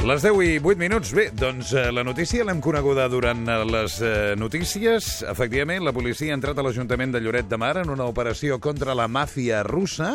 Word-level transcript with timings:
Les 0.00 0.22
10 0.24 0.38
i 0.40 0.54
8 0.64 0.80
minuts. 0.80 1.10
Bé, 1.12 1.26
doncs 1.36 1.74
eh, 1.76 1.90
la 1.92 2.00
notícia 2.00 2.40
l'hem 2.48 2.62
coneguda 2.64 3.04
durant 3.12 3.42
eh, 3.44 3.56
les 3.68 3.98
eh, 4.00 4.12
notícies. 4.32 5.10
Efectivament, 5.28 5.84
la 5.84 5.92
policia 5.92 6.32
ha 6.32 6.38
entrat 6.38 6.56
a 6.56 6.64
l'Ajuntament 6.64 7.12
de 7.12 7.20
Lloret 7.20 7.50
de 7.50 7.58
Mar 7.60 7.74
en 7.82 7.92
una 7.92 8.06
operació 8.08 8.56
contra 8.64 8.96
la 8.96 9.10
màfia 9.12 9.58
russa. 9.62 10.14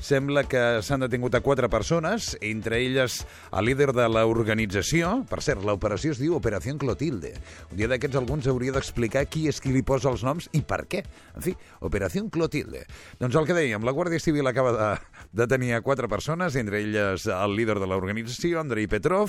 Sembla 0.00 0.46
que 0.48 0.80
s'han 0.80 1.04
detingut 1.04 1.36
a 1.36 1.42
quatre 1.44 1.68
persones, 1.68 2.30
entre 2.40 2.80
elles 2.80 3.18
el 3.52 3.68
líder 3.68 3.90
de 3.96 4.06
l'organització. 4.08 5.12
Per 5.28 5.42
cert, 5.44 5.60
l'operació 5.68 6.16
es 6.16 6.22
diu 6.22 6.38
Operació 6.40 6.72
Clotilde. 6.80 7.34
Un 7.68 7.76
dia 7.76 7.90
d'aquests 7.92 8.16
alguns 8.16 8.48
hauria 8.48 8.72
d'explicar 8.72 9.26
qui 9.28 9.50
és 9.52 9.60
qui 9.60 9.74
li 9.76 9.84
posa 9.84 10.08
els 10.14 10.24
noms 10.24 10.48
i 10.56 10.64
per 10.64 10.86
què. 10.88 11.04
En 11.36 11.44
fi, 11.44 11.52
Operació 11.84 12.24
Clotilde. 12.32 12.86
Doncs 13.20 13.36
el 13.36 13.44
que 13.44 13.60
dèiem, 13.60 13.84
la 13.84 13.92
Guàrdia 13.92 14.20
Civil 14.20 14.48
acaba 14.48 14.72
de 14.72 14.90
detenir 15.44 15.74
a 15.76 15.84
quatre 15.84 16.08
persones, 16.08 16.56
entre 16.56 16.80
elles 16.80 17.28
el 17.28 17.56
líder 17.56 17.76
de 17.84 17.92
l'organització, 17.92 18.64
Andrei 18.64 18.88
Petrov, 18.88 19.25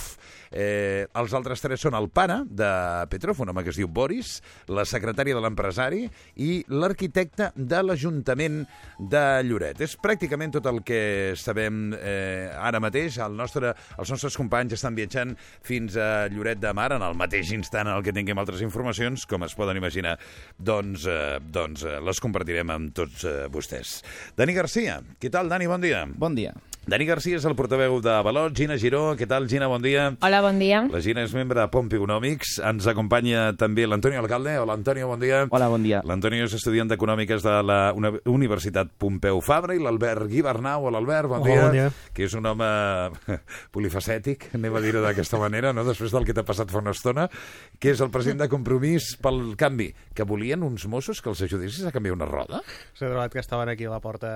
Eh, 0.52 1.06
els 1.20 1.34
altres 1.36 1.62
tres 1.64 1.82
són 1.84 1.98
el 1.98 2.10
pare 2.14 2.40
de 2.48 2.70
Petrov, 3.12 3.42
un 3.44 3.52
home 3.52 3.64
que 3.66 3.74
es 3.74 3.80
diu 3.80 3.90
Boris, 3.92 4.38
la 4.72 4.86
secretària 4.88 5.36
de 5.36 5.44
l'empresari 5.44 6.06
i 6.44 6.62
l'arquitecte 6.72 7.52
de 7.56 7.82
l'Ajuntament 7.84 8.62
de 9.00 9.24
Lloret. 9.48 9.82
És 9.84 9.98
pràcticament 10.00 10.56
tot 10.58 10.70
el 10.72 10.82
que 10.88 11.34
sabem 11.40 11.92
eh, 11.98 12.48
ara 12.54 12.82
mateix. 12.84 13.20
El 13.24 13.36
nostre, 13.40 13.74
els 13.98 14.14
nostres 14.14 14.38
companys 14.40 14.78
estan 14.78 14.98
viatjant 14.98 15.36
fins 15.66 15.98
a 16.00 16.28
Lloret 16.32 16.62
de 16.64 16.74
Mar 16.78 16.92
en 16.96 17.06
el 17.06 17.18
mateix 17.20 17.52
instant 17.56 17.88
en 17.90 17.98
el 17.98 18.06
que 18.06 18.16
tinguem 18.16 18.40
altres 18.40 18.64
informacions, 18.66 19.28
com 19.30 19.46
es 19.48 19.56
poden 19.58 19.80
imaginar, 19.80 20.18
doncs, 20.58 21.08
eh, 21.12 21.38
doncs 21.42 21.86
eh, 21.88 22.00
les 22.04 22.24
compartirem 22.24 22.74
amb 22.74 22.96
tots 22.96 23.28
eh, 23.28 23.38
vostès. 23.52 24.00
Dani 24.38 24.56
Garcia, 24.58 25.02
què 25.22 25.32
tal, 25.34 25.52
Dani? 25.52 25.70
Bon 25.70 25.84
dia. 25.84 26.06
Bon 26.18 26.36
dia. 26.38 26.56
Dani 26.88 27.04
Garcia 27.04 27.36
és 27.36 27.44
el 27.44 27.52
portaveu 27.60 27.98
de 28.00 28.14
Valot, 28.24 28.54
Gina 28.56 28.78
Giró, 28.80 29.10
què 29.20 29.26
tal, 29.28 29.44
Gina? 29.52 29.68
Bon 29.68 29.82
dia. 29.84 30.06
Hola, 30.24 30.38
bon 30.40 30.56
dia. 30.56 30.86
La 30.88 31.02
Gina 31.04 31.26
és 31.28 31.34
membre 31.36 31.60
de 31.60 31.66
Pompi 31.68 31.98
Econòmics. 31.98 32.54
Ens 32.64 32.86
acompanya 32.88 33.50
també 33.60 33.84
l'Antonio 33.84 34.22
Alcalde. 34.22 34.54
Hola, 34.62 34.78
Antonio, 34.80 35.10
bon 35.12 35.20
dia. 35.20 35.42
Hola, 35.52 35.68
bon 35.68 35.84
dia. 35.84 36.00
L'Antonio 36.08 36.46
és 36.48 36.56
estudiant 36.56 36.88
d'Econòmiques 36.88 37.44
de 37.44 37.56
la 37.68 37.92
Uni- 37.92 38.22
Universitat 38.32 38.94
Pompeu 39.04 39.42
Fabra 39.44 39.76
i 39.76 39.82
l'Albert 39.84 40.30
Guibernau. 40.32 40.88
Hola, 40.88 41.02
Albert, 41.04 41.28
bon 41.34 41.42
Hola, 41.44 41.52
dia. 41.52 41.66
bon 41.66 41.76
dia. 41.76 41.90
Que 42.16 42.24
és 42.30 42.38
un 42.40 42.48
home 42.54 42.72
polifacètic, 43.76 44.48
anem 44.56 44.80
a 44.80 44.86
dir-ho 44.88 45.04
d'aquesta 45.04 45.42
manera, 45.44 45.76
no? 45.76 45.84
després 45.84 46.16
del 46.16 46.24
que 46.24 46.38
t'ha 46.40 46.48
passat 46.48 46.72
fa 46.72 46.80
una 46.80 46.96
estona, 46.96 47.28
que 47.84 47.92
és 47.98 48.00
el 48.00 48.14
president 48.16 48.46
de 48.46 48.50
Compromís 48.56 49.18
pel 49.20 49.58
Canvi, 49.60 49.90
que 50.16 50.24
volien 50.24 50.64
uns 50.64 50.88
Mossos 50.88 51.20
que 51.20 51.36
els 51.36 51.44
ajudessis 51.50 51.84
a 51.84 51.92
canviar 51.92 52.16
una 52.16 52.32
roda. 52.32 52.64
S'ha 52.96 53.12
trobat 53.12 53.36
que 53.36 53.44
estaven 53.44 53.76
aquí 53.76 53.84
a 53.84 53.92
la 53.92 54.00
porta, 54.00 54.32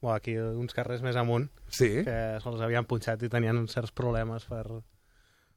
o 0.00 0.12
aquí 0.12 0.36
uns 0.38 0.76
carrers 0.76 1.02
més 1.02 1.16
amunt, 1.18 1.48
Sí, 1.68 2.04
que 2.06 2.18
se'ls 2.42 2.62
havien 2.64 2.86
punxat 2.88 3.22
i 3.26 3.30
tenien 3.32 3.58
uns 3.58 3.74
certs 3.76 3.94
problemes 3.94 4.46
per... 4.50 4.64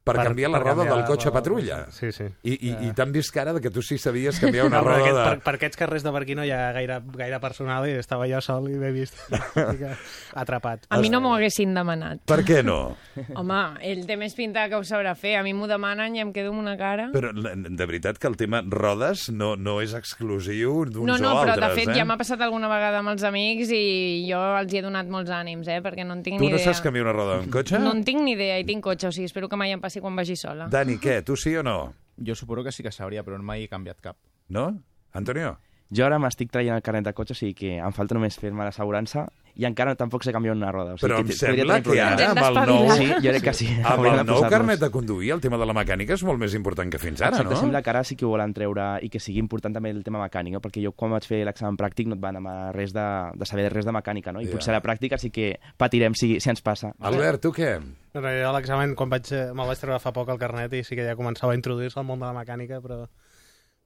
per, 0.03 0.15
canviar 0.17 0.49
la 0.49 0.57
per 0.57 0.65
roda 0.67 0.75
canviar 0.83 0.97
del 0.97 1.05
cotxe 1.05 1.27
la 1.27 1.31
roda. 1.31 1.39
patrulla. 1.39 1.77
Sí, 1.91 2.11
sí. 2.11 2.23
I, 2.43 2.53
i, 2.53 2.71
Eh. 2.71 2.87
i 2.87 2.93
t'han 2.97 3.11
vist 3.13 3.31
cara 3.33 3.53
de 3.53 3.61
que 3.61 3.69
tu 3.69 3.81
sí 3.81 3.97
sabies 3.97 4.39
canviar 4.39 4.65
una 4.65 4.77
No, 4.81 4.83
per, 4.83 4.91
roda 4.97 5.01
aquests, 5.03 5.17
de... 5.19 5.25
per, 5.29 5.43
per 5.45 5.53
aquests 5.59 5.77
carrers 5.77 6.03
de 6.03 6.11
per 6.15 6.21
aquí 6.23 6.35
no 6.35 6.43
hi 6.45 6.51
ha 6.51 6.71
gaire, 6.73 7.01
gaire 7.17 7.39
personal 7.39 7.85
i 7.87 7.91
estava 7.99 8.25
jo 8.27 8.39
sol 8.41 8.69
i 8.71 8.77
m'he 8.81 8.91
vist 8.95 9.17
atrapat. 10.33 10.85
A 10.89 10.99
mi 10.99 11.09
no 11.09 11.21
m'ho 11.21 11.33
haguessin 11.35 11.73
demanat. 11.75 12.21
Per 12.29 12.39
què 12.47 12.61
no? 12.65 12.95
Home, 13.39 13.59
ell 13.85 14.03
té 14.07 14.17
més 14.19 14.33
pinta 14.37 14.67
que 14.71 14.77
ho 14.79 14.83
sabrà 14.87 15.13
fer. 15.17 15.35
A 15.39 15.43
mi 15.45 15.53
m'ho 15.53 15.67
demanen 15.69 16.15
i 16.15 16.23
em 16.23 16.31
quedo 16.33 16.51
amb 16.53 16.61
una 16.63 16.75
cara. 16.79 17.09
Però 17.13 17.31
de 17.33 17.85
veritat 17.85 18.19
que 18.21 18.29
el 18.29 18.37
tema 18.39 18.61
rodes 18.65 19.27
no, 19.33 19.53
no 19.55 19.79
és 19.83 19.93
exclusiu 19.97 20.85
d'uns 20.87 21.07
No, 21.07 21.17
no, 21.21 21.33
o 21.35 21.41
però 21.43 21.55
altres, 21.55 21.75
de 21.75 21.81
fet 21.81 21.93
eh? 21.93 21.97
ja 21.99 22.05
m'ha 22.07 22.17
passat 22.19 22.41
alguna 22.45 22.69
vegada 22.71 23.01
amb 23.01 23.11
els 23.13 23.23
amics 23.27 23.71
i 23.75 23.83
jo 24.29 24.39
els 24.61 24.71
hi 24.73 24.79
he 24.81 24.85
donat 24.85 25.09
molts 25.11 25.31
ànims, 25.35 25.67
eh? 25.71 25.81
Perquè 25.83 26.05
no 26.07 26.15
en 26.17 26.23
tinc 26.25 26.39
Tu 26.39 26.45
ni 26.47 26.51
no 26.53 26.57
idea. 26.57 26.69
saps 26.71 26.81
canviar 26.85 27.05
una 27.07 27.15
roda 27.17 27.37
d'un 27.41 27.51
cotxe? 27.53 27.79
No 27.81 27.93
en 27.95 28.03
tinc 28.07 28.21
ni 28.23 28.35
idea 28.37 28.57
i 28.61 28.65
tinc 28.67 28.83
cotxe, 28.85 29.09
o 29.09 29.15
sigui, 29.15 29.27
espero 29.29 29.49
que 29.51 29.59
mai 29.59 29.73
em 29.75 29.81
passi 29.83 29.90
quan 29.99 30.15
vagi 30.15 30.37
sola. 30.39 30.69
Dani, 30.71 30.95
què? 31.01 31.23
Tu 31.25 31.35
sí 31.35 31.55
o 31.57 31.63
no? 31.63 31.93
Jo 32.23 32.35
suposo 32.35 32.63
que 32.63 32.71
sí 32.71 32.83
que 32.83 32.91
sabria, 32.91 33.23
però 33.23 33.41
mai 33.41 33.63
he 33.63 33.67
canviat 33.67 33.99
cap. 33.99 34.17
No? 34.47 34.83
Antonio? 35.11 35.57
Jo 35.91 36.05
ara 36.07 36.17
m'estic 36.23 36.51
traient 36.51 36.75
el 36.77 36.81
carnet 36.85 37.03
de 37.09 37.13
cotxe, 37.13 37.33
o 37.35 37.35
sigui 37.35 37.53
que 37.53 37.71
em 37.77 37.91
falta 37.91 38.15
només 38.15 38.37
fer-me 38.39 38.63
l'assegurança 38.63 39.25
i 39.59 39.65
encara 39.67 39.91
tampoc 39.99 40.23
sé 40.23 40.31
canviar 40.31 40.53
una 40.55 40.69
roda. 40.71 40.93
O 40.95 40.97
sigui 40.97 41.09
Però 41.09 41.17
em 41.19 41.27
que 41.27 41.35
sembla 41.35 41.81
podria 41.83 42.05
tenir 42.07 42.15
que 42.15 42.23
ara, 42.23 42.29
amb 42.31 42.45
el 42.47 42.69
nou... 42.69 42.91
Sí, 42.95 43.07
jo 43.11 43.33
crec 43.33 43.43
que 43.43 43.53
sí. 43.53 43.67
Amb 43.83 44.05
el 44.07 44.21
nou 44.25 44.45
carnet 44.47 44.79
de 44.79 44.89
conduir, 44.93 45.33
el 45.35 45.41
tema 45.43 45.59
de 45.59 45.67
la 45.67 45.75
mecànica 45.75 46.15
és 46.15 46.23
molt 46.23 46.39
més 46.39 46.55
important 46.55 46.87
que 46.93 47.01
fins 47.01 47.19
ara, 47.19 47.35
Exacte, 47.35 47.53
no? 47.57 47.59
sembla 47.59 47.81
que 47.83 47.91
ara 47.91 48.03
sí 48.07 48.15
que 48.15 48.23
ho 48.25 48.29
volen 48.31 48.53
treure 48.55 48.85
i 49.03 49.09
que 49.11 49.19
sigui 49.19 49.43
important 49.43 49.75
també 49.75 49.91
el 49.91 49.99
tema 50.05 50.21
mecànic, 50.23 50.55
no? 50.55 50.61
perquè 50.63 50.79
jo 50.85 50.93
quan 50.95 51.11
vaig 51.11 51.27
fer 51.27 51.41
l'examen 51.43 51.75
pràctic 51.75 52.07
no 52.07 52.15
et 52.15 52.23
van 52.23 52.39
demanar 52.39 52.71
res 52.77 52.95
de, 52.95 53.03
de 53.35 53.49
saber 53.49 53.67
res 53.73 53.85
de 53.85 53.91
mecànica, 53.91 54.31
no? 54.31 54.39
i 54.39 54.47
Ja. 54.47 54.53
potser 54.55 54.71
a 54.71 54.77
la 54.79 54.83
pràctica 54.85 55.19
sí 55.19 55.29
que 55.29 55.57
patirem 55.77 56.15
si, 56.15 56.37
si 56.39 56.49
ens 56.49 56.63
passa. 56.63 56.93
Albert, 56.99 57.41
tu 57.43 57.51
què? 57.51 57.73
Realitat, 58.15 58.47
a 58.47 58.55
l'examen, 58.55 58.95
quan 58.95 59.11
vaig, 59.11 59.27
eh, 59.35 59.49
me'l 59.51 59.67
vaig 59.67 59.79
treure 59.83 59.99
fa 59.99 60.11
poc 60.15 60.31
el 60.31 60.39
carnet 60.39 60.71
i 60.79 60.85
sí 60.87 60.95
que 60.95 61.03
ja 61.03 61.17
començava 61.19 61.51
a 61.51 61.59
introduir-se 61.59 61.99
al 61.99 62.07
món 62.07 62.19
de 62.23 62.31
la 62.31 62.35
mecànica, 62.39 62.79
però... 62.83 63.03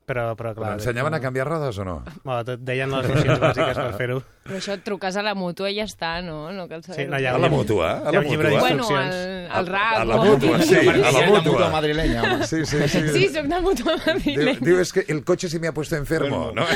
Però, 0.05 0.35
però 0.37 0.51
Però 0.53 0.61
clar... 0.61 0.73
ensenyaven 0.77 1.15
a 1.17 1.19
canviar 1.19 1.47
rodes 1.49 1.79
o 1.81 1.85
no? 1.87 1.95
Bueno, 2.23 2.43
tot 2.45 2.59
deien 2.61 2.91
les 2.93 3.07
nocions 3.09 3.39
bàsiques 3.41 3.77
per 3.79 3.93
fer-ho. 3.97 4.19
Però 4.45 4.59
això 4.59 4.75
et 4.77 4.83
truques 4.85 5.15
a 5.17 5.23
la 5.25 5.33
mútua 5.33 5.71
i 5.73 5.79
ja 5.79 5.87
està, 5.89 6.11
no? 6.21 6.51
No 6.53 6.67
cal 6.69 6.83
saber 6.85 6.99
Sí, 6.99 7.05
no, 7.09 7.17
hi 7.17 7.25
ha 7.25 7.31
A 7.33 7.39
la 7.41 7.49
mútua? 7.49 7.87
A 8.05 8.11
Hi 8.13 8.19
ha 8.19 8.21
la 8.21 8.27
mútua? 8.27 8.59
Bueno, 8.61 8.85
al, 8.93 9.15
al 9.49 9.65
RAC. 9.71 9.95
A 9.97 10.03
la 10.05 10.17
mútua, 10.21 10.59
sí, 10.61 10.75
a 10.77 11.11
la 11.15 11.23
mútua. 11.31 11.69
madrilenya, 11.73 12.21
home. 12.21 12.45
Sí, 12.45 12.61
sí, 12.69 12.83
sí. 12.87 13.01
Sí, 13.15 13.23
soc 13.33 13.49
de 13.49 13.59
mútua 13.65 13.95
Diu, 13.95 14.03
madrilenya. 14.05 14.59
diu, 14.61 14.77
és 14.83 14.93
que 14.93 15.05
el 15.09 15.23
cotxe 15.25 15.49
se 15.49 15.59
me 15.59 15.71
ha 15.71 15.73
puesto 15.73 15.97
enfermo, 15.97 16.51
no? 16.53 16.67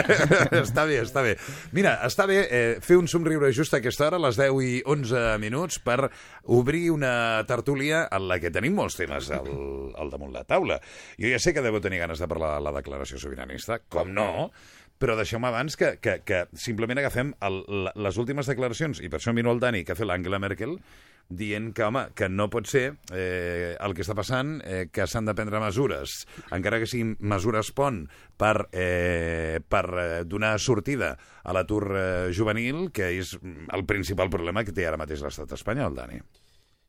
està 0.62 0.84
bé, 0.86 1.00
està 1.02 1.22
bé. 1.26 1.34
Mira, 1.74 1.96
està 2.06 2.26
bé 2.30 2.38
eh, 2.46 2.76
fer 2.84 2.98
un 3.00 3.08
somriure 3.10 3.50
just 3.56 3.74
a 3.74 3.80
aquesta 3.82 4.06
hora, 4.08 4.20
a 4.20 4.24
les 4.28 4.38
10 4.38 4.62
i 4.62 4.72
11 4.86 5.24
minuts, 5.42 5.80
per 5.82 6.10
obrir 6.44 6.90
una 6.94 7.42
tertúlia 7.50 8.06
en 8.12 8.28
la 8.30 8.38
que 8.38 8.52
tenim 8.54 8.76
molts 8.78 8.96
temes 9.00 9.32
al, 9.34 9.50
al 9.98 10.10
damunt 10.14 10.32
la 10.34 10.44
taula. 10.46 10.78
Jo 11.18 11.30
ja 11.32 11.42
sé 11.42 11.50
que 11.56 11.64
deveu 11.64 11.82
tenir 11.82 11.98
ganes 12.04 12.22
de 12.22 12.30
parlar 12.30 12.54
de 12.60 12.64
la 12.68 12.75
declaració 12.76 13.20
sobiranista, 13.22 13.80
com 13.92 14.12
no, 14.14 14.50
però 15.00 15.16
deixeu-me 15.18 15.50
abans 15.50 15.76
que, 15.76 15.96
que, 16.00 16.20
que 16.24 16.44
simplement 16.56 17.02
agafem 17.02 17.34
el, 17.44 17.60
les 18.00 18.20
últimes 18.22 18.48
declaracions, 18.48 19.02
i 19.04 19.10
per 19.12 19.20
això 19.20 19.34
miro 19.36 19.52
el 19.52 19.60
Dani, 19.60 19.84
que 19.84 19.92
ha 19.92 19.98
fet 19.98 20.08
l'Angela 20.08 20.40
Merkel, 20.40 20.78
dient 21.28 21.72
que, 21.74 21.82
home, 21.82 22.04
que 22.14 22.28
no 22.30 22.46
pot 22.52 22.68
ser 22.70 22.84
eh, 23.10 23.74
el 23.82 23.94
que 23.98 24.04
està 24.04 24.14
passant, 24.14 24.56
eh, 24.62 24.86
que 24.94 25.08
s'han 25.10 25.26
de 25.26 25.34
prendre 25.34 25.60
mesures, 25.62 26.20
encara 26.54 26.78
que 26.80 26.88
siguin 26.88 27.16
mesures 27.18 27.72
pont 27.74 28.04
per, 28.38 28.68
eh, 28.70 29.58
per 29.66 29.84
eh, 29.90 30.08
donar 30.24 30.54
sortida 30.62 31.16
a 31.42 31.56
l'atur 31.56 31.84
eh, 31.90 32.02
juvenil, 32.36 32.88
que 32.94 33.10
és 33.18 33.34
el 33.42 33.86
principal 33.90 34.30
problema 34.30 34.64
que 34.64 34.74
té 34.76 34.86
ara 34.86 35.00
mateix 35.00 35.24
l'estat 35.26 35.56
espanyol, 35.58 35.98
Dani. 35.98 36.22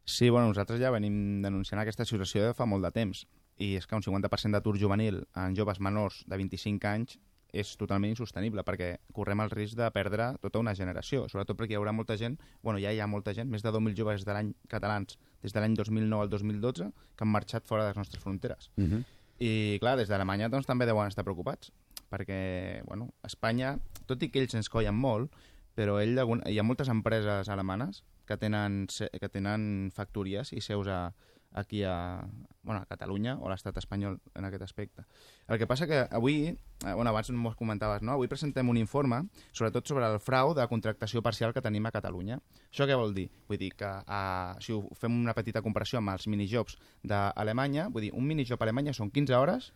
Sí, 0.07 0.29
bueno, 0.29 0.47
nosaltres 0.47 0.79
ja 0.79 0.89
venim 0.89 1.41
denunciant 1.43 1.81
aquesta 1.81 2.05
situació 2.07 2.45
de 2.45 2.53
fa 2.55 2.65
molt 2.65 2.85
de 2.87 2.93
temps. 2.95 3.25
I 3.59 3.73
és 3.75 3.85
que 3.85 3.97
un 3.97 4.05
50% 4.05 4.55
d'atur 4.55 4.77
juvenil 4.79 5.25
en 5.35 5.55
joves 5.57 5.81
menors 5.83 6.21
de 6.31 6.37
25 6.39 6.87
anys 6.87 7.17
és 7.51 7.73
totalment 7.79 8.13
insostenible 8.13 8.63
perquè 8.63 8.87
correm 9.15 9.43
el 9.43 9.51
risc 9.51 9.75
de 9.75 9.89
perdre 9.91 10.29
tota 10.43 10.61
una 10.63 10.73
generació, 10.79 11.25
sobretot 11.27 11.59
perquè 11.59 11.75
hi 11.75 11.79
haurà 11.79 11.91
molta 11.95 12.15
gent, 12.19 12.37
bueno, 12.63 12.79
ja 12.79 12.93
hi 12.95 13.01
ha 13.03 13.07
molta 13.07 13.33
gent, 13.35 13.51
més 13.51 13.63
de 13.63 13.71
2.000 13.75 13.99
joves 13.99 14.23
de 14.23 14.35
l'any 14.35 14.55
catalans 14.71 15.19
des 15.43 15.51
de 15.51 15.63
l'any 15.63 15.75
2009 15.75 16.23
al 16.23 16.31
2012 16.31 16.89
que 17.15 17.27
han 17.27 17.33
marxat 17.33 17.67
fora 17.67 17.83
de 17.83 17.91
les 17.91 17.99
nostres 17.99 18.23
fronteres. 18.23 18.71
Uh 18.77 18.87
-huh. 18.87 19.03
I, 19.39 19.77
clar, 19.79 19.97
des 19.97 20.07
d'Alemanya 20.07 20.49
doncs, 20.49 20.65
també 20.65 20.85
deuen 20.85 21.07
estar 21.07 21.23
preocupats, 21.23 21.73
perquè, 22.09 22.81
bueno, 22.85 23.11
Espanya, 23.23 23.77
tot 24.05 24.23
i 24.23 24.29
que 24.29 24.39
ells 24.39 24.55
ens 24.55 24.69
collen 24.69 24.95
molt, 24.95 25.31
però 25.75 25.99
ell, 26.01 26.17
hi 26.47 26.59
ha 26.59 26.63
moltes 26.63 26.87
empreses 26.87 27.49
alemanes 27.49 28.03
que 28.27 28.37
tenen, 28.37 28.85
que 28.87 29.29
tenen 29.31 29.89
factories 29.95 30.53
i 30.53 30.61
seus 30.61 30.87
a, 30.91 31.13
aquí 31.57 31.83
a, 31.83 32.27
bueno, 32.61 32.81
a 32.81 32.85
Catalunya 32.85 33.37
o 33.39 33.47
a 33.47 33.51
l'estat 33.51 33.77
espanyol 33.79 34.19
en 34.35 34.45
aquest 34.45 34.63
aspecte. 34.63 35.05
El 35.47 35.57
que 35.57 35.67
passa 35.67 35.87
que 35.87 36.03
avui, 36.11 36.51
eh, 36.51 36.93
bueno, 36.93 37.09
abans 37.09 37.31
m'ho 37.31 37.53
comentaves, 37.55 38.03
no? 38.03 38.13
avui 38.13 38.27
presentem 38.27 38.69
un 38.69 38.77
informe 38.77 39.23
sobretot 39.51 39.87
sobre 39.87 40.05
el 40.05 40.19
frau 40.19 40.53
de 40.53 40.67
contractació 40.67 41.23
parcial 41.23 41.53
que 41.53 41.63
tenim 41.63 41.85
a 41.87 41.93
Catalunya. 41.95 42.39
Això 42.69 42.85
què 42.85 42.95
vol 42.99 43.15
dir? 43.15 43.29
Vull 43.47 43.61
dir 43.61 43.71
que 43.79 43.89
eh, 43.89 44.53
si 44.61 44.75
ho 44.75 44.83
fem 44.99 45.15
una 45.15 45.33
petita 45.33 45.63
comparació 45.65 46.01
amb 46.01 46.13
els 46.13 46.27
minijobs 46.27 46.77
d'Alemanya, 47.03 47.89
vull 47.89 48.09
dir, 48.09 48.13
un 48.13 48.27
minijob 48.27 48.61
a 48.61 48.67
Alemanya 48.67 48.93
són 48.93 49.11
15 49.11 49.39
hores 49.39 49.71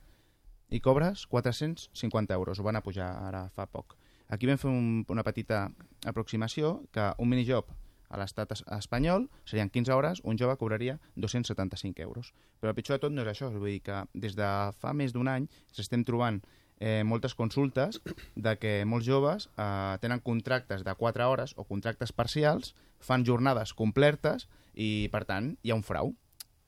i 0.71 0.80
cobres 0.80 1.25
450 1.27 2.33
euros. 2.33 2.59
Ho 2.59 2.63
van 2.63 2.77
a 2.80 2.83
pujar 2.83 3.09
ara 3.27 3.47
fa 3.50 3.65
poc. 3.68 3.97
Aquí 4.31 4.47
vam 4.47 4.59
fer 4.59 4.69
un, 4.71 5.01
una 5.12 5.24
petita 5.27 5.65
aproximació 6.07 6.86
que 6.92 7.09
un 7.19 7.27
minijob 7.27 7.74
a 8.12 8.19
l'estat 8.19 8.52
es- 8.52 8.63
espanyol 8.78 9.30
serien 9.46 9.69
15 9.72 9.94
hores, 9.96 10.22
un 10.24 10.38
jove 10.38 10.58
cobraria 10.60 11.00
275 11.16 12.02
euros. 12.04 12.34
Però 12.60 12.69
el 12.72 12.75
pitjor 12.75 12.98
de 13.00 13.06
tot 13.08 13.13
no 13.16 13.24
és 13.24 13.31
això, 13.31 13.50
vull 13.52 13.72
dir 13.72 13.81
que 13.86 14.04
des 14.13 14.36
de 14.36 14.50
fa 14.80 14.94
més 14.94 15.13
d'un 15.16 15.28
any 15.31 15.48
s'estem 15.72 16.04
trobant 16.04 16.42
eh, 16.81 17.04
moltes 17.06 17.36
consultes 17.38 18.02
de 18.36 18.56
que 18.58 18.84
molts 18.86 19.06
joves 19.06 19.50
eh, 19.58 19.98
tenen 20.02 20.19
contractes 20.19 20.84
de 20.84 20.96
4 20.96 21.30
hores 21.30 21.54
o 21.56 21.63
contractes 21.63 22.12
parcials, 22.12 22.75
fan 23.00 23.24
jornades 23.25 23.74
completes 23.74 24.48
i, 24.74 25.07
per 25.12 25.25
tant, 25.25 25.56
hi 25.64 25.72
ha 25.72 25.78
un 25.78 25.84
frau 25.84 26.14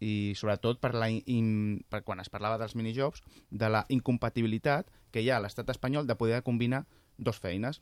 i 0.04 0.34
sobretot 0.36 0.82
per, 0.84 0.94
la 1.00 1.08
in, 1.10 1.84
per 1.90 2.04
quan 2.04 2.20
es 2.20 2.30
parlava 2.30 2.58
dels 2.60 2.76
minijobs, 2.76 3.22
de 3.50 3.70
la 3.72 3.86
incompatibilitat 3.90 4.90
que 5.12 5.22
hi 5.22 5.30
ha 5.32 5.38
a 5.38 5.44
l'estat 5.44 5.70
espanyol 5.72 6.08
de 6.08 6.18
poder 6.20 6.42
combinar 6.44 6.86
dos 7.18 7.40
feines. 7.40 7.82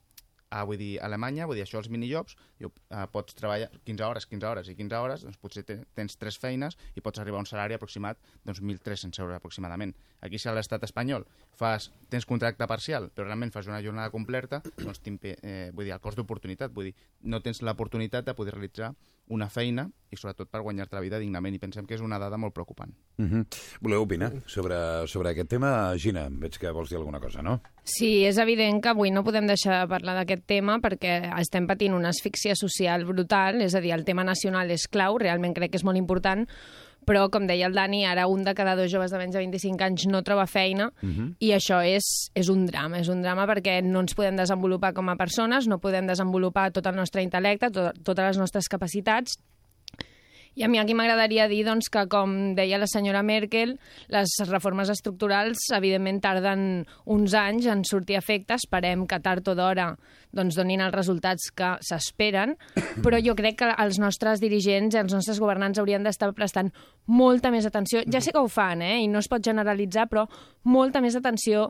A, 0.51 0.63
vull 0.67 0.79
dir, 0.79 0.91
a 0.99 1.07
Alemanya, 1.07 1.47
vull 1.47 1.57
dir, 1.57 1.63
això 1.65 1.79
els 1.79 1.89
minijobs, 1.91 2.35
diu, 2.59 2.71
uh, 2.91 3.05
pots 3.11 3.35
treballar 3.37 3.69
15 3.87 4.07
hores, 4.07 4.27
15 4.27 4.49
hores 4.49 4.71
i 4.71 4.75
15 4.75 4.99
hores, 4.99 5.25
doncs 5.25 5.39
potser 5.41 5.63
te, 5.67 5.79
tens 5.97 6.19
tres 6.19 6.37
feines 6.41 6.77
i 6.99 7.03
pots 7.03 7.23
arribar 7.23 7.39
a 7.39 7.45
un 7.45 7.49
salari 7.49 7.77
aproximat 7.77 8.19
doncs 8.43 8.59
1.300 8.59 9.23
euros 9.23 9.39
aproximadament. 9.39 9.95
Aquí, 10.21 10.37
si 10.37 10.49
a 10.49 10.53
l'estat 10.53 10.83
espanyol 10.85 11.25
fas, 11.57 11.91
tens 12.09 12.27
contracte 12.29 12.67
parcial, 12.69 13.09
però 13.13 13.25
realment 13.27 13.51
fas 13.53 13.67
una 13.67 13.81
jornada 13.81 14.11
completa, 14.13 14.61
doncs 14.77 15.01
t'impe- 15.01 15.37
eh, 15.41 15.71
vull 15.73 15.85
dir, 15.85 15.93
el 15.93 16.03
cost 16.03 16.17
d'oportunitat, 16.17 16.73
vull 16.73 16.91
dir, 16.91 16.95
no 17.23 17.41
tens 17.41 17.61
l'oportunitat 17.61 18.25
de 18.25 18.35
poder 18.37 18.53
realitzar 18.53 18.93
una 19.31 19.47
feina 19.49 19.85
i 20.11 20.17
sobretot 20.19 20.49
per 20.51 20.59
guanyar-te 20.61 20.97
la 20.97 21.01
vida 21.01 21.19
dignament 21.21 21.55
i 21.55 21.59
pensem 21.61 21.85
que 21.87 21.95
és 21.95 22.03
una 22.03 22.19
dada 22.19 22.37
molt 22.37 22.53
preocupant. 22.53 22.91
Uh 23.17 23.25
-huh. 23.25 23.45
Voleu 23.79 24.01
opinar 24.03 24.31
sobre, 24.45 25.07
sobre 25.07 25.29
aquest 25.29 25.49
tema? 25.49 25.95
Gina, 25.97 26.27
veig 26.29 26.57
que 26.57 26.71
vols 26.71 26.89
dir 26.89 26.97
alguna 26.97 27.19
cosa, 27.19 27.41
no? 27.41 27.61
Sí, 27.83 28.25
és 28.25 28.37
evident 28.37 28.81
que 28.81 28.89
avui 28.89 29.09
no 29.09 29.23
podem 29.23 29.47
deixar 29.47 29.81
de 29.81 29.87
parlar 29.87 30.15
d'aquest 30.15 30.45
tema 30.45 30.79
perquè 30.79 31.39
estem 31.39 31.65
patint 31.65 31.93
una 31.93 32.09
asfíxia 32.09 32.55
social 32.55 33.05
brutal, 33.05 33.61
és 33.61 33.73
a 33.73 33.79
dir, 33.79 33.91
el 33.93 34.03
tema 34.03 34.23
nacional 34.23 34.69
és 34.69 34.87
clau, 34.87 35.17
realment 35.17 35.53
crec 35.53 35.71
que 35.71 35.77
és 35.77 35.83
molt 35.83 35.97
important, 35.97 36.47
però, 37.05 37.27
com 37.33 37.47
deia 37.49 37.67
el 37.67 37.73
Dani, 37.77 38.03
ara 38.05 38.27
un 38.27 38.43
de 38.45 38.53
cada 38.57 38.75
dos 38.75 38.91
joves 38.91 39.11
de 39.11 39.17
menys 39.21 39.33
de 39.35 39.41
25 39.41 39.83
anys 39.83 40.07
no 40.11 40.21
troba 40.23 40.47
feina 40.47 40.91
uh 41.01 41.09
-huh. 41.09 41.35
i 41.39 41.51
això 41.51 41.81
és, 41.83 42.31
és 42.35 42.49
un 42.49 42.65
drama, 42.65 42.99
és 42.99 43.07
un 43.09 43.21
drama 43.21 43.47
perquè 43.47 43.81
no 43.83 44.01
ens 44.01 44.13
podem 44.13 44.35
desenvolupar 44.35 44.93
com 44.93 45.09
a 45.09 45.15
persones, 45.15 45.67
no 45.67 45.79
podem 45.79 46.07
desenvolupar 46.07 46.71
tot 46.71 46.85
el 46.85 46.95
nostre 46.95 47.23
intel·lecte, 47.23 47.71
to 47.71 47.91
totes 48.03 48.25
les 48.25 48.37
nostres 48.37 48.67
capacitats 48.67 49.37
i 50.55 50.63
a 50.63 50.67
mi 50.67 50.79
aquí 50.81 50.95
m'agradaria 50.97 51.47
dir 51.47 51.61
doncs, 51.63 51.87
que, 51.91 52.03
com 52.11 52.53
deia 52.57 52.79
la 52.81 52.87
senyora 52.89 53.23
Merkel, 53.23 53.77
les 54.11 54.33
reformes 54.49 54.91
estructurals 54.91 55.69
evidentment 55.77 56.19
tarden 56.23 56.63
uns 57.05 57.35
anys 57.37 57.69
en 57.71 57.85
sortir 57.87 58.17
a 58.17 58.23
efecte, 58.23 58.57
esperem 58.59 59.05
que 59.07 59.21
tard 59.23 59.47
o 59.47 59.55
d'hora 59.55 59.93
doncs, 60.35 60.57
donin 60.59 60.83
els 60.83 60.95
resultats 60.95 61.51
que 61.55 61.73
s'esperen, 61.87 62.57
però 63.05 63.19
jo 63.23 63.35
crec 63.39 63.61
que 63.61 63.71
els 63.71 63.99
nostres 64.03 64.43
dirigents 64.43 64.95
i 64.95 65.01
els 65.01 65.15
nostres 65.15 65.39
governants 65.39 65.79
haurien 65.79 66.03
d'estar 66.03 66.33
prestant 66.35 66.71
molta 67.07 67.51
més 67.51 67.67
atenció. 67.67 68.03
Ja 68.11 68.19
sé 68.19 68.35
que 68.35 68.43
ho 68.43 68.51
fan, 68.51 68.83
eh? 68.83 68.99
i 69.05 69.07
no 69.11 69.23
es 69.23 69.31
pot 69.31 69.43
generalitzar, 69.43 70.09
però 70.11 70.27
molta 70.67 70.99
més 71.03 71.15
atenció 71.15 71.69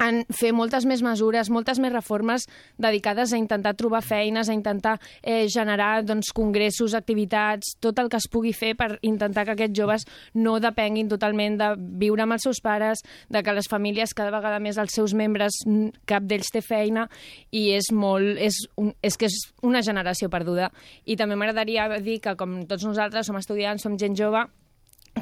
en 0.00 0.22
fer 0.32 0.52
moltes 0.56 0.86
més 0.88 1.02
mesures, 1.04 1.50
moltes 1.52 1.78
més 1.82 1.92
reformes 1.92 2.46
dedicades 2.80 3.32
a 3.32 3.38
intentar 3.40 3.74
trobar 3.78 4.00
feines, 4.04 4.48
a 4.48 4.56
intentar 4.56 4.96
eh, 5.22 5.46
generar 5.52 6.02
doncs, 6.08 6.32
congressos, 6.36 6.94
activitats, 6.96 7.74
tot 7.80 7.98
el 8.00 8.08
que 8.10 8.18
es 8.20 8.28
pugui 8.30 8.54
fer 8.56 8.72
per 8.78 8.94
intentar 9.06 9.44
que 9.46 9.54
aquests 9.56 9.76
joves 9.76 10.06
no 10.34 10.58
depenguin 10.62 11.10
totalment 11.10 11.58
de 11.60 11.72
viure 12.00 12.24
amb 12.24 12.38
els 12.38 12.48
seus 12.48 12.62
pares, 12.64 13.04
de 13.28 13.42
que 13.44 13.56
les 13.56 13.68
famílies 13.68 14.14
cada 14.16 14.32
vegada 14.34 14.60
més 14.62 14.80
els 14.80 14.94
seus 14.96 15.14
membres, 15.14 15.60
cap 16.08 16.24
d'ells 16.24 16.52
té 16.52 16.64
feina 16.64 17.06
i 17.50 17.70
és 17.76 17.90
molt, 17.92 18.38
és, 18.40 18.56
un, 18.80 18.94
és 19.04 19.16
que 19.20 19.28
és 19.28 19.36
una 19.66 19.84
generació 19.84 20.30
perduda. 20.32 20.70
I 21.04 21.16
també 21.20 21.36
m'agradaria 21.36 21.88
dir 22.00 22.20
que 22.24 22.36
com 22.40 22.62
tots 22.70 22.86
nosaltres 22.88 23.28
som 23.28 23.38
estudiants, 23.40 23.84
som 23.84 23.98
gent 24.00 24.16
jove, 24.16 24.46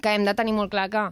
que 0.03 0.15
hem 0.15 0.25
de 0.27 0.35
tenir 0.39 0.55
molt 0.57 0.73
clar 0.73 0.89
que 0.93 1.05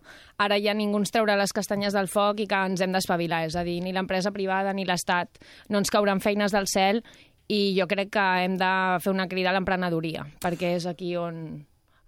ara 0.43 0.59
ja 0.63 0.75
ningú 0.75 1.01
ens 1.03 1.15
traurà 1.15 1.37
les 1.39 1.55
castanyes 1.57 1.95
del 1.97 2.11
foc 2.13 2.41
i 2.43 2.49
que 2.51 2.65
ens 2.71 2.83
hem 2.83 2.93
d'espavilar, 2.95 3.45
és 3.47 3.57
a 3.57 3.65
dir, 3.67 3.79
ni 3.85 3.95
l'empresa 3.95 4.33
privada 4.35 4.75
ni 4.77 4.87
l'Estat 4.89 5.41
no 5.69 5.83
ens 5.83 5.93
cauran 5.93 6.21
feines 6.21 6.55
del 6.55 6.69
cel 6.71 7.03
i 7.49 7.77
jo 7.79 7.87
crec 7.87 8.11
que 8.17 8.27
hem 8.43 8.57
de 8.59 8.73
fer 9.03 9.13
una 9.13 9.29
crida 9.31 9.53
a 9.53 9.57
l'emprenedoria, 9.57 10.27
perquè 10.43 10.75
és 10.77 10.87
aquí 10.91 11.15
on 11.21 11.67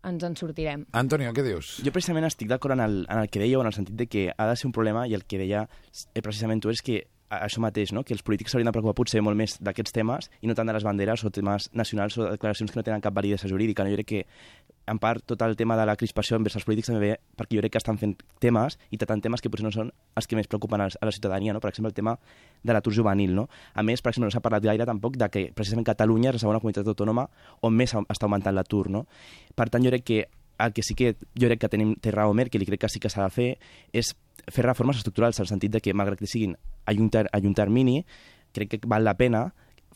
ens 0.09 0.25
en 0.25 0.37
sortirem. 0.39 0.87
Antonio, 0.97 1.33
què 1.35 1.45
dius? 1.45 1.77
Jo 1.85 1.93
precisament 1.95 2.27
estic 2.29 2.49
d'acord 2.51 2.77
en, 2.77 2.83
el, 2.85 2.99
en 3.11 3.23
el 3.23 3.31
que 3.31 3.43
dèieu, 3.43 3.61
en 3.61 3.71
el 3.71 3.75
sentit 3.77 3.97
de 3.99 4.07
que 4.11 4.29
ha 4.31 4.49
de 4.49 4.57
ser 4.57 4.69
un 4.71 4.75
problema 4.75 5.07
i 5.09 5.15
el 5.19 5.27
que 5.29 5.41
deia 5.41 5.67
eh, 5.67 6.23
precisament 6.23 6.63
tu 6.63 6.73
és 6.73 6.83
que 6.85 7.03
això 7.31 7.61
mateix, 7.61 7.93
no? 7.93 8.03
que 8.05 8.15
els 8.17 8.23
polítics 8.25 8.53
s'haurien 8.53 8.69
de 8.69 8.73
preocupar 8.73 8.97
potser 8.97 9.21
molt 9.25 9.37
més 9.37 9.59
d'aquests 9.61 9.93
temes 9.93 10.31
i 10.41 10.49
no 10.49 10.57
tant 10.57 10.69
de 10.69 10.75
les 10.77 10.85
banderes 10.85 11.25
o 11.25 11.31
temes 11.35 11.69
nacionals 11.77 12.17
o 12.19 12.29
declaracions 12.31 12.73
que 12.73 12.79
no 12.79 12.85
tenen 12.87 13.05
cap 13.05 13.15
validesa 13.15 13.51
jurídica. 13.51 13.85
No? 13.85 13.93
Jo 13.93 13.99
crec 14.01 14.09
que 14.09 14.23
en 14.89 14.99
part 14.99 15.25
tot 15.29 15.43
el 15.45 15.57
tema 15.57 15.77
de 15.77 15.85
la 15.87 15.97
crispació 16.01 16.39
envers 16.39 16.57
els 16.57 16.65
polítics 16.65 16.89
també 16.89 17.03
ve 17.05 17.19
perquè 17.37 17.59
jo 17.59 17.65
crec 17.65 17.75
que 17.77 17.83
estan 17.83 18.01
fent 18.01 18.17
temes 18.41 18.79
i 18.91 18.97
tractant 18.97 19.23
temes 19.27 19.45
que 19.45 19.53
potser 19.53 19.67
no 19.67 19.73
són 19.75 19.93
els 20.17 20.27
que 20.29 20.39
més 20.39 20.49
preocupen 20.49 20.81
a 20.81 20.89
la 20.89 21.13
ciutadania, 21.13 21.53
no? 21.53 21.61
per 21.61 21.71
exemple 21.73 21.93
el 21.93 21.97
tema 21.97 22.17
de 22.63 22.73
l'atur 22.73 22.95
juvenil. 22.97 23.35
No? 23.37 23.49
A 23.75 23.85
més, 23.85 24.01
per 24.01 24.15
exemple, 24.15 24.33
no 24.33 24.35
s'ha 24.35 24.45
parlat 24.45 24.65
gaire 24.65 24.89
tampoc 24.89 25.21
de 25.21 25.29
que 25.29 25.49
precisament 25.55 25.87
Catalunya 25.89 26.33
és 26.33 26.39
la 26.39 26.47
segona 26.47 26.63
comunitat 26.65 26.89
autònoma 26.89 27.29
on 27.63 27.77
més 27.77 27.93
està 27.93 28.25
augmentant 28.25 28.57
l'atur. 28.57 28.89
No? 28.89 29.05
Per 29.55 29.69
tant, 29.69 29.85
jo 29.85 29.93
crec 29.93 30.09
que 30.09 30.25
el 30.59 30.73
que 30.73 30.83
sí 30.83 30.95
que 30.95 31.15
jo 31.39 31.47
crec 31.47 31.61
que 31.61 31.71
tenim, 31.71 31.95
té 32.03 32.11
raó 32.11 32.33
Merkel 32.35 32.65
i 32.65 32.67
crec 32.67 32.83
que 32.83 32.91
sí 32.91 32.99
que 32.99 33.11
s'ha 33.13 33.29
de 33.29 33.31
fer 33.31 33.51
és 33.95 34.15
fer 34.55 34.65
reformes 34.67 34.99
estructurals, 35.01 35.39
en 35.39 35.47
el 35.47 35.51
sentit 35.51 35.73
de 35.73 35.81
que, 35.85 35.95
malgrat 35.95 36.19
que 36.21 36.29
siguin 36.31 36.57
a 36.87 36.93
un, 36.97 37.11
ter, 37.11 37.27
a 37.33 37.41
un 37.43 37.55
termini, 37.55 38.03
crec 38.53 38.75
que 38.75 38.81
val 38.89 39.05
la 39.05 39.17
pena 39.19 39.49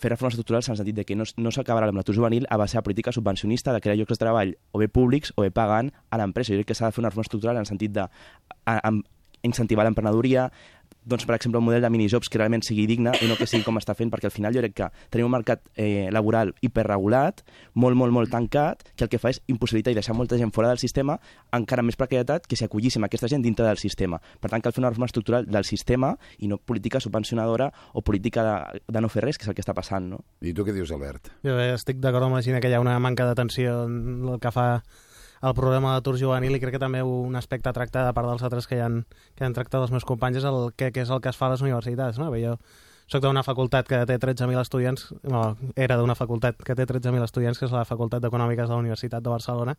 fer 0.03 0.11
reformes 0.11 0.35
estructurals 0.35 0.69
en 0.69 0.75
el 0.75 0.81
sentit 0.81 0.97
de 0.97 1.05
que 1.07 1.17
no, 1.17 1.25
no 1.37 1.53
s'acabarà 1.55 1.89
amb 1.91 2.01
l'atur 2.01 2.17
juvenil 2.17 2.47
a 2.51 2.59
base 2.61 2.79
de 2.79 2.83
política 2.83 3.13
subvencionista 3.13 3.73
de 3.73 3.81
crear 3.81 3.97
llocs 3.99 4.17
de 4.17 4.21
treball 4.21 4.55
o 4.73 4.81
bé 4.83 4.89
públics 4.89 5.33
o 5.37 5.47
bé 5.47 5.51
pagant 5.55 5.93
a 6.11 6.19
l'empresa. 6.19 6.53
Jo 6.53 6.63
crec 6.63 6.73
que 6.73 6.79
s'ha 6.79 6.91
de 6.91 6.97
fer 6.97 7.03
una 7.05 7.13
reforma 7.13 7.29
estructural 7.29 7.59
en 7.59 7.67
el 7.67 7.71
sentit 7.71 7.93
de 7.95 8.07
a, 8.07 8.09
a, 8.75 8.93
incentivar 9.43 9.85
l'emprenedoria, 9.87 10.51
doncs, 11.05 11.27
per 11.27 11.35
exemple, 11.37 11.59
un 11.59 11.67
model 11.67 11.83
de 11.83 11.91
minijobs 11.91 12.31
que 12.31 12.39
realment 12.39 12.63
sigui 12.67 12.87
digne 12.87 13.13
i 13.23 13.29
no 13.29 13.37
que 13.39 13.47
sigui 13.49 13.65
com 13.67 13.79
està 13.81 13.95
fent, 13.99 14.11
perquè 14.13 14.29
al 14.29 14.35
final 14.35 14.55
jo 14.55 14.63
crec 14.63 14.75
que 14.79 14.89
tenim 15.11 15.29
un 15.29 15.35
mercat 15.35 15.63
eh, 15.75 16.09
laboral 16.15 16.55
hiperregulat, 16.63 17.43
molt, 17.75 17.99
molt, 17.99 18.15
molt 18.15 18.33
tancat, 18.33 18.85
que 18.97 19.07
el 19.07 19.11
que 19.13 19.21
fa 19.23 19.33
és 19.33 19.43
impossibilitar 19.51 19.95
i 19.95 19.99
deixar 19.99 20.17
molta 20.17 20.39
gent 20.41 20.55
fora 20.55 20.71
del 20.71 20.81
sistema, 20.83 21.19
encara 21.53 21.85
més 21.87 21.99
precarietat 21.99 22.47
que 22.47 22.59
si 22.59 22.67
acollíssim 22.67 23.05
aquesta 23.07 23.31
gent 23.33 23.43
dintre 23.45 23.67
del 23.67 23.81
sistema. 23.83 24.21
Per 24.41 24.51
tant, 24.53 24.63
cal 24.63 24.75
fer 24.75 24.83
una 24.85 24.93
reforma 24.93 25.11
estructural 25.11 25.49
del 25.49 25.69
sistema 25.69 26.15
i 26.39 26.51
no 26.51 26.59
política 26.59 27.01
subvencionadora 27.01 27.71
o 27.93 28.03
política 28.03 28.47
de, 28.47 28.83
de 28.87 29.03
no 29.03 29.11
fer 29.13 29.27
res, 29.27 29.39
que 29.39 29.49
és 29.49 29.53
el 29.53 29.59
que 29.59 29.65
està 29.65 29.75
passant, 29.75 30.11
no? 30.15 30.23
I 30.41 30.55
tu 30.55 30.67
què 30.67 30.75
dius, 30.75 30.93
Albert? 30.95 31.33
Jo 31.47 31.59
estic 31.73 32.03
d'acord 32.03 32.29
amb 32.29 32.39
la 32.39 32.45
Gina 32.47 32.61
que 32.63 32.71
hi 32.71 32.77
ha 32.77 32.83
una 32.83 32.99
manca 33.03 33.27
d'atenció 33.27 33.85
en 33.89 34.29
el 34.35 34.39
que 34.43 34.55
fa 34.55 34.69
el 35.43 35.55
programa 35.59 35.97
d'atur 35.97 36.15
juvenil 36.21 36.55
i 36.55 36.61
crec 36.63 36.77
que 36.77 36.83
també 36.83 37.03
un 37.03 37.35
aspecte 37.37 37.69
a 37.69 37.75
tractar 37.77 38.07
de 38.07 38.15
part 38.15 38.31
dels 38.31 38.47
altres 38.47 38.69
que, 38.71 38.79
hi 38.79 38.85
han, 38.85 39.03
que 39.37 39.45
han 39.45 39.57
tractat 39.57 39.83
els 39.83 39.93
meus 39.95 40.07
companys 40.07 40.39
és 40.39 40.49
el 40.49 40.71
que, 40.77 40.93
que 40.95 41.03
és 41.03 41.11
el 41.11 41.21
que 41.21 41.33
es 41.33 41.39
fa 41.39 41.49
a 41.49 41.55
les 41.55 41.65
universitats. 41.67 42.21
No? 42.23 42.31
Bé, 42.31 42.45
jo 42.47 42.57
soc 43.11 43.21
d'una 43.25 43.43
facultat 43.45 43.89
que 43.89 43.99
té 44.09 44.17
13.000 44.17 44.61
estudiants, 44.63 45.09
no, 45.29 45.43
era 45.77 45.99
d'una 46.01 46.15
facultat 46.17 46.63
que 46.65 46.77
té 46.79 46.87
13.000 46.89 47.27
estudiants, 47.27 47.59
que 47.59 47.67
és 47.67 47.75
la 47.75 47.85
Facultat 47.85 48.23
d'Econòmiques 48.25 48.71
de 48.71 48.73
la 48.73 48.81
Universitat 48.81 49.25
de 49.25 49.33
Barcelona, 49.33 49.75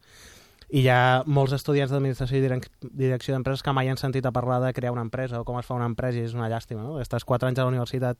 i 0.69 0.83
hi 0.83 0.89
ha 0.89 1.24
molts 1.25 1.54
estudiants 1.56 1.92
d'administració 1.94 2.38
i 2.38 2.44
direc 2.44 2.68
direcció 2.83 3.33
d'empreses 3.33 3.63
que 3.65 3.74
mai 3.75 3.89
han 3.89 4.00
sentit 4.01 4.25
a 4.25 4.31
parlar 4.36 4.60
de 4.63 4.74
crear 4.74 4.94
una 4.94 5.04
empresa 5.06 5.42
o 5.42 5.45
com 5.45 5.60
es 5.60 5.65
fa 5.65 5.75
una 5.77 5.89
empresa 5.89 6.19
i 6.19 6.27
és 6.27 6.33
una 6.38 6.50
llàstima, 6.50 6.81
no? 6.86 7.00
Estàs 7.01 7.25
quatre 7.25 7.50
anys 7.50 7.62
a 7.62 7.68
la 7.68 7.74
universitat 7.74 8.17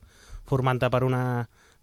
formant-te 0.50 0.90
per 0.94 1.04
una 1.08 1.24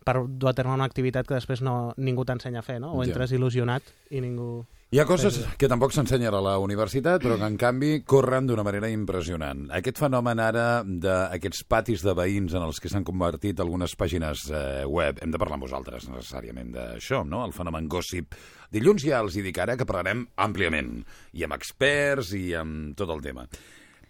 per 0.04 0.16
dur 0.26 0.48
a 0.50 0.54
terme 0.56 0.74
una 0.74 0.86
activitat 0.88 1.26
que 1.28 1.36
després 1.36 1.60
no, 1.62 1.92
ningú 2.00 2.24
t'ensenya 2.24 2.60
a 2.60 2.66
fer, 2.66 2.80
no? 2.80 2.94
O 2.94 3.02
Ja. 3.04 3.10
entres 3.10 3.32
il·lusionat 3.36 3.82
i 4.10 4.20
ningú... 4.20 4.64
Hi 4.90 4.98
ha 4.98 5.04
coses 5.06 5.36
que 5.54 5.68
tampoc 5.70 5.92
s'ensenyen 5.94 6.34
a 6.34 6.40
la 6.42 6.56
universitat, 6.58 7.22
però 7.22 7.36
que 7.38 7.46
en 7.46 7.56
canvi 7.56 8.00
corren 8.02 8.48
d'una 8.48 8.64
manera 8.66 8.88
impressionant. 8.90 9.68
Aquest 9.70 10.00
fenomen 10.02 10.40
ara 10.42 10.82
d'aquests 10.82 11.62
patis 11.70 12.02
de 12.02 12.10
veïns 12.18 12.56
en 12.58 12.64
els 12.66 12.80
que 12.82 12.90
s'han 12.90 13.04
convertit 13.06 13.60
algunes 13.62 13.94
pàgines 13.94 14.48
eh, 14.50 14.82
web, 14.90 15.20
hem 15.22 15.30
de 15.30 15.38
parlar 15.38 15.60
amb 15.60 15.68
vosaltres 15.68 16.08
necessàriament 16.10 16.72
d'això, 16.74 17.22
no? 17.22 17.44
El 17.46 17.54
fenomen 17.54 17.86
gossip. 17.86 18.34
Dilluns 18.74 19.06
ja 19.06 19.20
els 19.22 19.36
hi 19.38 19.44
dic 19.46 19.62
ara 19.62 19.76
que 19.78 19.86
parlarem 19.86 20.26
àmpliament, 20.42 21.04
i 21.38 21.46
amb 21.46 21.54
experts 21.54 22.34
i 22.34 22.48
amb 22.58 22.96
tot 22.98 23.14
el 23.14 23.22
tema. 23.22 23.46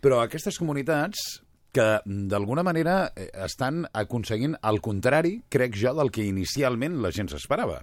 Però 0.00 0.22
aquestes 0.24 0.56
comunitats 0.56 1.42
que 1.72 1.86
d'alguna 2.04 2.64
manera 2.66 2.96
eh, 3.14 3.28
estan 3.44 3.84
aconseguint 3.92 4.56
el 4.66 4.80
contrari, 4.84 5.36
crec 5.48 5.76
jo, 5.78 5.94
del 5.96 6.12
que 6.14 6.26
inicialment 6.26 7.00
la 7.02 7.12
gent 7.14 7.30
s'esperava. 7.32 7.80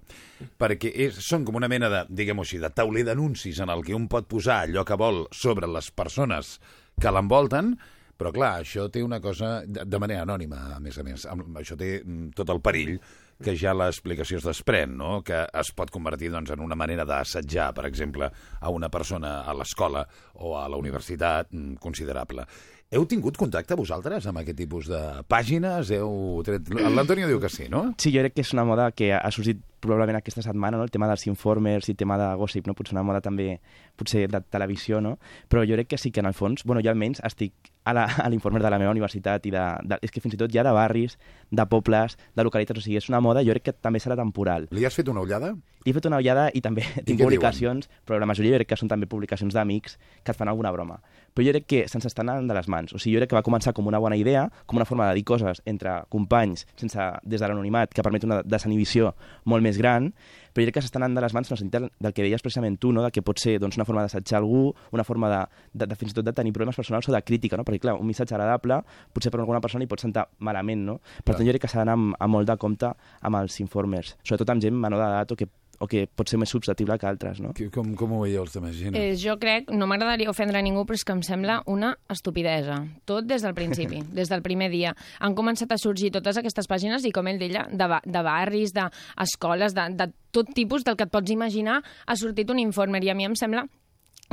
Perquè 0.60 0.92
és, 1.08 1.22
són 1.28 1.46
com 1.48 1.60
una 1.60 1.70
mena 1.72 1.90
de, 1.94 2.04
diguem-ho 2.10 2.46
així, 2.46 2.62
de 2.62 2.72
tauler 2.76 3.06
d'anuncis 3.08 3.62
en 3.64 3.72
el 3.74 3.86
que 3.86 3.96
un 3.98 4.10
pot 4.12 4.28
posar 4.30 4.64
allò 4.66 4.86
que 4.88 5.00
vol 5.00 5.26
sobre 5.32 5.70
les 5.72 5.92
persones 5.96 6.58
que 7.00 7.14
l'envolten, 7.14 7.76
però 8.18 8.32
clar, 8.34 8.56
això 8.64 8.88
té 8.90 9.04
una 9.06 9.20
cosa 9.22 9.62
de, 9.66 9.86
de 9.86 10.02
manera 10.02 10.26
anònima, 10.26 10.64
a 10.76 10.82
més 10.82 10.98
a 10.98 11.06
més. 11.06 11.28
Això 11.30 11.78
té 11.78 12.00
mm, 12.02 12.32
tot 12.38 12.50
el 12.50 12.62
perill 12.66 12.98
que 13.44 13.54
ja 13.54 13.76
l'explicació 13.78 14.40
es 14.40 14.48
desprèn, 14.48 14.96
no? 14.98 15.20
que 15.26 15.44
es 15.60 15.70
pot 15.78 15.92
convertir 15.94 16.32
doncs, 16.34 16.50
en 16.56 16.64
una 16.66 16.78
manera 16.80 17.06
d'assetjar, 17.06 17.70
per 17.78 17.86
exemple, 17.86 18.32
a 18.60 18.72
una 18.74 18.90
persona 18.90 19.44
a 19.46 19.54
l'escola 19.54 20.02
o 20.42 20.56
a 20.58 20.66
la 20.72 20.80
universitat 20.82 21.54
mm, 21.54 21.78
considerable. 21.84 22.48
Heu 22.88 23.04
tingut 23.04 23.36
contacte 23.36 23.76
vosaltres 23.76 24.24
amb 24.30 24.40
aquest 24.40 24.56
tipus 24.62 24.86
de 24.88 25.00
pàgines? 25.28 25.90
Heu 25.92 26.40
tret... 26.48 26.70
L'Antonio 26.72 27.28
diu 27.28 27.42
que 27.44 27.50
sí, 27.52 27.66
no? 27.68 27.82
Sí, 28.00 28.14
jo 28.16 28.22
crec 28.24 28.38
que 28.38 28.46
és 28.46 28.54
una 28.56 28.64
moda 28.64 28.86
que 28.96 29.10
ha 29.12 29.32
sorgit 29.36 29.60
probablement 29.84 30.22
aquesta 30.22 30.40
setmana, 30.46 30.80
no? 30.80 30.86
el 30.88 30.94
tema 30.94 31.10
dels 31.12 31.28
informers 31.28 31.90
i 31.90 31.94
el 31.94 31.98
tema 32.00 32.16
de 32.18 32.30
gossip, 32.40 32.64
no? 32.64 32.78
potser 32.80 32.96
una 32.96 33.04
moda 33.04 33.20
també 33.26 33.58
potser 34.00 34.24
de 34.32 34.40
televisió, 34.56 35.02
no? 35.04 35.18
però 35.52 35.66
jo 35.68 35.76
crec 35.76 35.92
que 35.92 36.00
sí 36.00 36.14
que 36.16 36.24
en 36.24 36.32
el 36.32 36.38
fons, 36.38 36.64
bueno, 36.64 36.80
jo 36.80 36.94
almenys 36.94 37.20
estic 37.28 37.74
a 37.86 38.30
l'informer 38.30 38.62
de 38.62 38.70
la 38.70 38.80
meva 38.82 38.92
universitat 38.92 39.46
i 39.48 39.52
de, 39.54 39.64
de, 39.88 40.00
és 40.04 40.12
que 40.12 40.22
fins 40.24 40.36
i 40.36 40.40
tot 40.40 40.52
ja 40.52 40.64
de 40.66 40.74
barris, 40.76 41.18
de 41.52 41.66
pobles, 41.70 42.18
de 42.36 42.44
localitats, 42.44 42.82
o 42.82 42.84
sigui, 42.84 42.98
és 43.00 43.10
una 43.10 43.22
moda, 43.24 43.44
jo 43.46 43.56
crec 43.56 43.70
que 43.70 43.74
també 43.74 44.02
serà 44.04 44.18
temporal. 44.20 44.68
Li 44.76 44.86
has 44.88 44.98
fet 44.98 45.08
una 45.08 45.24
ullada? 45.24 45.54
Li 45.86 45.94
he 45.94 45.96
fet 45.96 46.10
una 46.10 46.20
ullada 46.20 46.50
i 46.52 46.60
també 46.64 46.84
tinc 47.08 47.22
què 47.22 47.24
publicacions, 47.24 47.88
però 48.04 48.20
la 48.20 48.28
majoria 48.28 48.56
jo 48.56 48.60
crec 48.60 48.74
que 48.74 48.80
són 48.80 48.92
també 48.92 49.08
publicacions 49.08 49.56
d'amics 49.56 49.96
que 50.24 50.34
et 50.34 50.38
fan 50.38 50.52
alguna 50.52 50.74
broma. 50.76 51.00
Però 51.32 51.46
jo 51.46 51.54
crec 51.56 51.68
que 51.70 51.82
se'ns 51.88 52.10
està 52.10 52.26
anant 52.26 52.50
de 52.50 52.58
les 52.58 52.68
mans. 52.68 52.92
O 52.92 53.00
sigui, 53.00 53.16
jo 53.16 53.22
crec 53.22 53.32
que 53.32 53.40
va 53.40 53.46
començar 53.46 53.72
com 53.78 53.88
una 53.88 54.02
bona 54.04 54.18
idea, 54.20 54.48
com 54.66 54.82
una 54.82 54.88
forma 54.90 55.08
de 55.08 55.20
dir 55.20 55.24
coses 55.24 55.62
entre 55.66 56.02
companys, 56.12 56.66
sense, 56.76 57.08
des 57.24 57.40
de 57.40 57.48
l'anonimat, 57.48 57.94
que 57.94 58.04
permet 58.04 58.28
una 58.28 58.42
desinhibició 58.44 59.14
molt 59.46 59.64
més 59.64 59.80
gran, 59.80 60.12
però 60.58 60.66
jo 60.66 60.72
crec 60.72 60.80
que 60.80 60.82
s'està 60.82 60.98
anant 60.98 61.14
de 61.14 61.22
les 61.22 61.34
mans 61.38 61.52
en 61.52 61.54
el 61.54 61.60
sentit 61.60 61.76
del, 61.76 61.84
del 62.02 62.14
que 62.18 62.24
deies 62.26 62.42
precisament 62.42 62.80
tu, 62.82 62.90
no? 62.90 63.04
de 63.06 63.12
que 63.14 63.22
pot 63.22 63.38
ser 63.38 63.60
doncs, 63.62 63.78
una 63.78 63.86
forma 63.86 64.02
d'assetjar 64.02 64.40
algú, 64.40 64.72
una 64.98 65.06
forma 65.06 65.30
de, 65.30 65.42
de, 65.84 65.88
de, 65.92 65.98
fins 66.00 66.16
i 66.16 66.18
tot 66.18 66.26
de 66.26 66.34
tenir 66.34 66.54
problemes 66.56 66.80
personals 66.80 67.06
o 67.06 67.14
de 67.14 67.22
crítica, 67.22 67.60
no? 67.62 67.66
perquè 67.68 67.84
clar, 67.84 67.94
un 68.02 68.10
missatge 68.10 68.34
agradable 68.34 68.80
potser 69.14 69.30
per 69.30 69.44
alguna 69.44 69.62
persona 69.62 69.86
hi 69.86 69.92
pot 69.92 70.02
sentar 70.02 70.26
malament, 70.42 70.82
no? 70.88 70.98
Per 71.22 71.36
tant, 71.36 71.46
jo 71.46 71.54
crec 71.54 71.68
que 71.68 71.70
s'ha 71.70 71.84
d'anar 71.84 71.94
amb, 72.00 72.18
amb 72.18 72.34
molt 72.40 72.50
de 72.50 72.58
compte 72.58 72.90
amb 73.22 73.42
els 73.44 73.60
informers, 73.62 74.16
sobretot 74.24 74.56
amb 74.56 74.66
gent 74.66 74.82
menor 74.82 75.04
d'edat 75.04 75.36
o 75.36 75.38
que 75.38 75.50
o 75.80 75.88
que 75.88 76.06
pot 76.10 76.30
ser 76.30 76.40
més 76.42 76.50
susceptible 76.50 76.98
que 76.98 77.06
altres, 77.10 77.40
no? 77.44 77.52
Com, 77.74 77.92
com 78.00 78.14
ho 78.18 78.22
veieu 78.24 78.42
els 78.44 78.54
demés? 78.56 78.76
Gina? 78.80 78.98
Eh, 78.98 79.16
jo 79.20 79.36
crec, 79.42 79.70
no 79.72 79.86
m'agradaria 79.88 80.30
ofendre 80.32 80.58
a 80.58 80.64
ningú, 80.66 80.86
però 80.90 80.98
és 80.98 81.04
que 81.06 81.14
em 81.14 81.22
sembla 81.26 81.60
una 81.70 81.94
estupidesa. 82.10 82.80
Tot 83.06 83.26
des 83.30 83.42
del 83.46 83.54
principi, 83.58 84.02
des 84.18 84.30
del 84.30 84.42
primer 84.46 84.72
dia. 84.74 84.96
Han 85.20 85.36
començat 85.38 85.72
a 85.72 85.78
sorgir 85.82 86.12
totes 86.16 86.38
aquestes 86.42 86.68
pàgines 86.68 87.06
i, 87.06 87.12
com 87.14 87.28
ell 87.30 87.38
deia, 87.42 87.68
de, 87.72 87.88
ba- 87.90 88.02
de 88.06 88.24
barris, 88.26 88.74
d'escoles, 88.74 89.74
de, 89.78 89.90
de 90.00 90.10
tot 90.34 90.50
tipus 90.56 90.84
del 90.84 90.98
que 90.98 91.06
et 91.08 91.12
pots 91.14 91.32
imaginar, 91.34 91.82
ha 92.06 92.16
sortit 92.18 92.50
un 92.50 92.60
informe 92.60 93.00
i 93.04 93.10
a 93.10 93.16
mi 93.18 93.26
em 93.30 93.36
sembla 93.38 93.66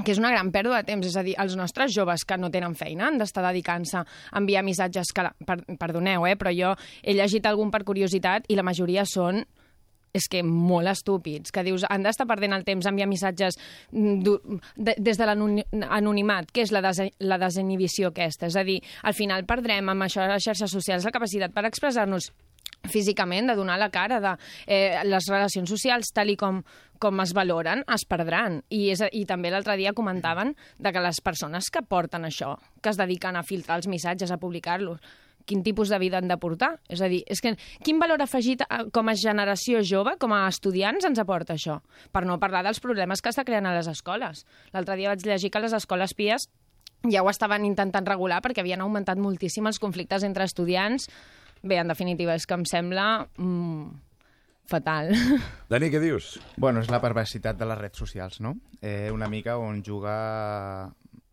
que 0.05 0.11
és 0.11 0.19
una 0.19 0.33
gran 0.33 0.49
pèrdua 0.51 0.81
de 0.83 0.89
temps, 0.89 1.07
és 1.07 1.15
a 1.15 1.23
dir, 1.23 1.37
els 1.39 1.55
nostres 1.55 1.93
joves 1.95 2.25
que 2.27 2.35
no 2.37 2.49
tenen 2.51 2.73
feina 2.75 3.07
han 3.07 3.19
d'estar 3.21 3.45
dedicant-se 3.47 4.01
a 4.01 4.07
enviar 4.41 4.65
missatges 4.67 5.13
que, 5.15 5.23
la, 5.23 5.31
per, 5.47 5.61
perdoneu, 5.79 6.25
eh, 6.27 6.35
però 6.35 6.51
jo 6.51 6.73
he 7.05 7.15
llegit 7.15 7.47
algun 7.47 7.71
per 7.71 7.85
curiositat 7.87 8.49
i 8.51 8.57
la 8.59 8.65
majoria 8.67 9.05
són 9.07 9.45
és 10.15 10.29
que 10.31 10.45
molt 10.47 10.89
estúpids, 10.89 11.51
que 11.53 11.65
dius, 11.67 11.85
han 11.91 12.07
d'estar 12.07 12.29
perdent 12.31 12.55
el 12.55 12.65
temps 12.67 12.87
enviar 12.87 13.09
missatges 13.11 13.59
mm, 13.91 14.61
de, 14.79 14.95
des 15.03 15.19
de 15.19 15.27
l'anonimat, 15.27 16.53
que 16.55 16.63
és 16.63 16.73
la, 16.75 16.85
des 16.87 17.03
la 17.19 17.39
desinhibició 17.43 18.13
aquesta. 18.13 18.47
És 18.47 18.57
a 18.57 18.65
dir, 18.67 18.79
al 19.03 19.19
final 19.19 19.47
perdrem 19.49 19.91
amb 19.91 20.07
això 20.07 20.27
les 20.31 20.47
xarxes 20.47 20.71
socials 20.71 21.05
la 21.05 21.15
capacitat 21.15 21.55
per 21.55 21.67
expressar-nos 21.67 22.31
físicament, 22.85 23.49
de 23.49 23.57
donar 23.57 23.79
la 23.81 23.91
cara, 23.91 24.21
de 24.21 24.35
eh, 24.67 25.03
les 25.09 25.27
relacions 25.31 25.71
socials, 25.71 26.13
tal 26.15 26.31
i 26.31 26.37
com, 26.39 26.61
com 27.01 27.23
es 27.25 27.33
valoren, 27.35 27.83
es 27.91 28.05
perdran. 28.09 28.61
I, 28.69 28.91
és, 28.95 29.03
I 29.11 29.25
també 29.27 29.51
l'altre 29.51 29.77
dia 29.81 29.95
comentaven 29.97 30.55
de 30.79 30.93
que 30.93 31.03
les 31.03 31.21
persones 31.25 31.71
que 31.73 31.83
porten 31.83 32.29
això, 32.29 32.55
que 32.83 32.93
es 32.93 33.01
dediquen 33.01 33.41
a 33.41 33.45
filtrar 33.47 33.81
els 33.81 33.89
missatges, 33.91 34.31
a 34.31 34.39
publicar-los, 34.39 35.01
quin 35.45 35.63
tipus 35.63 35.91
de 35.93 35.99
vida 36.01 36.19
han 36.19 36.29
de 36.29 36.37
portar? 36.41 36.79
És 36.89 37.03
a 37.05 37.09
dir, 37.13 37.23
és 37.31 37.41
que 37.45 37.55
quin 37.85 38.01
valor 38.03 38.23
afegit 38.25 38.65
com 38.95 39.09
a 39.09 39.17
generació 39.19 39.83
jove, 39.85 40.17
com 40.21 40.33
a 40.33 40.45
estudiants, 40.49 41.05
ens 41.05 41.21
aporta 41.21 41.57
això? 41.59 41.81
Per 42.13 42.25
no 42.27 42.41
parlar 42.43 42.65
dels 42.67 42.81
problemes 42.81 43.23
que 43.23 43.33
està 43.33 43.45
creant 43.45 43.69
a 43.69 43.75
les 43.77 43.89
escoles. 43.91 44.45
L'altre 44.73 44.97
dia 45.01 45.13
vaig 45.13 45.25
llegir 45.27 45.53
que 45.53 45.63
les 45.63 45.77
escoles 45.77 46.17
pies 46.17 46.49
ja 47.11 47.23
ho 47.23 47.29
estaven 47.31 47.67
intentant 47.69 48.07
regular 48.09 48.41
perquè 48.45 48.65
havien 48.65 48.81
augmentat 48.81 49.21
moltíssim 49.21 49.67
els 49.69 49.81
conflictes 49.81 50.25
entre 50.25 50.47
estudiants. 50.49 51.09
Bé, 51.65 51.79
en 51.81 51.89
definitiva, 51.89 52.35
és 52.37 52.47
que 52.47 52.57
em 52.57 52.65
sembla 52.69 53.27
mm, 53.37 53.85
fatal. 54.69 55.13
Dani, 55.73 55.91
què 55.93 56.01
dius? 56.01 56.35
Bueno, 56.61 56.83
és 56.85 56.91
la 56.93 57.01
perversitat 57.05 57.61
de 57.61 57.69
les 57.69 57.81
redes 57.81 58.01
socials, 58.01 58.41
no? 58.45 58.57
Eh, 58.81 59.11
una 59.13 59.29
mica 59.33 59.57
on 59.61 59.83
juga 59.85 60.15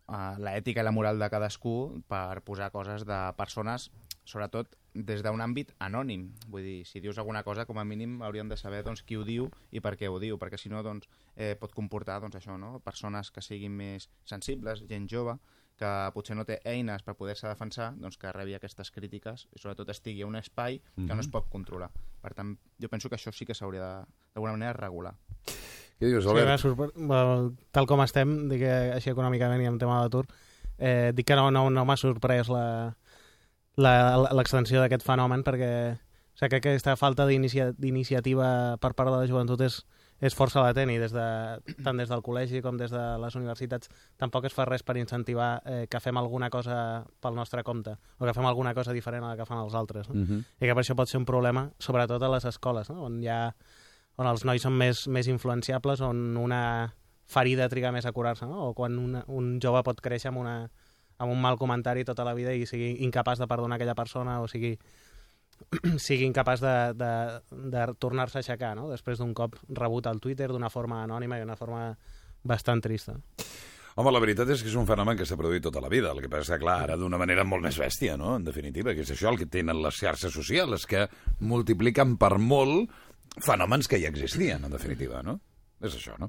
eh, 0.08 0.34
l'ètica 0.38 0.80
i 0.80 0.84
la 0.84 0.92
moral 0.92 1.18
de 1.18 1.28
cadascú 1.30 2.02
per 2.08 2.40
posar 2.42 2.70
coses 2.72 3.04
de 3.06 3.18
persones, 3.36 3.90
sobretot 4.24 4.76
des 4.94 5.22
d'un 5.24 5.40
àmbit 5.40 5.72
anònim. 5.80 6.28
Vull 6.52 6.62
dir, 6.62 6.84
si 6.86 7.00
dius 7.00 7.18
alguna 7.18 7.42
cosa, 7.42 7.64
com 7.66 7.78
a 7.78 7.84
mínim 7.84 8.20
hauríem 8.22 8.48
de 8.48 8.56
saber 8.56 8.82
doncs, 8.84 9.02
qui 9.02 9.16
ho 9.16 9.24
diu 9.24 9.48
i 9.72 9.80
per 9.80 9.96
què 9.96 10.08
ho 10.10 10.18
diu, 10.20 10.36
perquè 10.38 10.58
si 10.60 10.68
no 10.68 10.82
doncs, 10.82 11.08
eh, 11.36 11.54
pot 11.58 11.72
comportar 11.74 12.20
doncs, 12.20 12.36
això, 12.36 12.58
no? 12.58 12.78
persones 12.80 13.30
que 13.30 13.40
siguin 13.42 13.72
més 13.72 14.08
sensibles, 14.24 14.84
gent 14.88 15.08
jove, 15.08 15.38
que 15.80 15.88
potser 16.14 16.36
no 16.36 16.44
té 16.44 16.60
eines 16.68 17.02
per 17.02 17.14
poder-se 17.16 17.48
defensar, 17.48 17.94
doncs 17.96 18.18
que 18.20 18.30
rebi 18.30 18.54
aquestes 18.54 18.90
crítiques 18.92 19.48
i 19.56 19.58
sobretot 19.58 19.88
estigui 19.88 20.22
a 20.22 20.26
un 20.28 20.36
espai 20.36 20.78
que 20.94 21.14
no 21.14 21.20
es 21.20 21.28
pot 21.32 21.48
controlar. 21.50 21.88
Per 22.20 22.34
tant, 22.34 22.52
jo 22.78 22.88
penso 22.92 23.08
que 23.08 23.16
això 23.16 23.32
sí 23.32 23.46
que 23.48 23.54
s'hauria 23.54 23.80
de- 23.80 24.06
d'alguna 24.34 24.52
manera 24.52 24.74
regular. 24.74 25.14
Què 26.02 26.10
dius, 26.10 26.24
Sí, 26.26 26.30
Albert? 26.30 26.60
sorpre- 26.60 26.90
bueno, 26.96 27.52
tal 27.70 27.86
com 27.86 28.02
estem, 28.02 28.48
dic 28.50 28.64
que 28.64 28.72
així 28.98 29.10
econòmicament 29.12 29.62
i 29.62 29.66
en 29.70 29.78
tema 29.78 30.00
d'atur, 30.02 30.26
eh, 30.78 31.12
dic 31.14 31.26
que 31.28 31.36
no, 31.38 31.50
no, 31.54 31.68
no 31.70 31.84
m'ha 31.86 31.96
sorprès 31.96 32.48
la- 32.50 32.96
la- 33.76 34.32
l'extensió 34.34 34.80
d'aquest 34.82 35.04
fenomen 35.06 35.44
perquè 35.46 35.94
o 35.94 36.36
sigui, 36.38 36.48
que 36.50 36.56
aquesta 36.56 36.96
falta 36.96 37.26
d'inicia- 37.28 37.72
d'iniciativa 37.76 38.76
per 38.80 38.94
part 38.94 39.10
de 39.10 39.16
la 39.20 39.26
joventut 39.28 39.60
és, 39.60 39.84
és 40.22 40.34
força 40.34 40.62
latent 40.62 40.90
i 40.90 40.98
des 40.98 41.12
de, 41.12 41.24
tant 41.84 41.96
des 41.98 42.08
del 42.08 42.22
col·legi 42.22 42.62
com 42.62 42.76
des 42.78 42.90
de 42.90 43.02
les 43.20 43.34
universitats 43.36 43.88
tampoc 44.16 44.44
es 44.46 44.54
fa 44.54 44.64
res 44.64 44.82
per 44.82 44.96
incentivar 44.96 45.62
eh, 45.66 45.86
que 45.90 46.00
fem 46.00 46.16
alguna 46.16 46.48
cosa 46.50 47.04
pel 47.20 47.34
nostre 47.34 47.62
compte 47.62 47.96
o 48.18 48.24
que 48.24 48.34
fem 48.34 48.46
alguna 48.46 48.74
cosa 48.74 48.92
diferent 48.92 49.24
a 49.24 49.28
la 49.34 49.36
que 49.36 49.46
fan 49.46 49.58
els 49.62 49.74
altres. 49.74 50.08
No? 50.08 50.14
Uh 50.20 50.26
-huh. 50.26 50.44
i 50.60 50.66
que 50.66 50.74
per 50.74 50.82
això 50.84 50.94
pot 50.96 51.08
ser 51.08 51.18
un 51.18 51.24
problema, 51.26 51.70
sobretot 51.78 52.22
a 52.22 52.28
les 52.28 52.44
escoles, 52.44 52.88
no? 52.90 53.02
on, 53.04 53.22
hi 53.22 53.28
ha, 53.28 53.54
on 54.20 54.28
els 54.28 54.44
nois 54.44 54.62
són 54.62 54.74
més, 54.76 55.06
més 55.08 55.28
influenciables, 55.30 56.02
on 56.04 56.36
una 56.36 56.62
ferida 57.32 57.68
triga 57.72 57.92
més 57.92 58.06
a 58.06 58.12
curar-se, 58.12 58.46
no? 58.46 58.68
o 58.68 58.74
quan 58.76 58.98
una, 59.00 59.24
un 59.28 59.56
jove 59.62 59.82
pot 59.86 60.02
créixer 60.04 60.30
amb, 60.32 60.42
una, 60.42 60.56
amb 61.16 61.32
un 61.32 61.40
mal 61.40 61.58
comentari 61.60 62.04
tota 62.04 62.26
la 62.26 62.34
vida 62.36 62.52
i 62.52 62.66
sigui 62.68 62.96
incapaç 63.06 63.40
de 63.40 63.48
perdonar 63.48 63.78
aquella 63.78 63.96
persona 63.96 64.40
o 64.42 64.48
sigui, 64.50 64.74
sigui 66.06 66.28
incapaç 66.28 66.64
de, 66.64 66.76
de, 66.98 67.12
de 67.72 67.86
tornar-se 68.02 68.40
a 68.40 68.44
aixecar 68.44 68.74
no? 68.76 68.90
després 68.92 69.22
d'un 69.22 69.32
cop 69.34 69.56
rebut 69.70 70.10
al 70.10 70.20
Twitter 70.20 70.50
d'una 70.52 70.70
forma 70.70 71.02
anònima 71.06 71.38
i 71.38 71.46
d'una 71.46 71.56
forma 71.56 71.92
bastant 72.42 72.82
trista. 72.82 73.16
Home, 73.92 74.08
la 74.08 74.22
veritat 74.24 74.48
és 74.48 74.62
que 74.64 74.70
és 74.70 74.76
un 74.80 74.86
fenomen 74.88 75.18
que 75.18 75.26
s'ha 75.28 75.36
produït 75.36 75.66
tota 75.66 75.80
la 75.84 75.90
vida. 75.92 76.14
El 76.14 76.22
que 76.24 76.30
passa 76.32 76.56
clar, 76.56 76.78
ara 76.86 76.94
d'una 76.96 77.18
manera 77.20 77.44
molt 77.44 77.60
més 77.60 77.76
bèstia, 77.76 78.16
no?, 78.16 78.38
en 78.38 78.46
definitiva, 78.46 78.94
que 78.96 79.04
és 79.04 79.10
això 79.12 79.28
el 79.28 79.36
que 79.36 79.50
tenen 79.52 79.82
les 79.84 79.98
xarxes 80.00 80.32
socials, 80.32 80.86
que 80.88 81.04
multipliquen 81.44 82.16
per 82.16 82.38
molt 82.40 82.88
fenòmens 83.40 83.88
que 83.88 84.00
ja 84.02 84.08
existien, 84.12 84.64
en 84.64 84.70
definitiva, 84.70 85.22
no? 85.22 85.38
És 85.82 85.96
això, 85.98 86.14
no? 86.20 86.28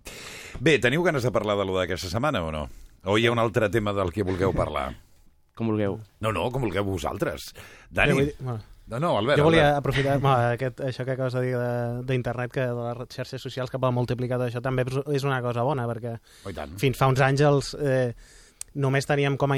Bé, 0.60 0.80
teniu 0.82 1.04
ganes 1.04 1.24
de 1.24 1.32
parlar 1.32 1.58
de 1.60 1.66
lo 1.66 1.76
d'aquesta 1.78 2.10
setmana 2.10 2.42
o 2.44 2.52
no? 2.52 2.68
O 3.06 3.18
hi 3.20 3.28
ha 3.28 3.32
un 3.34 3.40
altre 3.40 3.70
tema 3.70 3.94
del 3.94 4.12
que 4.16 4.24
vulgueu 4.24 4.54
parlar? 4.56 4.94
Com 5.54 5.68
vulgueu. 5.70 6.00
No, 6.24 6.32
no, 6.34 6.48
com 6.50 6.64
vulgueu 6.64 6.86
vosaltres. 6.88 7.52
Jo, 7.54 7.62
Dani... 7.92 8.14
vull 8.14 8.26
dir, 8.32 8.36
bueno, 8.40 8.62
No, 8.86 9.00
no, 9.00 9.18
Albert, 9.18 9.40
jo 9.40 9.46
volia 9.46 9.62
Albert. 9.70 9.78
aprofitar 9.80 10.18
bueno, 10.20 10.50
aquest, 10.52 10.82
això 10.84 11.06
que 11.08 11.12
acabes 11.14 11.34
de 11.38 11.42
dir 11.42 11.54
de- 11.56 12.02
d'internet, 12.04 12.52
que 12.52 12.66
de 12.68 12.74
les 12.76 13.14
xarxes 13.16 13.42
socials 13.42 13.72
que 13.72 13.80
poden 13.80 13.96
multiplicar 13.96 14.36
tot 14.42 14.50
això, 14.50 14.60
també 14.62 14.84
és- 14.84 15.24
una 15.24 15.42
cosa 15.42 15.64
bona, 15.64 15.86
perquè 15.88 16.18
Oh, 16.44 16.52
fins 16.78 16.98
fa 16.98 17.08
uns 17.08 17.22
anys 17.22 17.42
els, 17.48 17.70
eh, 17.80 18.14
només 18.74 19.06
teníem 19.06 19.38
com 19.38 19.52
a 19.54 19.58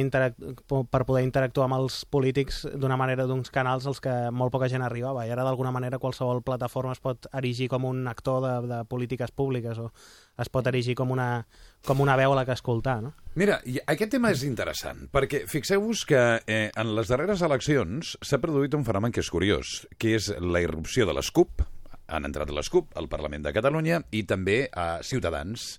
per 0.91 1.03
poder 1.07 1.24
interactuar 1.24 1.67
amb 1.69 1.77
els 1.77 2.03
polítics 2.12 2.63
d'una 2.75 2.98
manera 3.00 3.25
d'uns 3.27 3.51
canals 3.53 3.88
als 3.88 4.01
que 4.03 4.13
molt 4.31 4.51
poca 4.51 4.69
gent 4.72 4.84
arribava. 4.84 5.25
I 5.25 5.31
ara 5.31 5.45
d'alguna 5.48 5.72
manera 5.72 6.00
qualsevol 6.00 6.43
plataforma 6.43 6.93
es 6.95 7.01
pot 7.03 7.29
erigir 7.34 7.69
com 7.72 7.86
un 7.86 8.07
actor 8.07 8.41
de, 8.43 8.55
de 8.67 8.81
polítiques 8.86 9.31
públiques 9.31 9.79
o 9.79 9.91
es 10.38 10.50
pot 10.51 10.67
erigir 10.67 10.95
com 11.00 11.12
una, 11.15 11.45
com 11.88 12.01
una 12.03 12.17
veu 12.19 12.34
a 12.34 12.39
la 12.41 12.45
que 12.45 12.55
escoltar, 12.55 13.01
no? 13.03 13.13
Mira, 13.36 13.60
aquest 13.88 14.12
tema 14.15 14.31
és 14.36 14.43
interessant, 14.48 15.07
perquè 15.12 15.45
fixeu-vos 15.51 16.05
que 16.07 16.22
eh, 16.48 16.69
en 16.75 16.93
les 16.95 17.12
darreres 17.12 17.43
eleccions 17.45 18.15
s'ha 18.22 18.41
produït 18.43 18.75
un 18.75 18.86
fenomen 18.88 19.15
que 19.15 19.24
és 19.24 19.31
curiós, 19.31 19.81
que 20.00 20.15
és 20.19 20.31
la 20.39 20.63
irrupció 20.63 21.07
de 21.07 21.15
les 21.15 21.31
CUP, 21.31 21.63
han 22.07 22.27
entrat 22.27 22.51
les 22.53 22.69
CUP 22.69 22.95
al 23.00 23.10
Parlament 23.10 23.45
de 23.45 23.53
Catalunya, 23.55 24.01
i 24.12 24.24
també 24.27 24.65
a 24.72 25.00
Ciutadans 25.03 25.75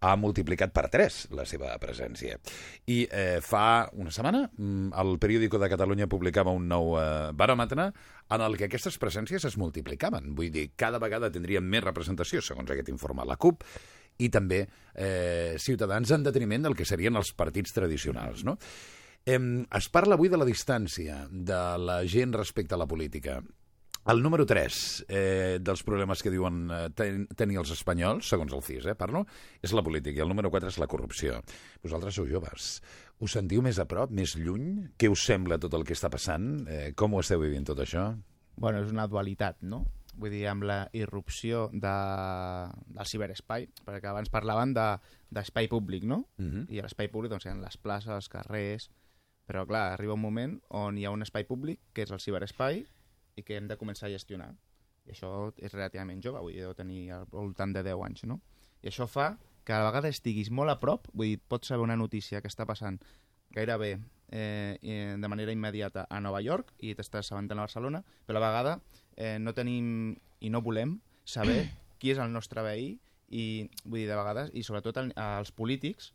ha 0.00 0.14
multiplicat 0.16 0.72
per 0.74 0.86
3 0.92 1.18
la 1.34 1.44
seva 1.48 1.72
presència. 1.82 2.38
I 2.86 3.00
eh, 3.10 3.38
fa 3.42 3.88
una 3.98 4.12
setmana 4.14 4.44
mm, 4.50 4.92
el 5.02 5.18
periòdico 5.22 5.58
de 5.58 5.70
Catalunya 5.72 6.08
publicava 6.10 6.54
un 6.54 6.68
nou 6.70 6.94
eh, 7.00 7.06
baròmetre 7.34 7.88
en 8.28 8.44
el 8.44 8.58
que 8.58 8.68
aquestes 8.68 8.98
presències 9.02 9.44
es 9.48 9.58
multiplicaven. 9.58 10.34
Vull 10.38 10.52
dir, 10.54 10.68
cada 10.76 11.00
vegada 11.02 11.32
tindrien 11.34 11.64
més 11.64 11.84
representació, 11.84 12.42
segons 12.44 12.70
aquest 12.70 12.92
informe, 12.92 13.26
la 13.26 13.38
CUP, 13.40 13.64
i 14.18 14.28
també 14.34 14.64
eh, 14.94 15.56
Ciutadans 15.58 16.10
en 16.14 16.26
detriment 16.26 16.66
del 16.66 16.78
que 16.78 16.86
serien 16.86 17.18
els 17.18 17.32
partits 17.34 17.74
tradicionals. 17.74 18.44
No? 18.46 18.58
Em, 19.28 19.66
es 19.74 19.88
parla 19.92 20.16
avui 20.16 20.30
de 20.30 20.38
la 20.40 20.46
distància 20.48 21.24
de 21.30 21.62
la 21.82 22.00
gent 22.06 22.34
respecte 22.36 22.74
a 22.74 22.80
la 22.80 22.86
política. 22.88 23.40
El 24.08 24.22
número 24.24 24.46
3 24.48 25.04
eh, 25.08 25.58
dels 25.60 25.82
problemes 25.84 26.22
que 26.24 26.30
diuen 26.32 26.62
eh, 26.72 26.78
ten 26.96 27.26
tenir 27.36 27.58
els 27.60 27.74
espanyols, 27.74 28.30
segons 28.32 28.54
el 28.56 28.62
CIS, 28.64 28.86
eh, 28.88 28.94
parlo, 28.96 29.26
és 29.60 29.74
la 29.76 29.82
política, 29.84 30.16
i 30.16 30.24
el 30.24 30.30
número 30.32 30.48
4 30.54 30.70
és 30.72 30.78
la 30.80 30.88
corrupció. 30.88 31.42
Vosaltres 31.84 32.16
sou 32.16 32.24
joves. 32.30 32.78
Us 33.20 33.34
sentiu 33.36 33.60
més 33.60 33.76
a 33.76 33.84
prop, 33.90 34.08
més 34.14 34.32
lluny? 34.40 34.86
Què 34.96 35.10
us 35.12 35.26
sembla 35.28 35.58
tot 35.60 35.76
el 35.76 35.84
que 35.84 35.92
està 35.92 36.08
passant? 36.08 36.48
Eh, 36.72 36.94
com 36.96 37.12
ho 37.12 37.20
esteu 37.20 37.42
vivint 37.44 37.68
tot 37.68 37.84
això? 37.84 38.06
Bueno, 38.56 38.80
és 38.80 38.90
una 38.94 39.06
dualitat, 39.06 39.60
no? 39.62 39.84
vull 40.18 40.32
dir, 40.34 40.48
amb 40.50 40.64
la 40.66 40.80
irrupció 40.98 41.68
de, 41.70 41.90
del 42.90 43.06
ciberespai, 43.06 43.68
perquè 43.86 44.08
abans 44.10 44.32
parlaven 44.32 44.72
de- 44.74 44.96
d'espai 45.30 45.68
públic, 45.70 46.02
no? 46.02 46.24
Mhm. 46.42 46.64
I 46.74 46.80
l'espai 46.82 47.06
públic, 47.12 47.30
doncs, 47.30 47.46
eren 47.46 47.60
les 47.62 47.76
places, 47.76 48.10
els 48.10 48.28
carrers... 48.32 48.88
Però, 49.48 49.62
clar, 49.64 49.92
arriba 49.94 50.12
un 50.12 50.20
moment 50.20 50.58
on 50.76 50.98
hi 50.98 51.06
ha 51.06 51.12
un 51.14 51.22
espai 51.24 51.46
públic, 51.48 51.78
que 51.96 52.02
és 52.02 52.10
el 52.12 52.20
ciberespai, 52.20 52.82
i 53.38 53.44
que 53.46 53.58
hem 53.58 53.68
de 53.70 53.78
començar 53.80 54.08
a 54.08 54.14
gestionar. 54.14 54.50
I 55.06 55.14
això 55.14 55.30
és 55.56 55.72
relativament 55.72 56.20
jove, 56.24 56.42
vull 56.44 56.56
dir, 56.56 56.66
deu 56.66 56.74
tenir 56.76 57.06
al 57.16 57.28
voltant 57.30 57.72
de 57.72 57.84
10 57.86 58.04
anys, 58.08 58.26
no? 58.28 58.40
I 58.82 58.90
això 58.90 59.06
fa 59.08 59.30
que 59.64 59.74
a 59.76 59.84
vegades 59.86 60.18
estiguis 60.18 60.50
molt 60.50 60.72
a 60.72 60.78
prop, 60.80 61.08
vull 61.14 61.32
dir, 61.32 61.40
pots 61.48 61.70
saber 61.70 61.86
una 61.86 61.96
notícia 61.96 62.42
que 62.42 62.50
està 62.50 62.66
passant 62.68 63.00
gairebé 63.54 63.98
eh, 64.30 65.16
de 65.18 65.28
manera 65.28 65.52
immediata 65.52 66.06
a 66.10 66.20
Nova 66.20 66.40
York 66.44 66.74
i 66.84 66.94
t'estàs 66.94 67.26
assabentant 67.26 67.60
a 67.60 67.66
Barcelona, 67.66 68.02
però 68.26 68.36
a 68.36 68.42
la 68.42 68.50
vegada 68.50 68.74
eh, 69.16 69.38
no 69.40 69.54
tenim 69.56 70.16
i 70.40 70.50
no 70.52 70.62
volem 70.62 70.98
saber 71.24 71.62
qui 71.98 72.12
és 72.12 72.20
el 72.22 72.32
nostre 72.32 72.64
veí 72.66 72.90
i, 73.28 73.68
vull 73.84 74.02
dir, 74.02 74.08
de 74.08 74.16
vegades, 74.16 74.52
i 74.52 74.64
sobretot 74.64 75.00
el, 75.02 75.12
els 75.16 75.52
polítics, 75.52 76.12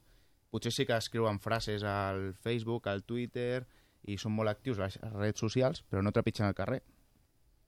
potser 0.54 0.74
sí 0.74 0.86
que 0.90 0.98
escriuen 0.98 1.40
frases 1.42 1.86
al 1.86 2.34
Facebook, 2.42 2.88
al 2.88 3.04
Twitter, 3.06 3.66
i 4.10 4.18
són 4.20 4.34
molt 4.36 4.52
actius 4.52 4.80
a 4.80 4.88
les 4.88 4.98
redes 5.14 5.40
socials, 5.40 5.84
però 5.90 6.02
no 6.04 6.12
trepitgen 6.12 6.48
al 6.48 6.58
carrer. 6.58 6.82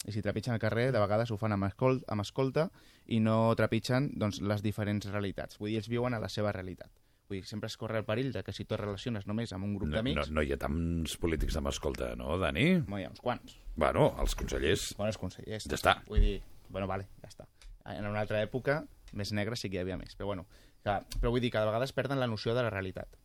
I 0.05 0.13
si 0.13 0.21
trepitgen 0.21 0.53
al 0.53 0.62
carrer, 0.62 0.91
de 0.93 1.01
vegades 1.01 1.31
ho 1.33 1.38
fan 1.41 1.55
amb, 1.55 1.65
escol 1.65 2.03
amb 2.13 2.21
escolta 2.21 2.67
i 3.09 3.17
no 3.24 3.55
trepitgen 3.57 4.12
doncs, 4.13 4.41
les 4.41 4.62
diferents 4.62 5.09
realitats. 5.09 5.57
Vull 5.57 5.71
dir, 5.71 5.79
ells 5.81 5.89
viuen 5.89 6.13
a 6.13 6.21
la 6.21 6.29
seva 6.29 6.53
realitat. 6.53 6.91
Vull 7.25 7.39
dir, 7.39 7.47
sempre 7.50 7.71
es 7.71 7.77
corre 7.81 7.97
el 7.97 8.05
perill 8.05 8.29
de 8.35 8.43
que 8.45 8.53
si 8.53 8.67
tu 8.69 8.77
relaciones 8.77 9.25
només 9.25 9.53
amb 9.55 9.65
un 9.65 9.74
grup 9.74 9.89
No, 9.89 9.95
no, 9.95 9.97
d'amics... 9.97 10.29
no 10.29 10.43
hi 10.45 10.53
ha 10.53 10.59
tants 10.62 11.17
polítics 11.17 11.57
amb 11.57 11.71
escolta, 11.71 12.12
no, 12.19 12.38
Dani? 12.38 12.67
No, 12.85 13.00
hi 13.01 13.07
ha 13.07 13.09
uns 13.09 13.24
quants. 13.24 13.57
Bueno, 13.75 14.12
els 14.21 14.38
consellers... 14.38 14.91
Bons 15.00 15.17
consellers. 15.17 15.65
Ja 15.65 15.79
està. 15.79 15.95
Vull 16.05 16.21
dir, 16.21 16.35
bueno, 16.69 16.85
vale, 16.91 17.09
ja 17.24 17.31
està. 17.33 17.50
En 17.89 18.05
una 18.05 18.21
altra 18.21 18.43
època, 18.45 18.83
més 19.17 19.33
negra 19.33 19.57
sí 19.57 19.71
que 19.71 19.79
hi 19.79 19.81
havia 19.81 19.97
més. 19.97 20.13
Però 20.19 20.29
bueno, 20.29 20.45
que, 20.85 21.00
però 21.17 21.33
vull 21.33 21.41
dir 21.41 21.50
que 21.53 21.62
de 21.62 21.71
vegades 21.71 21.93
perden 21.97 22.21
la 22.21 22.29
noció 22.29 22.53
de 22.53 22.62
la 22.65 22.69
realitat. 22.69 23.17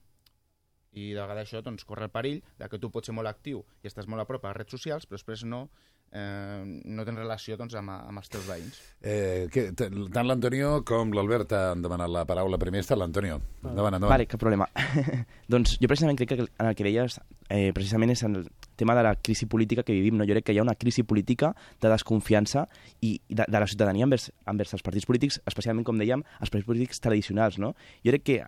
I 0.96 1.12
de 1.12 1.20
vegades 1.20 1.46
això 1.46 1.60
doncs, 1.62 1.84
corre 1.86 2.08
el 2.08 2.14
perill 2.14 2.40
de 2.58 2.68
que 2.72 2.80
tu 2.80 2.90
pots 2.90 3.10
ser 3.10 3.14
molt 3.14 3.30
actiu 3.30 3.60
i 3.84 3.90
estàs 3.90 4.08
molt 4.10 4.24
a 4.24 4.26
prop 4.26 4.44
a 4.44 4.50
les 4.50 4.62
redes 4.62 4.74
socials, 4.74 5.06
però 5.06 5.20
després 5.20 5.44
no, 5.46 5.66
eh, 6.12 6.62
no 6.64 7.04
tens 7.06 7.18
relació 7.18 7.56
doncs, 7.60 7.76
amb, 7.78 7.92
amb 7.94 8.22
els 8.22 8.32
teus 8.32 8.46
veïns. 8.48 8.80
Eh, 9.00 9.48
que, 9.52 9.68
tant 9.76 10.26
l'Antonio 10.26 10.80
com 10.86 11.14
l'Albert 11.16 11.54
han 11.56 11.84
demanat 11.84 12.12
la 12.12 12.24
paraula 12.28 12.58
primer. 12.60 12.82
Està 12.84 12.98
l'Antonio. 12.98 13.40
Endavant, 13.62 13.96
endavant. 13.96 14.14
Vale, 14.14 14.28
cap 14.30 14.42
problema. 14.42 14.68
doncs 15.52 15.76
jo 15.80 15.90
precisament 15.90 16.18
crec 16.20 16.34
que 16.34 16.48
en 16.48 16.70
el 16.70 16.76
que 16.78 16.86
deies 16.86 17.20
eh, 17.48 17.70
precisament 17.76 18.14
és 18.16 18.24
en 18.26 18.40
el 18.40 18.50
tema 18.80 18.96
de 18.96 19.04
la 19.06 19.14
crisi 19.14 19.46
política 19.46 19.84
que 19.84 19.94
vivim. 19.94 20.18
No? 20.18 20.26
Jo 20.28 20.34
crec 20.34 20.48
que 20.48 20.56
hi 20.56 20.60
ha 20.60 20.66
una 20.66 20.74
crisi 20.74 21.04
política 21.04 21.52
de 21.80 21.92
desconfiança 21.92 22.66
i 23.00 23.18
de, 23.28 23.44
de 23.46 23.60
la 23.60 23.68
ciutadania 23.68 24.08
envers, 24.08 24.30
envers 24.50 24.74
els 24.76 24.84
partits 24.86 25.06
polítics, 25.08 25.40
especialment, 25.46 25.86
com 25.86 26.00
dèiem, 26.00 26.24
els 26.40 26.50
partits 26.50 26.68
polítics 26.68 27.04
tradicionals. 27.04 27.60
No? 27.62 27.74
Jo 28.04 28.16
crec 28.16 28.26
que 28.26 28.40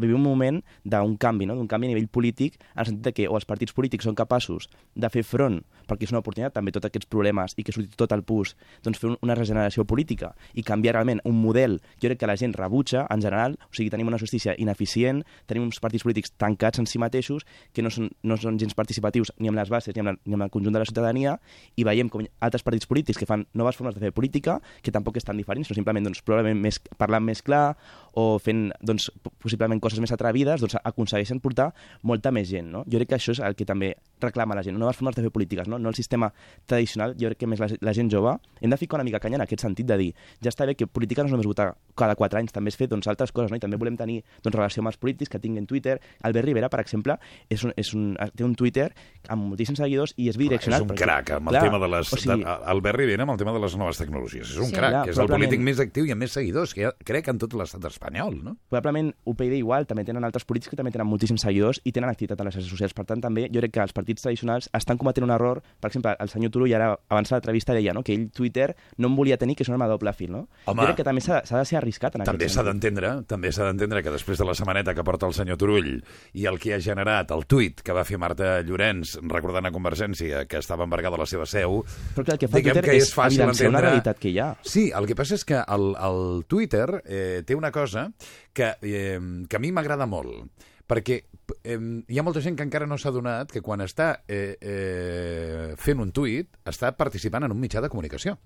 vivim 0.00 0.20
un 0.20 0.24
moment 0.24 0.62
d'un 0.84 1.16
canvi, 1.18 1.46
no? 1.50 1.58
d'un 1.58 1.68
canvi 1.68 1.90
a 1.90 1.92
nivell 1.92 2.08
polític, 2.08 2.58
en 2.72 2.84
el 2.84 2.90
sentit 2.90 3.16
que 3.16 3.28
o 3.28 3.36
els 3.36 3.48
partits 3.48 3.74
polítics 3.74 4.06
són 4.06 4.16
capaços 4.18 4.68
de 4.94 5.10
fer 5.10 5.24
front, 5.26 5.60
perquè 5.90 6.06
és 6.06 6.14
una 6.14 6.22
oportunitat 6.22 6.54
també 6.54 6.72
tots 6.72 6.88
aquests 6.88 7.10
problemes 7.10 7.56
i 7.58 7.66
que 7.66 7.74
surti 7.74 7.98
tot 7.98 8.14
el 8.14 8.22
pus, 8.26 8.54
doncs 8.86 9.00
fer 9.02 9.10
un, 9.10 9.18
una 9.26 9.36
regeneració 9.38 9.84
política 9.88 10.32
i 10.54 10.62
canviar 10.62 10.94
realment 10.96 11.22
un 11.28 11.38
model 11.42 11.80
jo 12.00 12.08
crec 12.08 12.20
que 12.20 12.26
la 12.26 12.36
gent 12.36 12.54
rebutja 12.56 13.06
en 13.10 13.22
general, 13.22 13.56
o 13.70 13.74
sigui, 13.76 13.90
tenim 13.90 14.08
una 14.10 14.20
justícia 14.20 14.54
ineficient, 14.58 15.22
tenim 15.46 15.66
uns 15.66 15.80
partits 15.82 16.06
polítics 16.06 16.34
tancats 16.38 16.82
en 16.82 16.88
si 16.90 17.00
mateixos, 17.02 17.46
que 17.72 17.84
no 17.84 17.90
són, 17.90 18.10
no 18.22 18.38
són 18.40 18.58
gens 18.60 18.76
participatius 18.78 19.32
ni 19.38 19.50
amb 19.50 19.60
les 19.60 19.71
bases 19.72 19.96
ni 19.96 20.04
amb, 20.04 20.12
la, 20.12 20.16
ni 20.28 20.36
amb 20.36 20.46
el 20.46 20.52
conjunt 20.52 20.76
de 20.76 20.82
la 20.82 20.88
ciutadania, 20.88 21.38
i 21.76 21.86
veiem 21.88 22.10
com 22.12 22.26
altres 22.44 22.64
partits 22.66 22.88
polítics 22.90 23.20
que 23.20 23.28
fan 23.28 23.46
noves 23.58 23.78
formes 23.80 23.96
de 23.96 24.04
fer 24.04 24.12
política, 24.14 24.58
que 24.84 24.94
tampoc 24.94 25.18
estan 25.20 25.40
diferents, 25.40 25.70
sinó 25.70 25.80
simplement 25.80 26.06
doncs, 26.10 26.22
més, 26.60 26.80
parlant 27.00 27.24
més 27.24 27.42
clar 27.42 27.72
o 28.14 28.38
fent 28.38 28.70
doncs, 28.84 29.10
possiblement 29.40 29.80
coses 29.80 30.00
més 30.00 30.12
atrevides, 30.12 30.60
doncs 30.60 30.76
aconsegueixen 30.82 31.40
portar 31.40 31.70
molta 32.02 32.30
més 32.30 32.48
gent. 32.50 32.70
No? 32.72 32.84
Jo 32.86 32.98
crec 33.00 33.08
que 33.08 33.16
això 33.16 33.32
és 33.32 33.40
el 33.40 33.54
que 33.56 33.64
també 33.64 33.94
reclama 34.20 34.54
la 34.54 34.62
gent, 34.62 34.76
noves 34.78 34.96
formes 34.96 35.16
de 35.16 35.22
fer 35.22 35.30
polítiques, 35.32 35.68
no, 35.68 35.78
no 35.78 35.88
el 35.88 35.94
sistema 35.96 36.32
tradicional, 36.66 37.14
jo 37.18 37.28
crec 37.30 37.38
que 37.42 37.46
més 37.50 37.60
la, 37.62 37.68
la 37.80 37.94
gent 37.96 38.10
jove 38.12 38.36
hem 38.60 38.70
de 38.70 38.76
ficar 38.76 38.98
una 39.00 39.04
mica 39.04 39.18
canya 39.20 39.36
en 39.40 39.44
aquest 39.46 39.62
sentit 39.64 39.86
de 39.88 39.96
dir, 39.98 40.10
ja 40.42 40.50
està 40.52 40.66
bé 40.68 40.74
que 40.78 40.86
política 40.86 41.22
no 41.24 41.30
és 41.30 41.32
només 41.34 41.46
votar 41.48 41.72
cada 41.98 42.14
quatre 42.16 42.38
anys, 42.40 42.52
també 42.52 42.70
és 42.72 42.76
fer 42.78 42.88
doncs, 42.88 43.08
altres 43.10 43.32
coses, 43.32 43.50
no? 43.50 43.56
i 43.56 43.60
també 43.62 43.76
volem 43.80 43.96
tenir 43.96 44.20
doncs, 44.44 44.54
relació 44.56 44.82
amb 44.84 44.92
els 44.92 44.98
polítics 45.00 45.30
que 45.32 45.40
tinguin 45.42 45.66
Twitter. 45.66 45.98
Albert 46.22 46.46
Rivera, 46.46 46.68
per 46.72 46.80
exemple, 46.80 47.16
és 47.52 47.64
un, 47.64 47.72
és 47.76 47.90
un, 47.94 48.12
té 48.36 48.44
un 48.44 48.54
Twitter 48.58 48.88
amb 49.28 49.48
moltíssims 49.50 49.78
seguidors 49.82 50.14
i 50.16 50.28
és 50.28 50.36
Clar, 50.36 50.42
bidireccional. 50.44 50.80
és 50.80 50.86
un 50.86 50.92
perquè- 50.94 51.04
crac 51.04 51.30
amb 51.38 51.48
el 51.50 51.56
Clar, 51.56 51.64
tema 51.68 51.78
de 51.82 51.88
les... 51.96 52.12
O 52.12 52.16
sigui, 52.20 52.44
de, 52.44 52.56
Albert 52.72 52.98
Rivera 53.00 53.22
amb 53.26 53.32
el 53.34 53.38
tema 53.42 53.52
de 53.56 53.60
les 53.64 53.76
noves 53.80 53.98
tecnologies. 54.00 54.50
És 54.52 54.58
un 54.58 54.70
Sí. 54.72 54.76
crac, 54.76 54.90
Clar, 54.90 55.08
és 55.10 55.18
el 55.18 55.28
polític 55.28 55.60
més 55.60 55.80
actiu 55.80 56.06
i 56.06 56.12
amb 56.14 56.20
més 56.24 56.32
seguidors, 56.32 56.72
que 56.74 56.86
ha, 56.88 56.92
crec, 57.04 57.28
en 57.28 57.38
tot 57.38 57.52
l'estat 57.54 57.84
espanyol, 57.84 58.01
no? 58.42 58.56
probablement 58.68 59.12
UPyD 59.24 59.54
igual, 59.58 59.86
també 59.86 60.04
tenen 60.04 60.24
altres 60.24 60.44
polítics 60.44 60.70
que 60.72 60.76
també 60.76 60.90
tenen 60.92 61.06
moltíssims 61.06 61.42
seguidors 61.44 61.80
i 61.84 61.92
tenen 61.92 62.10
activitat 62.10 62.40
a 62.40 62.44
les 62.44 62.54
xarxes 62.54 62.70
socials. 62.70 62.94
Per 62.94 63.04
tant, 63.06 63.20
també 63.20 63.48
jo 63.52 63.60
crec 63.60 63.72
que 63.72 63.80
els 63.84 63.92
partits 63.92 64.22
tradicionals 64.22 64.68
estan 64.72 64.98
cometent 64.98 65.24
un 65.24 65.30
error. 65.34 65.62
Per 65.80 65.90
exemple, 65.90 66.16
el 66.18 66.28
senyor 66.28 66.50
Turull 66.50 66.74
ara, 66.74 66.92
abans 67.08 67.28
de 67.28 67.36
l'entrevista, 67.36 67.74
deia 67.74 67.92
no? 67.94 68.02
que 68.02 68.14
ell 68.14 68.30
Twitter 68.30 68.74
no 68.98 69.08
en 69.08 69.16
volia 69.16 69.36
tenir, 69.38 69.56
que 69.56 69.62
és 69.62 69.68
una 69.68 69.76
arma 69.76 69.86
de 69.86 69.96
doble 69.96 70.12
fil. 70.12 70.32
No? 70.32 70.46
Home. 70.66 70.82
jo 70.82 70.86
crec 70.92 70.96
que 71.02 71.04
també 71.04 71.20
s'ha 71.20 71.42
de 71.42 71.64
ser 71.64 71.76
arriscat 71.78 72.16
en 72.16 72.24
També 72.24 72.48
s'ha 72.48 72.62
d'entendre, 72.66 73.22
també 73.28 73.52
s'ha 73.52 73.66
d'entendre 73.70 74.02
que 74.02 74.10
després 74.10 74.38
de 74.38 74.44
la 74.48 74.54
setmaneta 74.54 74.94
que 74.94 75.04
porta 75.04 75.26
el 75.26 75.34
senyor 75.34 75.58
Turull 75.58 76.02
i 76.34 76.46
el 76.46 76.58
que 76.58 76.74
ha 76.74 76.80
generat 76.80 77.30
el 77.30 77.44
tuit 77.46 77.82
que 77.82 77.92
va 77.92 78.04
fer 78.04 78.18
Marta 78.18 78.60
Llorenç 78.62 79.18
recordant 79.28 79.66
a 79.66 79.72
Convergència 79.72 80.44
que 80.48 80.58
estava 80.58 80.84
embargada 80.84 81.18
la 81.20 81.26
seva 81.26 81.46
seu, 81.46 81.82
Però 82.14 82.24
clar, 82.24 82.34
el 82.36 82.38
que 82.40 82.48
fa 82.48 82.58
diguem 82.58 82.74
Twitter 82.74 82.84
que 82.90 82.96
és, 82.96 83.08
és 83.08 83.14
fàcil 83.14 83.40
evidenciar 83.42 83.68
una 83.68 83.78
entendre- 83.78 83.90
realitat 83.90 84.18
que 84.22 84.28
hi 84.32 84.38
ha. 84.38 84.48
Sí, 84.62 84.90
el 84.94 85.06
que 85.06 85.14
passa 85.18 85.34
és 85.34 85.44
que 85.44 85.58
el, 85.60 85.86
el 86.08 86.44
Twitter 86.48 86.86
eh, 87.04 87.42
té 87.46 87.54
una 87.58 87.70
cosa 87.92 88.12
que, 88.52 88.74
eh, 88.80 89.20
que 89.48 89.56
a 89.56 89.60
mi 89.60 89.72
m'agrada 89.72 90.08
molt, 90.08 90.48
perquè 90.88 91.20
eh, 91.62 91.78
hi 92.08 92.18
ha 92.18 92.24
molta 92.24 92.42
gent 92.42 92.56
que 92.56 92.64
encara 92.64 92.88
no 92.88 92.98
s'ha 92.98 93.12
donat 93.12 93.52
que 93.52 93.62
quan 93.64 93.84
està 93.84 94.24
eh, 94.26 94.56
eh, 94.60 95.68
fent 95.78 96.00
un 96.00 96.12
tuit 96.12 96.48
està 96.64 96.94
participant 96.96 97.44
en 97.44 97.54
un 97.54 97.60
mitjà 97.60 97.84
de 97.84 97.92
comunicació 97.92 98.38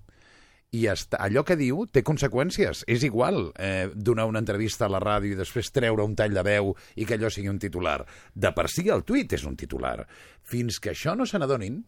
i 0.75 0.83
està, 0.91 1.21
allò 1.23 1.45
que 1.47 1.55
diu 1.55 1.85
té 1.87 2.01
conseqüències. 2.03 2.81
És 2.91 3.03
igual 3.07 3.53
eh, 3.55 3.87
donar 3.95 4.25
una 4.27 4.41
entrevista 4.43 4.83
a 4.83 4.91
la 4.91 4.99
ràdio 4.99 5.31
i 5.31 5.39
després 5.39 5.71
treure 5.71 6.03
un 6.03 6.15
tall 6.19 6.35
de 6.35 6.43
veu 6.43 6.73
i 6.99 7.05
que 7.07 7.15
allò 7.15 7.31
sigui 7.31 7.47
un 7.47 7.59
titular. 7.59 8.01
De 8.35 8.51
per 8.51 8.67
si 8.67 8.83
el 8.91 9.05
tuit 9.07 9.31
és 9.31 9.45
un 9.47 9.55
titular. 9.55 10.01
Fins 10.43 10.81
que 10.83 10.91
això 10.91 11.15
no 11.15 11.25
se 11.25 11.39
n'adonin, 11.39 11.79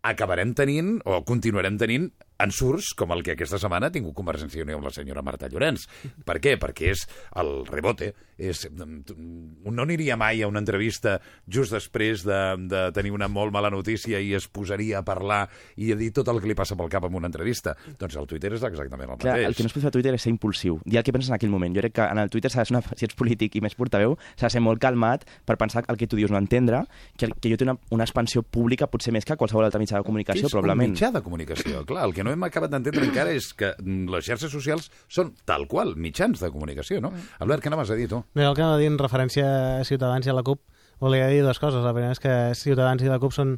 acabarem 0.00 0.54
tenint, 0.56 0.96
o 1.04 1.20
continuarem 1.28 1.76
tenint, 1.76 2.08
ensurts 2.42 2.92
com 2.96 3.12
el 3.14 3.22
que 3.24 3.32
aquesta 3.36 3.58
setmana 3.60 3.88
ha 3.88 3.94
tingut 3.94 4.14
Convergència 4.16 4.60
i 4.60 4.64
Unió 4.66 4.76
amb 4.78 4.88
la 4.88 4.92
senyora 4.94 5.22
Marta 5.24 5.48
Llorenç. 5.48 5.86
Per 6.26 6.38
què? 6.42 6.56
Perquè 6.60 6.92
és 6.92 7.06
el 7.40 7.52
rebote. 7.68 8.12
És, 8.36 8.66
no 8.68 9.82
aniria 9.86 10.16
mai 10.20 10.42
a 10.44 10.48
una 10.50 10.60
entrevista 10.60 11.16
just 11.48 11.72
després 11.72 12.24
de, 12.26 12.40
de 12.68 12.82
tenir 12.92 13.14
una 13.16 13.28
molt 13.32 13.54
mala 13.54 13.70
notícia 13.72 14.20
i 14.20 14.34
es 14.36 14.44
posaria 14.48 14.98
a 15.00 15.04
parlar 15.06 15.46
i 15.80 15.88
a 15.92 15.96
dir 15.96 16.10
tot 16.12 16.28
el 16.28 16.42
que 16.42 16.50
li 16.50 16.56
passa 16.58 16.76
pel 16.76 16.90
cap 16.92 17.06
en 17.08 17.16
una 17.16 17.30
entrevista. 17.30 17.72
Doncs 17.98 18.18
el 18.20 18.28
Twitter 18.28 18.52
és 18.58 18.66
exactament 18.68 19.14
el 19.14 19.20
Clar, 19.22 19.38
mateix. 19.38 19.48
el 19.48 19.56
que 19.56 19.64
no 19.64 19.70
es 19.72 19.76
pot 19.76 19.86
fer 19.86 19.92
a 19.92 19.94
Twitter 19.96 20.12
és 20.18 20.26
ser 20.26 20.34
impulsiu. 20.34 20.76
Dir 20.84 21.00
el 21.00 21.06
que 21.06 21.14
penses 21.16 21.32
en 21.32 21.38
aquell 21.38 21.52
moment. 21.54 21.72
Jo 21.76 21.84
crec 21.86 21.96
que 21.96 22.04
en 22.04 22.20
el 22.20 22.32
Twitter 22.32 22.52
s'ha 22.52 22.60
de 22.64 22.68
ser 22.68 22.76
una, 22.76 22.82
si 22.92 23.08
ets 23.08 23.16
polític 23.16 23.56
i 23.56 23.64
més 23.64 23.76
portaveu, 23.78 24.18
s'ha 24.36 24.50
de 24.50 24.54
ser 24.58 24.62
molt 24.64 24.82
calmat 24.84 25.24
per 25.48 25.56
pensar 25.56 25.86
el 25.88 25.96
que 25.96 26.06
tu 26.10 26.20
dius 26.20 26.34
no 26.34 26.36
entendre, 26.36 26.84
que, 27.16 27.30
que 27.40 27.54
jo 27.54 27.56
té 27.56 27.64
una, 27.64 27.78
una 27.96 28.04
expansió 28.04 28.44
pública 28.44 28.90
potser 28.92 29.14
més 29.16 29.24
que 29.24 29.38
qualsevol 29.40 29.64
altre 29.64 29.80
mitjà 29.80 30.02
de 30.02 30.04
comunicació, 30.04 30.50
és 30.50 30.52
probablement. 30.52 30.92
un 30.92 30.98
mitjà 30.98 31.12
de 31.14 31.24
comunicació. 31.24 31.84
Clar, 31.88 32.04
el 32.04 32.12
que 32.12 32.25
no 32.26 32.34
hem 32.34 32.44
acabat 32.46 32.72
d'entendre 32.74 33.06
encara 33.08 33.32
és 33.34 33.52
que 33.56 33.72
mm, 33.78 34.10
les 34.12 34.26
xarxes 34.26 34.50
socials 34.52 34.90
són 35.08 35.32
tal 35.48 35.68
qual, 35.70 35.94
mitjans 35.96 36.42
de 36.42 36.50
comunicació, 36.52 37.00
no? 37.00 37.12
Albert, 37.38 37.62
què 37.64 37.70
anaves 37.72 37.94
a 37.94 37.98
dir, 37.98 38.08
tu? 38.12 38.24
Mira, 38.34 38.50
el 38.50 38.56
que 38.58 38.64
anava 38.66 38.76
a 38.76 38.82
dir 38.82 38.90
en 38.90 38.98
referència 39.00 39.46
a 39.80 39.84
Ciutadans 39.88 40.26
i 40.26 40.32
a 40.34 40.36
la 40.36 40.44
CUP, 40.46 40.60
volia 41.00 41.26
dir 41.30 41.42
dues 41.44 41.58
coses. 41.62 41.84
La 41.84 41.92
primera 41.94 42.14
és 42.16 42.20
que 42.22 42.32
Ciutadans 42.58 43.02
i 43.04 43.10
la 43.12 43.18
CUP 43.22 43.34
són 43.36 43.56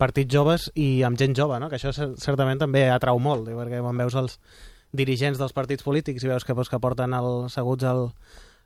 partits 0.00 0.32
joves 0.32 0.68
i 0.80 1.02
amb 1.04 1.18
gent 1.20 1.34
jove, 1.36 1.58
no? 1.60 1.68
que 1.68 1.76
això 1.76 1.90
cer- 1.92 2.14
certament 2.18 2.58
també 2.62 2.86
atrau 2.90 3.18
molt, 3.20 3.48
eh, 3.52 3.56
perquè 3.58 3.82
quan 3.84 3.98
veus 4.00 4.16
els 4.16 4.38
dirigents 4.96 5.38
dels 5.38 5.52
partits 5.54 5.84
polítics 5.86 6.24
i 6.24 6.30
veus 6.30 6.42
que, 6.46 6.54
doncs, 6.56 6.70
que 6.72 6.80
porten 6.82 7.12
el, 7.14 7.28
seguts 7.52 7.84
al, 7.86 8.08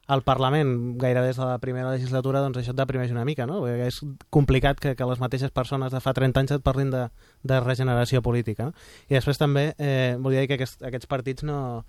al 0.06 0.22
Parlament 0.22 0.98
gairebé 1.00 1.28
des 1.32 1.36
de 1.40 1.44
la 1.48 1.58
primera 1.58 1.90
legislatura, 1.90 2.40
doncs 2.44 2.58
això 2.60 2.74
et 2.74 2.76
deprimeix 2.76 3.10
una 3.14 3.24
mica, 3.24 3.46
no? 3.48 3.62
Perquè 3.64 3.86
és 3.88 4.00
complicat 4.30 4.80
que, 4.80 4.92
que 4.98 5.06
les 5.08 5.20
mateixes 5.22 5.50
persones 5.50 5.92
de 5.92 6.00
fa 6.04 6.12
30 6.12 6.40
anys 6.42 6.52
et 6.58 6.62
parlin 6.66 6.90
de, 6.92 7.06
de 7.42 7.60
regeneració 7.64 8.20
política. 8.22 8.66
No? 8.68 8.74
I 9.08 9.16
després 9.16 9.40
també 9.40 9.70
eh, 9.78 10.16
volia 10.20 10.42
dir 10.44 10.50
que 10.52 10.58
aquest, 10.60 10.82
aquests 10.84 11.08
partits 11.08 11.42
no, 11.48 11.84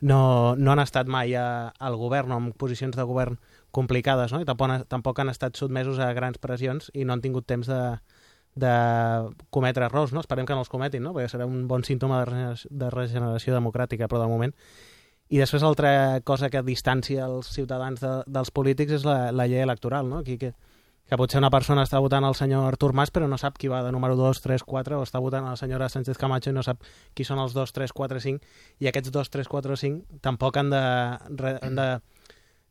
no, 0.00 0.54
no 0.54 0.72
han 0.76 0.82
estat 0.84 1.10
mai 1.10 1.34
a, 1.34 1.72
al 1.78 1.96
govern 1.98 2.32
o 2.32 2.38
en 2.38 2.52
posicions 2.54 2.94
de 2.96 3.02
govern 3.02 3.40
complicades, 3.74 4.30
no? 4.32 4.40
i 4.40 4.46
tampoc, 4.46 4.70
han- 4.70 4.86
tampoc 4.86 5.18
han 5.24 5.28
estat 5.34 5.58
sotmesos 5.58 5.98
a 5.98 6.12
grans 6.14 6.38
pressions 6.38 6.90
i 6.94 7.04
no 7.04 7.12
han 7.16 7.20
tingut 7.24 7.46
temps 7.50 7.66
de, 7.66 7.80
de 8.54 8.70
cometre 9.50 9.84
errors, 9.90 10.14
no? 10.14 10.22
Esperem 10.22 10.46
que 10.46 10.54
no 10.54 10.62
els 10.62 10.70
cometin, 10.72 11.02
no? 11.02 11.12
Perquè 11.18 11.34
serà 11.34 11.46
un 11.50 11.66
bon 11.68 11.82
símptoma 11.84 12.22
de 12.22 12.30
regeneració, 12.30 12.70
de 12.70 12.90
regeneració 12.94 13.58
democràtica, 13.58 14.06
però 14.08 14.22
de 14.22 14.30
moment. 14.30 14.54
I 15.28 15.40
després 15.42 15.64
l'altra 15.64 16.20
cosa 16.24 16.50
que 16.50 16.62
distancia 16.62 17.26
els 17.26 17.50
ciutadans 17.50 18.00
de, 18.00 18.12
dels 18.30 18.52
polítics 18.54 19.00
és 19.00 19.06
la, 19.06 19.32
la 19.34 19.48
llei 19.50 19.64
electoral, 19.64 20.08
no? 20.08 20.22
Aquí 20.22 20.38
que 20.38 20.54
que 21.06 21.14
potser 21.14 21.38
una 21.38 21.52
persona 21.54 21.84
està 21.86 22.00
votant 22.02 22.24
el 22.26 22.34
senyor 22.34 22.66
Artur 22.66 22.90
Mas 22.96 23.12
però 23.14 23.28
no 23.30 23.38
sap 23.38 23.60
qui 23.60 23.70
va 23.70 23.82
de 23.86 23.92
número 23.94 24.16
2, 24.18 24.40
3, 24.42 24.64
4 24.66 24.98
o 24.98 25.04
està 25.06 25.20
votant 25.22 25.46
a 25.46 25.54
la 25.54 25.60
senyora 25.60 25.88
Sánchez 25.88 26.18
Camacho 26.18 26.50
i 26.50 26.56
no 26.56 26.64
sap 26.66 26.82
qui 27.14 27.24
són 27.24 27.38
els 27.38 27.54
2, 27.54 27.72
3, 27.76 27.94
4, 27.94 28.22
5 28.24 28.82
i 28.82 28.90
aquests 28.90 29.12
2, 29.14 29.30
3, 29.36 29.50
4, 29.52 29.76
5 29.84 30.20
tampoc 30.26 30.58
han 30.58 30.72
de, 30.74 30.82
han 31.62 31.78
de 31.78 31.86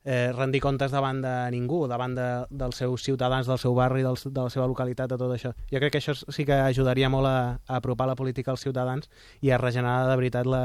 eh, 0.03 0.33
rendir 0.35 0.61
comptes 0.61 0.91
davant 0.91 1.21
de 1.23 1.33
ningú, 1.55 1.85
davant 1.87 2.15
de, 2.17 2.27
dels 2.51 2.83
seus 2.83 3.07
ciutadans, 3.07 3.47
del 3.47 3.61
seu 3.61 3.73
barri, 3.73 4.03
del, 4.03 4.19
de 4.19 4.41
la 4.41 4.51
seva 4.51 4.67
localitat, 4.67 5.09
de 5.09 5.17
tot 5.17 5.31
això. 5.33 5.53
Jo 5.71 5.79
crec 5.79 5.95
que 5.95 6.03
això 6.03 6.13
sí 6.19 6.45
que 6.45 6.59
ajudaria 6.59 7.09
molt 7.09 7.31
a, 7.31 7.39
a 7.65 7.79
apropar 7.79 8.07
la 8.11 8.19
política 8.19 8.51
als 8.51 8.67
ciutadans 8.67 9.09
i 9.41 9.49
a 9.49 9.61
regenerar 9.61 10.11
de 10.11 10.19
veritat 10.19 10.45
la, 10.51 10.61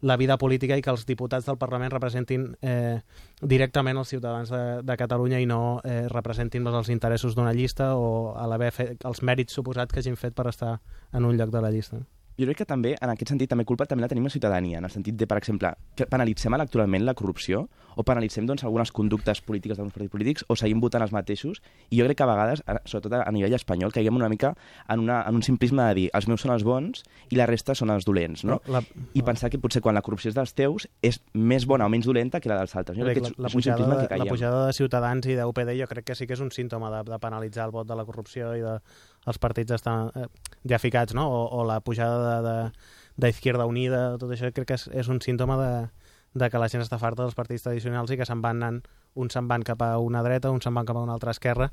la 0.00 0.16
vida 0.16 0.36
política 0.36 0.76
i 0.76 0.82
que 0.82 0.92
els 0.92 1.06
diputats 1.06 1.46
del 1.46 1.58
Parlament 1.58 1.92
representin 1.92 2.50
eh, 2.60 3.00
directament 3.40 3.96
els 3.96 4.12
ciutadans 4.12 4.50
de, 4.52 4.64
de 4.82 4.96
Catalunya 4.96 5.40
i 5.40 5.46
no 5.46 5.80
eh, 5.84 6.06
representin 6.12 6.64
doncs, 6.64 6.84
els 6.84 6.92
interessos 6.92 7.34
d'una 7.36 7.54
llista 7.56 7.94
o 7.96 8.34
a 8.36 8.70
fet 8.70 9.04
els 9.04 9.22
mèrits 9.22 9.56
suposats 9.56 9.92
que 9.92 10.00
hagin 10.00 10.16
fet 10.16 10.34
per 10.34 10.48
estar 10.48 10.80
en 11.12 11.24
un 11.24 11.36
lloc 11.36 11.50
de 11.50 11.62
la 11.62 11.70
llista 11.70 12.04
jo 12.38 12.46
crec 12.46 12.62
que 12.62 12.68
també, 12.68 12.94
en 13.00 13.12
aquest 13.12 13.32
sentit, 13.32 13.48
també 13.50 13.64
culpa 13.64 13.86
també 13.88 14.04
la 14.04 14.10
tenim 14.12 14.26
la 14.26 14.32
ciutadania, 14.32 14.78
en 14.78 14.84
el 14.84 14.92
sentit 14.92 15.16
de, 15.16 15.26
per 15.28 15.38
exemple, 15.40 15.72
que 15.96 16.06
penalitzem 16.10 16.54
electoralment 16.54 17.06
la 17.06 17.14
corrupció 17.16 17.66
o 17.96 18.04
penalitzem 18.04 18.46
doncs, 18.46 18.64
algunes 18.64 18.92
conductes 18.92 19.40
polítiques 19.40 19.78
d'alguns 19.78 19.94
partits 19.94 20.12
polítics 20.12 20.44
o 20.52 20.56
seguim 20.56 20.82
votant 20.84 21.04
els 21.04 21.14
mateixos 21.16 21.62
i 21.88 22.00
jo 22.00 22.04
crec 22.04 22.18
que 22.20 22.26
a 22.26 22.28
vegades, 22.28 22.62
sobretot 22.84 23.16
a 23.22 23.32
nivell 23.32 23.56
espanyol, 23.56 23.94
caiguem 23.94 24.20
una 24.20 24.28
mica 24.28 24.52
en, 24.88 25.00
una, 25.00 25.22
en 25.24 25.40
un 25.40 25.46
simplisme 25.46 25.86
de 25.88 25.96
dir 26.00 26.06
els 26.12 26.28
meus 26.28 26.44
són 26.44 26.52
els 26.52 26.66
bons 26.66 27.06
i 27.32 27.40
la 27.40 27.48
resta 27.48 27.74
són 27.74 27.94
els 27.94 28.04
dolents, 28.04 28.44
no? 28.44 28.60
La, 28.68 28.82
I 29.16 29.24
pensar 29.24 29.48
que 29.52 29.60
potser 29.62 29.80
quan 29.80 29.96
la 29.96 30.04
corrupció 30.04 30.28
és 30.28 30.36
dels 30.36 30.52
teus 30.56 30.88
és 31.00 31.22
més 31.32 31.64
bona 31.64 31.88
o 31.88 31.92
menys 31.92 32.08
dolenta 32.08 32.42
que 32.44 32.52
la 32.52 32.60
dels 32.60 32.76
altres. 32.76 32.98
Jo 33.00 33.08
crec 33.08 33.22
que 33.22 33.32
la, 33.32 33.48
la, 33.48 33.52
pujada, 33.52 34.00
que 34.12 34.20
la 34.20 34.28
pujada 34.28 34.62
de 34.68 34.76
Ciutadans 34.76 35.32
i 35.32 35.38
d'UPD 35.40 35.72
jo 35.80 35.88
crec 35.88 36.10
que 36.12 36.18
sí 36.18 36.28
que 36.28 36.36
és 36.36 36.44
un 36.44 36.52
símptoma 36.52 36.92
de, 36.92 37.04
de 37.08 37.20
penalitzar 37.22 37.70
el 37.70 37.72
vot 37.72 37.88
de 37.88 37.96
la 37.96 38.04
corrupció 38.04 38.52
i 38.58 38.64
de, 38.64 38.76
els 39.26 39.38
partits 39.42 39.74
estan 39.76 40.10
eh, 40.14 40.28
ja 40.68 40.78
ficats, 40.82 41.14
no? 41.14 41.26
O, 41.28 41.42
o 41.60 41.64
la 41.66 41.80
pujada 41.80 42.70
d'Izquierda 43.16 43.66
Unida, 43.66 44.16
tot 44.20 44.32
això 44.32 44.52
crec 44.52 44.68
que 44.70 44.78
és, 44.78 44.88
és 44.92 45.10
un 45.12 45.20
símptoma 45.24 45.58
de, 45.60 45.70
de 46.36 46.50
que 46.50 46.60
la 46.62 46.68
gent 46.72 46.84
està 46.84 47.00
farta 47.02 47.24
dels 47.24 47.36
partits 47.38 47.66
tradicionals 47.66 48.12
i 48.12 48.18
que 48.20 48.26
se'n 48.28 48.42
van 48.44 48.62
anant, 48.62 48.82
uns 49.16 49.36
se'n 49.36 49.48
van 49.48 49.64
cap 49.66 49.82
a 49.82 49.96
una 50.02 50.22
dreta, 50.22 50.52
uns 50.52 50.66
se'n 50.66 50.76
van 50.76 50.86
cap 50.88 50.98
a 50.98 51.04
una 51.06 51.16
altra 51.16 51.34
esquerra 51.34 51.70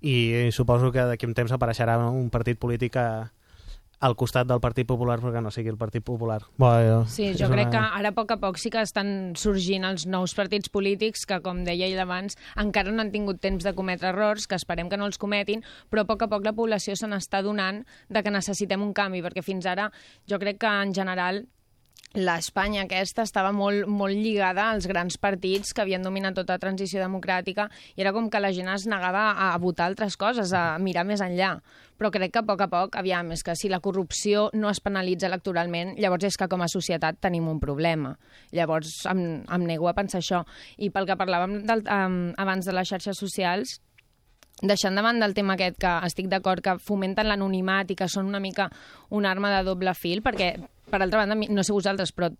i, 0.00 0.50
suposo 0.54 0.92
que 0.94 1.02
d'aquí 1.02 1.26
un 1.26 1.34
temps 1.34 1.52
apareixerà 1.52 1.98
un 2.06 2.30
partit 2.30 2.58
polític 2.58 2.94
que, 2.94 3.06
al 4.00 4.14
costat 4.16 4.46
del 4.46 4.60
Partit 4.62 4.86
Popular 4.86 5.18
perquè 5.22 5.42
no 5.42 5.50
sigui 5.54 5.72
el 5.72 5.78
Partit 5.80 6.04
Popular. 6.06 6.40
Bueno, 6.60 7.04
sí, 7.10 7.32
jo 7.38 7.48
crec 7.50 7.68
una... 7.68 7.72
que 7.72 7.98
ara 8.00 8.12
a 8.12 8.16
poc 8.16 8.32
a 8.34 8.38
poc 8.40 8.60
sí 8.60 8.70
que 8.70 8.82
estan 8.84 9.34
sorgint 9.38 9.86
els 9.88 10.06
nous 10.06 10.34
partits 10.38 10.70
polítics 10.70 11.26
que, 11.26 11.40
com 11.44 11.64
deia 11.66 11.88
ell 11.90 12.00
abans, 12.04 12.38
encara 12.56 12.94
no 12.94 13.02
han 13.02 13.12
tingut 13.14 13.42
temps 13.42 13.66
de 13.66 13.74
cometre 13.74 14.12
errors, 14.12 14.46
que 14.46 14.58
esperem 14.58 14.90
que 14.90 15.00
no 15.00 15.08
els 15.10 15.18
cometin, 15.18 15.64
però 15.90 16.06
a 16.06 16.10
poc 16.10 16.24
a 16.24 16.30
poc 16.30 16.46
la 16.46 16.54
població 16.54 16.96
se 16.96 17.10
n'està 17.10 17.42
donant 17.42 17.84
de 18.08 18.22
que 18.22 18.34
necessitem 18.34 18.82
un 18.84 18.94
canvi, 18.94 19.24
perquè 19.24 19.42
fins 19.42 19.66
ara 19.66 19.90
jo 20.30 20.38
crec 20.38 20.62
que 20.62 20.74
en 20.86 20.94
general 20.94 21.44
l'Espanya 22.16 22.86
aquesta 22.86 23.22
estava 23.26 23.50
molt, 23.52 23.84
molt 23.86 24.16
lligada 24.16 24.70
als 24.72 24.86
grans 24.88 25.18
partits 25.20 25.74
que 25.74 25.82
havien 25.82 26.02
dominat 26.02 26.38
tota 26.38 26.56
la 26.56 26.62
transició 26.62 27.02
democràtica 27.02 27.68
i 27.96 28.00
era 28.00 28.14
com 28.16 28.30
que 28.32 28.40
la 28.40 28.52
gent 28.52 28.70
es 28.72 28.86
negava 28.88 29.34
a 29.36 29.50
votar 29.60 29.90
altres 29.90 30.16
coses, 30.16 30.54
a 30.56 30.78
mirar 30.78 31.04
més 31.04 31.20
enllà. 31.20 31.58
Però 31.98 32.10
crec 32.14 32.32
que 32.32 32.40
a 32.40 32.46
poc 32.46 32.62
a 32.62 32.68
poc, 32.70 32.96
aviam, 32.96 33.32
és 33.34 33.42
que 33.42 33.56
si 33.58 33.68
la 33.68 33.80
corrupció 33.84 34.48
no 34.54 34.70
es 34.70 34.80
penalitza 34.80 35.26
electoralment, 35.26 35.96
llavors 35.98 36.24
és 36.30 36.38
que 36.38 36.48
com 36.48 36.62
a 36.62 36.70
societat 36.70 37.18
tenim 37.20 37.48
un 37.50 37.58
problema. 37.60 38.14
Llavors 38.54 39.02
em, 39.10 39.42
em 39.42 39.66
nego 39.66 39.90
a 39.90 39.96
pensar 39.98 40.22
això. 40.22 40.44
I 40.78 40.92
pel 40.94 41.10
que 41.10 41.18
parlàvem 41.18 41.60
del, 41.66 41.84
um, 41.90 42.32
abans 42.38 42.64
de 42.64 42.72
les 42.72 42.88
xarxes 42.88 43.18
socials, 43.18 43.80
deixant 44.62 44.94
davant 44.94 45.20
del 45.20 45.34
tema 45.34 45.58
aquest 45.58 45.76
que 45.82 45.92
estic 46.06 46.30
d'acord 46.30 46.62
que 46.62 46.78
fomenten 46.82 47.28
l'anonimat 47.28 47.90
i 47.90 47.98
que 47.98 48.08
són 48.10 48.30
una 48.30 48.40
mica 48.40 48.70
una 49.10 49.30
arma 49.30 49.52
de 49.56 49.62
doble 49.66 49.94
fil, 49.94 50.22
perquè 50.22 50.54
per 50.90 51.02
altra 51.02 51.24
banda, 51.24 51.36
no 51.36 51.64
sé 51.64 51.74
vosaltres, 51.74 52.12
però 52.16 52.30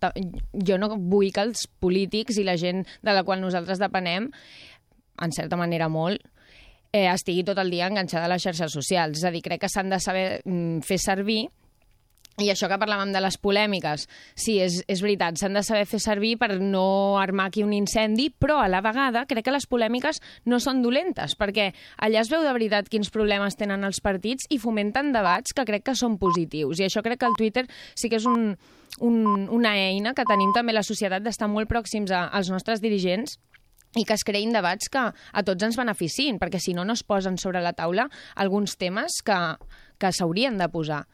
jo 0.53 0.79
no 0.81 0.91
vull 0.97 1.31
que 1.35 1.45
els 1.45 1.67
polítics 1.81 2.39
i 2.41 2.47
la 2.47 2.57
gent 2.59 2.85
de 3.05 3.15
la 3.15 3.23
qual 3.23 3.41
nosaltres 3.41 3.81
depenem, 3.81 4.29
en 5.19 5.35
certa 5.35 5.59
manera 5.59 5.89
molt, 5.91 6.23
eh, 6.91 7.07
estigui 7.11 7.43
tot 7.45 7.59
el 7.61 7.71
dia 7.71 7.87
enganxada 7.89 8.25
a 8.25 8.33
les 8.33 8.43
xarxes 8.43 8.73
socials. 8.73 9.19
És 9.19 9.27
a 9.27 9.31
dir, 9.33 9.43
crec 9.45 9.61
que 9.63 9.71
s'han 9.71 9.91
de 9.91 9.99
saber 10.01 10.27
mm, 10.43 10.81
fer 10.87 10.99
servir 11.01 11.43
i 12.43 12.49
això 12.51 12.69
que 12.71 12.79
parlàvem 12.79 13.11
de 13.13 13.21
les 13.23 13.37
polèmiques, 13.41 14.05
sí, 14.37 14.57
és, 14.63 14.79
és 14.87 15.01
veritat, 15.03 15.37
s'han 15.39 15.57
de 15.57 15.63
saber 15.65 15.85
fer 15.89 15.99
servir 16.03 16.35
per 16.41 16.51
no 16.61 17.17
armar 17.19 17.49
aquí 17.49 17.63
un 17.65 17.73
incendi, 17.75 18.29
però 18.31 18.59
a 18.63 18.69
la 18.71 18.81
vegada 18.85 19.25
crec 19.29 19.47
que 19.47 19.55
les 19.55 19.67
polèmiques 19.69 20.21
no 20.49 20.59
són 20.63 20.83
dolentes, 20.85 21.35
perquè 21.39 21.69
allà 21.97 22.23
es 22.23 22.31
veu 22.31 22.43
de 22.45 22.55
veritat 22.55 22.89
quins 22.89 23.11
problemes 23.13 23.59
tenen 23.59 23.83
els 23.87 24.01
partits 24.03 24.47
i 24.49 24.59
fomenten 24.61 25.13
debats 25.15 25.55
que 25.55 25.67
crec 25.67 25.89
que 25.89 25.97
són 25.99 26.17
positius. 26.21 26.79
I 26.79 26.87
això 26.87 27.03
crec 27.05 27.21
que 27.21 27.29
el 27.29 27.37
Twitter 27.37 27.65
sí 27.95 28.09
que 28.09 28.19
és 28.19 28.27
un, 28.29 28.53
un, 28.99 29.47
una 29.49 29.75
eina 29.77 30.15
que 30.15 30.27
tenim 30.27 30.53
també 30.55 30.75
la 30.75 30.85
societat 30.85 31.23
d'estar 31.25 31.49
molt 31.51 31.69
pròxims 31.69 32.11
a, 32.11 32.27
als 32.27 32.51
nostres 32.53 32.83
dirigents 32.83 33.39
i 33.97 34.05
que 34.05 34.13
es 34.13 34.25
creïn 34.25 34.53
debats 34.53 34.89
que 34.91 35.01
a 35.09 35.43
tots 35.45 35.65
ens 35.65 35.77
beneficin, 35.79 36.37
perquè 36.37 36.61
si 36.61 36.75
no, 36.77 36.85
no 36.85 36.93
es 36.93 37.03
posen 37.03 37.39
sobre 37.41 37.61
la 37.65 37.73
taula 37.73 38.05
alguns 38.35 38.77
temes 38.77 39.21
que, 39.25 39.37
que 39.97 40.11
s'haurien 40.13 40.59
de 40.61 40.69
posar. 40.69 41.05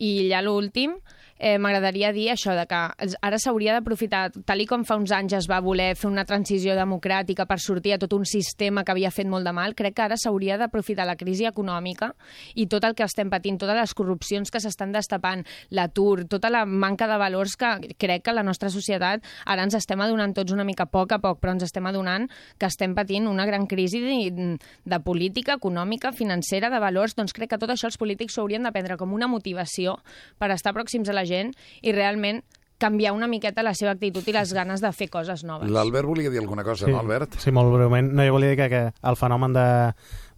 I 0.00 0.28
ja 0.30 0.40
l'últim, 0.42 0.96
eh, 1.40 1.56
m'agradaria 1.58 2.12
dir 2.12 2.28
això 2.30 2.52
de 2.54 2.66
que 2.68 2.78
ara 3.24 3.38
s'hauria 3.40 3.72
d'aprofitar, 3.72 4.28
tal 4.44 4.60
i 4.60 4.66
com 4.68 4.84
fa 4.84 4.98
uns 5.00 5.10
anys 5.16 5.38
es 5.38 5.48
va 5.50 5.62
voler 5.64 5.94
fer 5.96 6.10
una 6.10 6.26
transició 6.28 6.76
democràtica 6.76 7.46
per 7.48 7.56
sortir 7.58 7.94
a 7.94 7.98
tot 7.98 8.12
un 8.12 8.26
sistema 8.28 8.84
que 8.84 8.92
havia 8.92 9.10
fet 9.10 9.26
molt 9.26 9.48
de 9.48 9.54
mal, 9.56 9.74
crec 9.74 9.96
que 9.96 10.04
ara 10.04 10.18
s'hauria 10.20 10.58
d'aprofitar 10.60 11.06
la 11.08 11.16
crisi 11.16 11.48
econòmica 11.48 12.12
i 12.54 12.66
tot 12.68 12.84
el 12.84 12.94
que 12.94 13.06
estem 13.08 13.32
patint, 13.32 13.58
totes 13.58 13.78
les 13.78 13.94
corrupcions 13.96 14.52
que 14.52 14.60
s'estan 14.60 14.92
destapant, 14.92 15.46
l'atur, 15.70 16.26
tota 16.28 16.52
la 16.52 16.66
manca 16.66 17.08
de 17.08 17.16
valors 17.18 17.56
que 17.56 17.96
crec 17.96 18.26
que 18.28 18.36
la 18.36 18.44
nostra 18.44 18.68
societat 18.68 19.24
ara 19.46 19.64
ens 19.64 19.78
estem 19.78 20.00
adonant 20.04 20.36
tots 20.36 20.52
una 20.52 20.66
mica 20.68 20.84
a 20.84 20.92
poc 20.92 21.16
a 21.16 21.20
poc, 21.24 21.40
però 21.40 21.56
ens 21.56 21.64
estem 21.64 21.88
adonant 21.88 22.28
que 22.58 22.68
estem 22.68 22.94
patint 22.94 23.26
una 23.30 23.46
gran 23.48 23.66
crisi 23.66 24.02
de, 24.04 24.58
de 24.60 25.00
política, 25.00 25.56
econòmica, 25.56 26.12
financera, 26.12 26.68
de 26.68 26.80
valors, 26.82 27.16
doncs 27.16 27.32
crec 27.32 27.54
que 27.54 27.60
tot 27.62 27.72
això 27.72 27.88
els 27.88 27.98
polítics 27.98 28.36
s'ho 28.36 28.44
haurien 28.44 28.66
de 28.66 28.72
prendre 28.74 28.98
com 29.00 29.16
una 29.16 29.30
motivació 29.30 29.96
per 30.38 30.50
estar 30.52 30.74
pròxims 30.76 31.08
a 31.08 31.16
la 31.16 31.24
gent 31.30 31.54
i 31.82 31.94
realment 31.96 32.42
canviar 32.80 33.12
una 33.12 33.28
miqueta 33.28 33.62
la 33.62 33.74
seva 33.76 33.92
actitud 33.92 34.26
i 34.26 34.34
les 34.34 34.54
ganes 34.56 34.80
de 34.80 34.90
fer 34.96 35.10
coses 35.12 35.44
noves. 35.44 35.68
L'Albert 35.70 36.08
volia 36.08 36.32
dir 36.32 36.40
alguna 36.40 36.64
cosa, 36.64 36.86
sí, 36.86 36.92
no, 36.94 37.02
Albert? 37.02 37.36
Sí, 37.42 37.52
molt 37.52 37.74
breument. 37.74 38.08
No, 38.16 38.24
jo 38.24 38.34
volia 38.38 38.54
dir 38.54 38.58
que, 38.62 38.68
que 38.72 39.08
el 39.12 39.20
fenomen 39.20 39.52
de, 39.52 39.68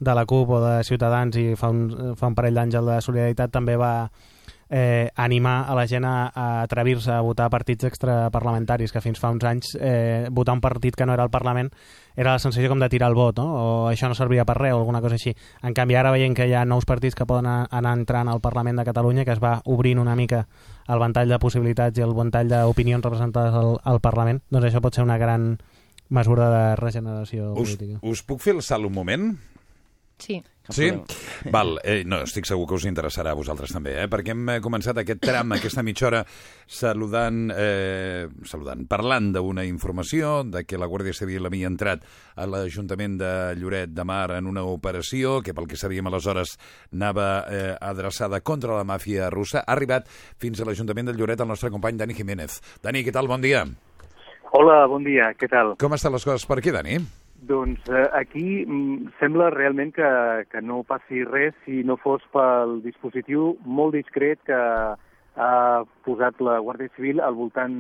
de 0.03 0.17
la 0.19 0.27
CUP 0.27 0.51
o 0.59 0.61
de 0.65 0.75
Ciutadans 0.85 1.39
i 1.39 1.53
fa 1.57 1.71
un, 1.71 1.87
fa 2.19 2.33
un 2.33 2.37
parell 2.39 2.59
d'anys 2.59 2.81
el 2.83 2.91
de 2.91 2.99
Solidaritat 3.07 3.55
també 3.55 3.79
va 3.79 3.93
eh, 4.75 5.11
animar 5.17 5.69
a 5.69 5.75
la 5.77 5.87
gent 5.87 6.07
a, 6.09 6.33
a 6.35 6.63
atrevir-se 6.63 7.13
a 7.13 7.21
votar 7.21 7.51
partits 7.53 7.85
extraparlamentaris, 7.85 8.91
que 8.91 9.03
fins 9.05 9.21
fa 9.21 9.29
uns 9.31 9.45
anys 9.45 9.75
eh, 9.77 10.29
votar 10.33 10.55
un 10.57 10.63
partit 10.65 10.97
que 10.97 11.05
no 11.05 11.13
era 11.13 11.27
el 11.29 11.31
Parlament 11.31 11.69
era 12.17 12.33
la 12.33 12.41
sensació 12.41 12.71
com 12.73 12.81
de 12.81 12.89
tirar 12.93 13.11
el 13.13 13.17
vot, 13.17 13.37
no? 13.37 13.45
o 13.53 13.67
això 13.91 14.09
no 14.09 14.17
servia 14.17 14.47
per 14.49 14.57
res, 14.57 14.73
o 14.73 14.81
alguna 14.81 15.03
cosa 15.05 15.17
així. 15.21 15.35
En 15.63 15.77
canvi, 15.77 15.97
ara 15.97 16.13
veient 16.13 16.35
que 16.37 16.49
hi 16.49 16.55
ha 16.57 16.65
nous 16.65 16.89
partits 16.89 17.17
que 17.17 17.29
poden 17.29 17.49
anar 17.49 17.93
entrant 17.93 18.33
al 18.33 18.41
Parlament 18.41 18.81
de 18.81 18.87
Catalunya, 18.89 19.27
que 19.29 19.37
es 19.37 19.43
va 19.45 19.59
obrint 19.65 20.01
una 20.01 20.17
mica 20.17 20.47
el 20.89 21.01
ventall 21.01 21.29
de 21.29 21.39
possibilitats 21.41 22.01
i 22.01 22.05
el 22.05 22.17
ventall 22.17 22.49
d'opinions 22.49 23.05
representades 23.05 23.55
al, 23.55 23.77
al 23.85 24.01
Parlament, 24.01 24.41
doncs 24.49 24.71
això 24.71 24.81
pot 24.85 24.97
ser 24.97 25.05
una 25.05 25.21
gran 25.21 25.55
mesura 26.09 26.49
de 26.53 26.65
regeneració 26.81 27.53
us, 27.53 27.77
política. 27.77 28.01
Us 28.09 28.25
puc 28.25 28.41
fer 28.45 28.57
el 28.57 28.65
salt 28.65 28.89
un 28.89 28.97
moment? 28.97 29.31
Sí. 30.21 30.43
Sí? 30.71 30.93
Val, 31.55 31.79
eh, 31.83 32.03
no, 32.07 32.21
estic 32.23 32.47
segur 32.47 32.69
que 32.71 32.77
us 32.79 32.87
interessarà 32.87 33.33
a 33.33 33.39
vosaltres 33.39 33.73
també, 33.75 33.97
eh? 33.99 34.07
perquè 34.11 34.35
hem 34.35 34.49
eh, 34.55 34.59
començat 34.63 35.01
aquest 35.01 35.23
tram, 35.25 35.53
aquesta 35.57 35.83
mitja 35.83 36.07
hora, 36.09 36.23
saludant, 36.71 37.45
eh, 37.57 38.29
saludant 38.49 38.87
parlant 38.91 39.33
d'una 39.35 39.65
informació 39.67 40.43
de 40.47 40.65
que 40.69 40.79
la 40.79 40.87
Guàrdia 40.91 41.17
Civil 41.17 41.49
havia 41.49 41.71
entrat 41.71 42.07
a 42.37 42.47
l'Ajuntament 42.47 43.19
de 43.21 43.33
Lloret 43.59 43.95
de 43.95 44.07
Mar 44.07 44.29
en 44.37 44.51
una 44.51 44.65
operació 44.69 45.41
que, 45.43 45.55
pel 45.57 45.67
que 45.71 45.81
sabíem 45.81 46.07
aleshores, 46.07 46.55
anava 46.93 47.31
eh, 47.51 47.73
adreçada 47.81 48.41
contra 48.41 48.79
la 48.79 48.87
màfia 48.87 49.31
russa. 49.35 49.65
Ha 49.65 49.75
arribat 49.75 50.07
fins 50.39 50.61
a 50.61 50.69
l'Ajuntament 50.69 51.11
de 51.11 51.17
Lloret 51.19 51.43
el 51.43 51.51
nostre 51.51 51.73
company 51.75 51.99
Dani 51.99 52.15
Jiménez. 52.15 52.61
Dani, 52.85 53.03
què 53.03 53.15
tal? 53.15 53.31
Bon 53.31 53.43
dia. 53.43 53.67
Hola, 54.53 54.85
bon 54.87 55.03
dia, 55.03 55.33
què 55.35 55.49
tal? 55.49 55.75
Com 55.81 55.97
estan 55.97 56.13
les 56.13 56.25
coses 56.29 56.47
per 56.47 56.61
aquí, 56.61 56.71
Dani? 56.75 57.01
Doncs 57.43 57.81
eh, 57.91 58.09
aquí 58.15 58.65
mm, 58.65 59.19
sembla 59.19 59.51
realment 59.51 59.91
que, 59.95 60.09
que 60.51 60.63
no 60.63 60.83
passi 60.87 61.25
res 61.27 61.57
si 61.65 61.83
no 61.83 61.97
fos 61.99 62.23
pel 62.35 62.79
dispositiu 62.85 63.57
molt 63.67 63.97
discret 63.99 64.39
que 64.47 64.59
ha 65.35 65.53
posat 66.07 66.39
la 66.45 66.61
Guàrdia 66.63 66.93
Civil 66.95 67.21
al 67.21 67.35
voltant 67.35 67.75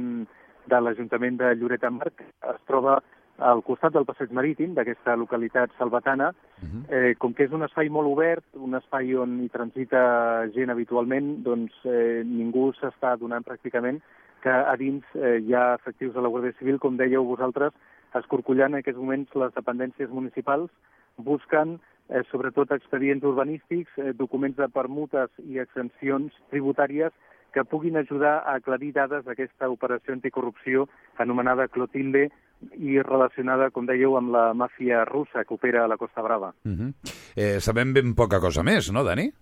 de 0.66 0.80
l'Ajuntament 0.80 1.38
de 1.38 1.54
Lloret 1.54 1.82
de 1.82 1.90
Mar, 1.90 2.10
que 2.16 2.26
es 2.26 2.62
troba 2.66 2.98
al 3.42 3.62
costat 3.66 3.94
del 3.94 4.06
passeig 4.06 4.32
marítim 4.34 4.74
d'aquesta 4.74 5.14
localitat 5.16 5.70
salvatana. 5.78 6.32
Uh 6.62 6.66
-huh. 6.66 6.82
eh, 6.88 7.14
com 7.18 7.34
que 7.34 7.44
és 7.44 7.52
un 7.52 7.62
espai 7.62 7.88
molt 7.88 8.08
obert, 8.08 8.44
un 8.54 8.74
espai 8.74 9.14
on 9.14 9.40
hi 9.42 9.48
transita 9.48 10.48
gent 10.54 10.70
habitualment, 10.70 11.42
doncs 11.42 11.72
eh, 11.84 12.22
ningú 12.24 12.72
s'està 12.72 13.16
donant 13.16 13.44
pràcticament 13.44 14.00
que 14.42 14.50
a 14.50 14.76
dins 14.76 15.04
eh, 15.14 15.38
hi 15.38 15.54
ha 15.54 15.74
efectius 15.74 16.14
de 16.14 16.20
la 16.20 16.28
Guàrdia 16.28 16.58
Civil, 16.58 16.78
com 16.78 16.96
dèieu 16.96 17.24
vosaltres, 17.24 17.72
escorcollant 18.20 18.74
en 18.74 18.82
aquests 18.82 19.00
moments 19.00 19.34
les 19.34 19.54
dependències 19.54 20.10
municipals 20.10 20.70
busquen 21.16 21.78
eh, 22.08 22.22
sobretot 22.30 22.72
expedients 22.72 23.24
urbanístics, 23.24 23.90
eh, 23.98 24.12
documents 24.16 24.56
de 24.56 24.68
permutes 24.68 25.30
i 25.48 25.60
exempcions 25.62 26.32
tributàries 26.50 27.12
que 27.52 27.64
puguin 27.68 27.98
ajudar 28.00 28.38
a 28.40 28.56
aclarir 28.56 28.92
dades 28.96 29.26
d'aquesta 29.26 29.68
operació 29.68 30.14
anticorrupció 30.16 30.88
anomenada 31.20 31.68
Clotilde 31.68 32.30
i 32.78 32.98
relacionada, 33.02 33.70
com 33.74 33.86
dèieu, 33.86 34.16
amb 34.16 34.32
la 34.32 34.52
màfia 34.54 35.04
russa 35.04 35.44
que 35.44 35.54
opera 35.54 35.84
a 35.84 35.88
la 35.90 35.98
Costa 35.98 36.22
Brava. 36.22 36.54
Uh 36.64 36.72
-huh. 36.72 36.94
eh, 37.36 37.60
sabem 37.60 37.92
ben 37.92 38.14
poca 38.14 38.40
cosa 38.40 38.62
més, 38.62 38.92
no, 38.92 39.04
Dani? 39.04 39.32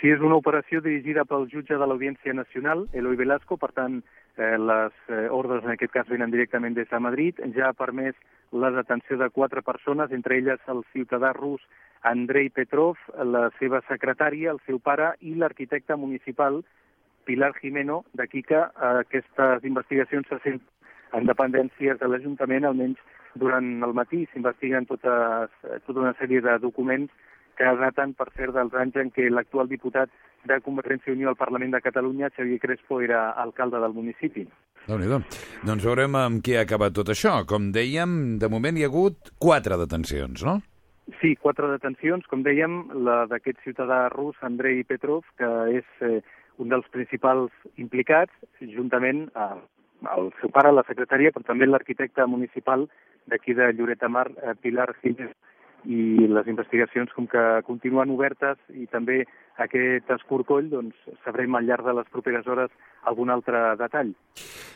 Sí, 0.00 0.08
és 0.08 0.22
una 0.24 0.38
operació 0.40 0.80
dirigida 0.80 1.26
pel 1.28 1.42
jutge 1.52 1.76
de 1.76 1.86
l'Audiència 1.86 2.32
Nacional, 2.32 2.86
Eloi 2.96 3.18
Velasco, 3.20 3.58
per 3.60 3.68
tant, 3.76 3.98
eh, 4.40 4.56
les 4.56 4.94
eh, 5.12 5.26
ordres 5.28 5.66
en 5.66 5.74
aquest 5.74 5.92
cas 5.92 6.08
venen 6.08 6.32
directament 6.32 6.72
des 6.78 6.88
de 6.88 7.00
Madrid. 7.04 7.42
Ja 7.52 7.68
ha 7.68 7.76
permès 7.76 8.16
la 8.50 8.70
detenció 8.72 9.18
de 9.20 9.28
quatre 9.28 9.60
persones, 9.60 10.10
entre 10.16 10.38
elles 10.40 10.64
el 10.72 10.80
ciutadà 10.94 11.34
rus 11.36 11.60
Andrei 12.00 12.48
Petrov, 12.48 12.96
la 13.28 13.50
seva 13.58 13.82
secretària, 13.90 14.54
el 14.56 14.64
seu 14.64 14.80
pare 14.80 15.12
i 15.20 15.34
l'arquitecte 15.36 16.00
municipal 16.00 16.62
Pilar 17.28 17.52
Jimeno, 17.60 18.06
d'aquí 18.16 18.40
que 18.42 18.56
eh, 18.56 18.92
aquestes 19.04 19.68
investigacions 19.68 20.32
se 20.32 20.40
senten 20.40 20.68
en 21.12 21.28
dependències 21.28 22.00
de 22.00 22.08
l'Ajuntament, 22.08 22.64
almenys 22.64 23.04
durant 23.36 23.68
el 23.84 23.92
matí 23.92 24.24
s'investiguen 24.32 24.88
totes, 24.88 25.52
tota 25.84 26.00
una 26.00 26.16
sèrie 26.18 26.40
de 26.40 26.56
documents 26.62 27.12
que 27.60 27.76
daten, 27.76 28.14
per 28.16 28.30
cert, 28.32 28.54
dels 28.56 28.74
anys 28.80 28.96
en 29.02 29.10
què 29.12 29.28
l'actual 29.28 29.68
diputat 29.68 30.08
de 30.48 30.56
Convergència 30.64 31.12
i 31.12 31.16
Unió 31.18 31.28
al 31.28 31.36
Parlament 31.36 31.74
de 31.74 31.82
Catalunya, 31.84 32.30
Xavier 32.32 32.60
Crespo, 32.62 33.02
era 33.04 33.30
alcalde 33.42 33.80
del 33.82 33.92
municipi. 33.92 34.46
déu 34.86 34.96
nhi 34.98 35.08
Doncs 35.68 35.84
veurem 35.84 36.16
amb 36.16 36.40
què 36.40 36.56
ha 36.56 36.64
acabat 36.64 36.96
tot 36.96 37.12
això. 37.12 37.44
Com 37.44 37.68
dèiem, 37.72 38.38
de 38.40 38.48
moment 38.48 38.76
hi 38.76 38.86
ha 38.86 38.88
hagut 38.88 39.34
quatre 39.38 39.76
detencions, 39.76 40.44
no? 40.48 40.60
Sí, 41.20 41.34
quatre 41.36 41.68
detencions. 41.68 42.24
Com 42.30 42.42
dèiem, 42.46 42.80
la 43.04 43.26
d'aquest 43.28 43.60
ciutadà 43.66 44.08
rus, 44.08 44.36
Andrei 44.40 44.82
Petrov, 44.84 45.26
que 45.36 45.50
és 45.82 45.84
eh, 46.00 46.22
un 46.56 46.72
dels 46.72 46.88
principals 46.96 47.52
implicats, 47.76 48.32
juntament 48.72 49.26
amb 49.34 49.68
el 50.16 50.32
seu 50.40 50.48
pare, 50.48 50.72
la 50.72 50.86
secretària, 50.88 51.32
però 51.34 51.44
també 51.44 51.68
l'arquitecte 51.68 52.24
municipal 52.26 52.88
d'aquí 53.28 53.52
de 53.52 53.68
Lloret 53.76 54.00
de 54.00 54.08
Mar, 54.08 54.30
eh, 54.40 54.56
Pilar 54.62 54.94
Jiménez, 55.02 55.36
i 55.88 56.26
les 56.28 56.48
investigacions 56.50 57.12
com 57.16 57.26
que 57.30 57.44
continuen 57.66 58.12
obertes 58.12 58.58
i 58.76 58.86
també 58.90 59.22
aquest 59.60 60.08
escorcoll, 60.14 60.70
doncs 60.72 60.96
sabrem 61.24 61.54
al 61.56 61.66
llarg 61.68 61.84
de 61.84 61.94
les 61.98 62.08
properes 62.12 62.46
hores 62.48 62.72
algun 63.08 63.30
altre 63.32 63.60
detall. 63.80 64.14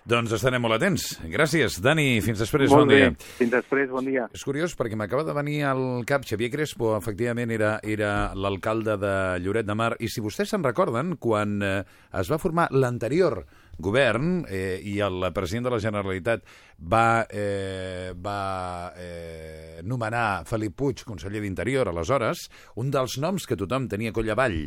Doncs 0.04 0.34
estarem 0.36 0.60
molt 0.60 0.76
atents. 0.76 1.06
Gràcies, 1.32 1.78
Dani. 1.84 2.20
Fins 2.24 2.40
després. 2.42 2.68
Molt 2.70 2.84
bon 2.84 2.92
bé. 2.92 3.00
dia. 3.00 3.12
Fins 3.38 3.52
després, 3.54 3.88
bon 3.92 4.04
dia. 4.04 4.26
És 4.36 4.44
curiós 4.44 4.76
perquè 4.76 4.98
m'acaba 5.00 5.24
de 5.24 5.36
venir 5.36 5.62
al 5.68 6.04
cap 6.08 6.26
Xavier 6.28 6.50
Crespo, 6.52 6.92
efectivament 6.98 7.52
era, 7.54 7.78
era 7.82 8.32
l'alcalde 8.36 8.98
de 9.00 9.14
Lloret 9.44 9.68
de 9.68 9.76
Mar, 9.78 9.94
i 10.00 10.12
si 10.12 10.24
vostès 10.24 10.52
se'n 10.52 10.64
recorden, 10.64 11.16
quan 11.16 11.56
eh, 11.64 11.76
es 12.12 12.32
va 12.32 12.40
formar 12.42 12.68
l'anterior 12.72 13.44
govern 13.78 14.44
eh, 14.48 14.80
i 14.82 14.98
el 15.04 15.28
president 15.34 15.68
de 15.68 15.72
la 15.74 15.80
Generalitat 15.82 16.44
va, 16.78 17.26
eh, 17.30 18.12
va 18.16 18.92
eh, 18.96 19.80
nomenar 19.82 20.44
Felip 20.48 20.76
Puig 20.78 21.04
conseller 21.06 21.42
d'Interior 21.44 21.90
aleshores, 21.90 22.48
un 22.80 22.92
dels 22.94 23.18
noms 23.22 23.46
que 23.46 23.58
tothom 23.58 23.88
tenia 23.90 24.14
coll 24.14 24.30
avall 24.34 24.60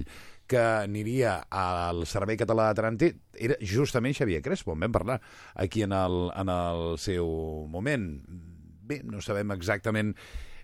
que 0.47 0.59
aniria 0.59 1.41
al 1.51 2.05
Servei 2.07 2.39
Català 2.39 2.69
de 2.69 2.79
Trànsit 2.79 3.17
era 3.35 3.57
justament 3.59 4.15
Xavier 4.15 4.41
Crespo, 4.41 4.73
en 4.73 4.85
vam 4.85 4.95
parlar 4.95 5.19
aquí 5.55 5.83
en 5.83 5.91
el, 5.91 6.29
en 6.31 6.51
el 6.53 6.85
seu 7.03 7.27
moment. 7.67 8.07
Bé, 8.87 9.01
no 9.03 9.19
sabem 9.21 9.51
exactament 9.51 10.13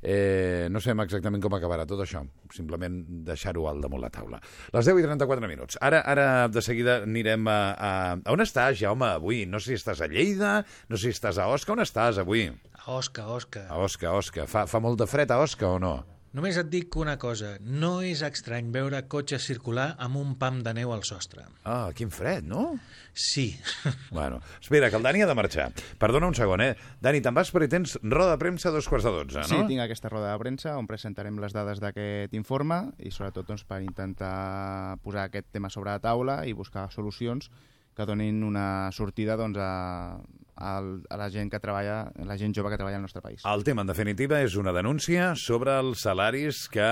Eh, 0.03 0.67
no 0.67 0.81
sabem 0.83 1.05
exactament 1.05 1.41
com 1.43 1.53
acabarà 1.55 1.85
tot 1.87 2.01
això, 2.03 2.19
simplement 2.51 2.97
deixar-ho 3.23 3.63
alt 3.69 3.85
damunt 3.85 4.03
la 4.03 4.11
taula. 4.11 4.41
Les 4.75 4.89
10 4.89 4.99
i 4.99 5.05
34 5.07 5.47
minuts. 5.47 5.79
Ara, 5.79 6.03
ara 6.03 6.27
de 6.51 6.63
seguida 6.65 6.99
anirem 7.07 7.47
a, 7.47 7.59
a... 7.73 7.91
A 8.19 8.35
on 8.35 8.43
estàs, 8.43 8.75
Jaume, 8.81 9.13
avui? 9.15 9.45
No 9.47 9.63
sé 9.63 9.71
si 9.73 9.79
estàs 9.79 10.03
a 10.03 10.11
Lleida, 10.11 10.57
no 10.91 10.99
sé 10.99 11.07
si 11.07 11.15
estàs 11.15 11.39
a 11.39 11.47
Osca. 11.51 11.71
On 11.77 11.83
estàs 11.83 12.19
avui? 12.19 12.49
A 12.83 12.97
Osca, 12.99 13.29
Osca. 13.31 13.63
A 13.71 13.79
Osca, 13.79 14.11
Osca. 14.11 14.47
Fa, 14.49 14.67
fa 14.67 14.83
molt 14.83 14.99
de 14.99 15.07
fred 15.07 15.31
a 15.31 15.39
Osca 15.39 15.71
o 15.71 15.79
no? 15.79 15.95
Només 16.33 16.57
et 16.57 16.65
dic 16.65 16.95
una 16.97 17.13
cosa, 17.21 17.51
no 17.61 17.99
és 18.01 18.23
estrany 18.25 18.71
veure 18.73 19.03
cotxes 19.05 19.43
circular 19.45 19.91
amb 20.01 20.17
un 20.17 20.31
pam 20.41 20.63
de 20.65 20.71
neu 20.73 20.89
al 20.89 21.03
sostre. 21.05 21.43
Ah, 21.69 21.91
quin 21.93 22.09
fred, 22.09 22.47
no? 22.49 22.71
Sí. 23.13 23.51
Bueno, 24.13 24.39
espera, 24.61 24.89
que 24.89 24.97
el 24.97 25.03
Dani 25.05 25.21
ha 25.21 25.27
de 25.29 25.35
marxar. 25.37 25.67
Perdona 26.01 26.31
un 26.31 26.35
segon, 26.37 26.61
eh? 26.65 26.71
Dani, 27.01 27.21
te'n 27.21 27.37
vas 27.37 27.51
perquè 27.53 27.67
tens 27.69 27.95
roda 28.01 28.31
de 28.31 28.39
premsa 28.41 28.71
a 28.71 28.73
dos 28.73 28.89
quarts 28.89 29.05
de 29.05 29.13
dotze, 29.13 29.43
no? 29.43 29.49
Sí, 29.51 29.59
tinc 29.69 29.83
aquesta 29.85 30.09
roda 30.09 30.31
de 30.31 30.41
premsa 30.41 30.73
on 30.79 30.89
presentarem 30.89 31.37
les 31.41 31.53
dades 31.53 31.81
d'aquest 31.83 32.33
informe 32.37 32.79
i 32.97 33.13
sobretot 33.13 33.51
doncs, 33.51 33.65
per 33.69 33.83
intentar 33.85 34.97
posar 35.05 35.27
aquest 35.29 35.51
tema 35.53 35.69
sobre 35.73 35.93
la 35.93 36.01
taula 36.01 36.41
i 36.49 36.57
buscar 36.57 36.89
solucions 36.93 37.51
que 37.93 38.09
donin 38.09 38.41
una 38.41 38.89
sortida 38.91 39.37
doncs, 39.37 39.61
a, 39.61 40.17
a, 40.55 40.77
a 40.81 41.17
la 41.17 41.29
gent 41.33 41.51
que 41.51 41.59
treballa, 41.59 42.11
la 42.25 42.37
gent 42.37 42.53
jove 42.55 42.69
que 42.71 42.77
treballa 42.77 42.97
al 42.99 43.05
nostre 43.05 43.21
país. 43.21 43.43
El 43.45 43.63
tema, 43.63 43.81
en 43.81 43.91
definitiva, 43.91 44.41
és 44.45 44.55
una 44.59 44.73
denúncia 44.75 45.33
sobre 45.39 45.75
els 45.81 46.05
salaris 46.05 46.67
que 46.71 46.87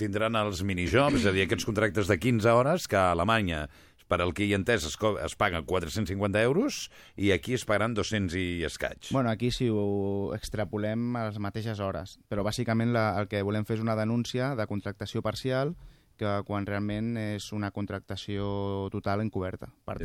tindran 0.00 0.36
els 0.40 0.62
minijobs, 0.66 1.22
és 1.22 1.26
a 1.30 1.34
dir, 1.34 1.46
aquests 1.46 1.66
contractes 1.68 2.10
de 2.10 2.18
15 2.18 2.54
hores 2.54 2.88
que 2.90 2.98
a 3.00 3.10
Alemanya 3.12 3.68
per 4.08 4.20
al 4.20 4.34
que 4.36 4.44
hi 4.44 4.52
entès, 4.52 4.84
es, 4.84 4.98
es 5.24 5.34
paguen 5.40 5.64
450 5.64 6.42
euros 6.44 6.90
i 7.16 7.30
aquí 7.32 7.54
es 7.56 7.64
pagaran 7.64 7.94
200 7.96 8.36
i 8.36 8.62
escaig. 8.68 9.08
Bueno, 9.10 9.30
aquí 9.30 9.50
si 9.50 9.70
ho 9.72 10.34
extrapolem 10.36 11.16
a 11.16 11.26
les 11.30 11.40
mateixes 11.40 11.80
hores, 11.80 12.18
però 12.28 12.44
bàsicament 12.44 12.92
la, 12.92 13.14
el 13.20 13.30
que 13.32 13.42
volem 13.42 13.64
fer 13.64 13.78
és 13.78 13.84
una 13.84 13.96
denúncia 13.96 14.52
de 14.58 14.66
contractació 14.68 15.22
parcial 15.24 15.74
que 16.20 16.30
quan 16.46 16.66
realment 16.68 17.16
és 17.18 17.48
una 17.56 17.72
contractació 17.74 18.88
total 18.92 19.24
encoberta. 19.24 19.72
Per 19.84 19.98
Sí. 19.98 20.04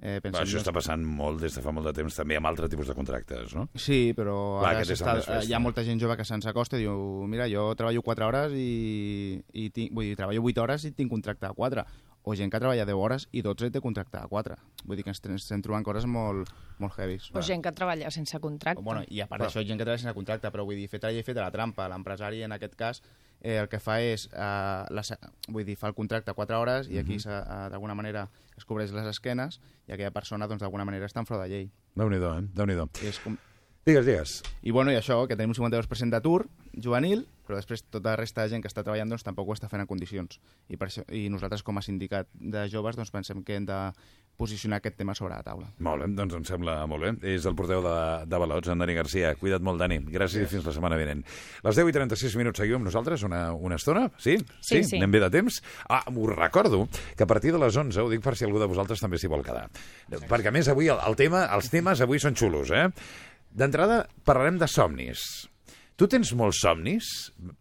Eh, 0.00 0.20
pensem... 0.22 0.42
això 0.42 0.60
està 0.60 0.72
passant 0.74 1.04
molt 1.04 1.42
des 1.42 1.54
de 1.56 1.62
fa 1.64 1.72
molt 1.74 1.88
de 1.90 1.94
temps 1.96 2.16
també 2.16 2.38
amb 2.38 2.50
altres 2.50 2.72
tipus 2.72 2.90
de 2.90 2.96
contractes, 2.96 3.54
no? 3.56 3.66
Sí, 3.74 4.12
però 4.16 4.36
Clar, 4.60 4.72
ara 4.74 4.84
més 4.84 4.94
festa. 4.94 5.40
hi 5.44 5.54
ha 5.54 5.62
molta 5.62 5.84
gent 5.86 6.00
jove 6.02 6.16
que 6.16 6.26
se'ns 6.28 6.46
acosta 6.50 6.78
i 6.78 6.84
diu 6.84 7.26
mira, 7.30 7.48
jo 7.50 7.70
treballo 7.78 8.02
4 8.02 8.28
hores 8.30 8.56
i, 8.58 9.38
i 9.52 9.68
tinc, 9.74 9.94
vull 9.94 10.10
dir, 10.10 10.18
treballo 10.18 10.44
8 10.44 10.64
hores 10.64 10.88
i 10.88 10.94
tinc 10.96 11.12
contracte 11.12 11.48
a 11.48 11.54
4 11.54 11.86
o 12.24 12.34
gent 12.34 12.50
que 12.50 12.58
treballa 12.58 12.86
10 12.88 12.96
hores 12.96 13.28
i 13.32 13.42
12 13.44 13.70
té 13.70 13.80
contracte 13.84 14.16
a 14.16 14.26
4 14.26 14.56
vull 14.84 14.96
dir 14.96 15.04
que 15.04 15.10
ens 15.12 15.20
ens 15.28 15.42
estem 15.42 15.60
trobant 15.62 15.84
coses 15.84 16.06
molt, 16.08 16.48
molt 16.78 16.96
heavies 16.98 17.30
O 17.36 17.42
gent 17.42 17.62
que 17.62 17.72
treballa 17.72 18.10
sense 18.10 18.40
contracte. 18.40 18.82
bueno, 18.82 19.02
i 19.08 19.20
a 19.20 19.26
part 19.28 19.42
d'això, 19.44 19.60
gent 19.64 19.78
que 19.78 19.84
treballa 19.84 19.98
sense 20.00 20.14
contracte, 20.14 20.50
però 20.50 20.64
vull 20.64 20.76
dir, 20.76 20.88
fet 20.88 21.02
la 21.04 21.10
llei, 21.12 21.22
fet 21.22 21.36
la 21.36 21.50
trampa. 21.52 21.86
L'empresari, 21.88 22.42
en 22.42 22.52
aquest 22.52 22.74
cas, 22.76 23.02
eh, 23.40 23.58
el 23.60 23.68
que 23.68 23.78
fa 23.78 24.00
és, 24.00 24.26
eh, 24.32 24.38
la, 24.90 25.02
vull 25.48 25.64
dir, 25.64 25.76
fa 25.76 25.88
el 25.88 25.94
contracte 25.94 26.30
a 26.30 26.34
4 26.34 26.58
hores 26.60 26.88
i 26.88 26.98
aquí, 26.98 27.18
s'ha- 27.20 27.42
eh, 27.66 27.70
d'alguna 27.70 27.94
manera, 27.94 28.28
es 28.56 28.64
cobreix 28.64 28.90
les 28.92 29.06
esquenes 29.06 29.60
i 29.86 29.92
aquella 29.92 30.10
persona, 30.10 30.46
doncs, 30.48 30.60
d'alguna 30.60 30.84
manera, 30.84 31.06
està 31.06 31.20
en 31.20 31.26
frau 31.26 31.40
de 31.42 31.48
llei. 31.48 31.70
Déu-n'hi-do, 31.94 32.38
eh? 32.38 32.48
Déu-n'hi-do. 32.54 32.88
És 33.04 33.20
com... 33.20 33.36
Digues, 33.84 34.06
digues. 34.06 34.42
I, 34.64 34.72
bueno, 34.72 34.92
i 34.94 34.96
això, 34.96 35.18
que 35.28 35.36
tenim 35.36 35.52
un 35.52 35.58
52% 35.58 36.08
d'atur 36.14 36.46
juvenil, 36.80 37.26
però 37.44 37.58
després 37.58 37.84
tota 37.84 38.14
la 38.14 38.16
resta 38.16 38.40
de 38.42 38.54
gent 38.54 38.64
que 38.64 38.70
està 38.70 38.80
treballant 38.80 39.10
doncs, 39.12 39.26
tampoc 39.26 39.50
ho 39.50 39.56
està 39.56 39.68
fent 39.68 39.82
en 39.84 39.88
condicions. 39.88 40.38
I, 40.72 40.78
per 40.80 40.88
això, 40.88 41.04
I 41.12 41.26
nosaltres, 41.28 41.62
com 41.66 41.76
a 41.76 41.82
sindicat 41.84 42.30
de 42.32 42.64
joves, 42.72 42.96
doncs, 42.96 43.12
pensem 43.12 43.42
que 43.44 43.58
hem 43.58 43.66
de 43.68 43.80
posicionar 44.40 44.78
aquest 44.80 44.96
tema 44.98 45.14
sobre 45.14 45.36
la 45.36 45.44
taula. 45.46 45.68
Molt 45.84 46.00
bé, 46.02 46.08
doncs 46.16 46.34
em 46.38 46.46
sembla 46.48 46.78
molt 46.90 47.04
bé. 47.04 47.12
És 47.34 47.44
el 47.46 47.54
porteu 47.58 47.84
de, 47.84 47.98
de 48.26 48.40
Balots, 48.40 48.70
en 48.72 48.80
Dani 48.80 48.96
Garcia. 48.96 49.34
Cuida't 49.38 49.62
molt, 49.62 49.78
Dani. 49.82 50.00
Gràcies 50.14 50.42
i 50.42 50.48
fins 50.50 50.64
la 50.66 50.74
setmana 50.74 50.96
vinent. 50.98 51.20
Les 51.66 51.78
10 51.78 51.92
i 51.92 51.94
36 51.94 52.38
minuts 52.40 52.62
seguim 52.62 52.80
amb 52.80 52.88
nosaltres 52.88 53.22
una, 53.28 53.44
una 53.54 53.76
estona? 53.78 54.08
Sí? 54.16 54.38
Sí, 54.58 54.80
sí. 54.80 54.96
Anem 54.98 55.12
bé 55.14 55.22
de 55.26 55.30
temps? 55.36 55.60
Ah, 55.86 56.02
us 56.08 56.32
recordo 56.32 56.86
que 57.14 57.28
a 57.28 57.30
partir 57.30 57.52
de 57.54 57.60
les 57.62 57.76
11, 57.84 58.00
ho 58.00 58.08
dic 58.10 58.24
per 58.24 58.34
si 58.34 58.48
algú 58.48 58.64
de 58.64 58.70
vosaltres 58.72 59.04
també 59.04 59.20
s'hi 59.20 59.30
vol 59.30 59.44
quedar. 59.46 59.68
Perquè, 60.08 60.48
a 60.50 60.56
més, 60.56 60.72
avui 60.72 60.90
el, 60.90 60.98
el 61.04 61.20
tema, 61.20 61.44
els 61.54 61.70
temes 61.70 62.02
avui 62.02 62.22
són 62.22 62.34
xulos, 62.40 62.74
eh? 62.74 62.88
D'entrada, 63.54 64.04
parlarem 64.26 64.58
de 64.58 64.66
somnis. 64.70 65.20
Tu 65.96 66.08
tens 66.10 66.32
molts 66.34 66.58
somnis? 66.64 67.08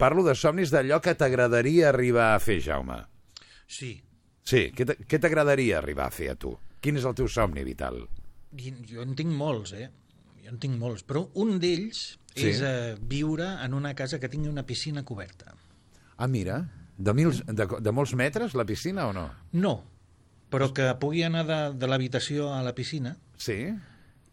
Parlo 0.02 0.24
de 0.26 0.34
somnis 0.36 0.72
d'allò 0.74 0.98
que 1.06 1.14
t'agradaria 1.16 1.90
arribar 1.92 2.32
a 2.34 2.40
fer, 2.42 2.60
Jaume. 2.66 2.98
Sí. 3.70 3.94
Sí, 4.44 4.72
què 4.76 4.86
t'a- 4.90 4.98
què 4.98 5.20
t'agradaria 5.22 5.78
arribar 5.78 6.08
a 6.08 6.12
fer 6.12 6.32
a 6.32 6.36
tu? 6.36 6.56
Quin 6.82 6.98
és 6.98 7.06
el 7.06 7.14
teu 7.16 7.28
somni 7.30 7.64
vital? 7.64 8.02
Jo 8.90 9.02
en 9.06 9.14
tinc 9.16 9.32
molts, 9.32 9.72
eh? 9.74 9.90
Jo 10.44 10.50
en 10.50 10.58
tinc 10.60 10.76
molts, 10.78 11.06
però 11.06 11.30
un 11.36 11.60
d'ells 11.60 12.18
Sí. 12.36 12.48
és 12.50 12.62
eh, 12.62 12.96
viure 13.00 13.46
en 13.64 13.74
una 13.78 13.94
casa 13.94 14.20
que 14.20 14.28
tingui 14.30 14.50
una 14.50 14.66
piscina 14.66 15.04
coberta. 15.06 15.54
Ah, 16.18 16.28
mira, 16.28 16.72
de, 16.98 17.14
mil, 17.14 17.30
de, 17.46 17.68
de 17.80 17.92
molts 17.92 18.16
metres 18.16 18.56
la 18.56 18.66
piscina 18.66 19.08
o 19.08 19.14
no? 19.14 19.30
No, 19.54 19.84
però 20.50 20.74
que 20.74 20.90
pugui 21.00 21.22
anar 21.24 21.46
de, 21.46 21.78
de 21.78 21.88
l'habitació 21.88 22.52
a 22.54 22.62
la 22.64 22.74
piscina 22.74 23.16
Sí? 23.38 23.70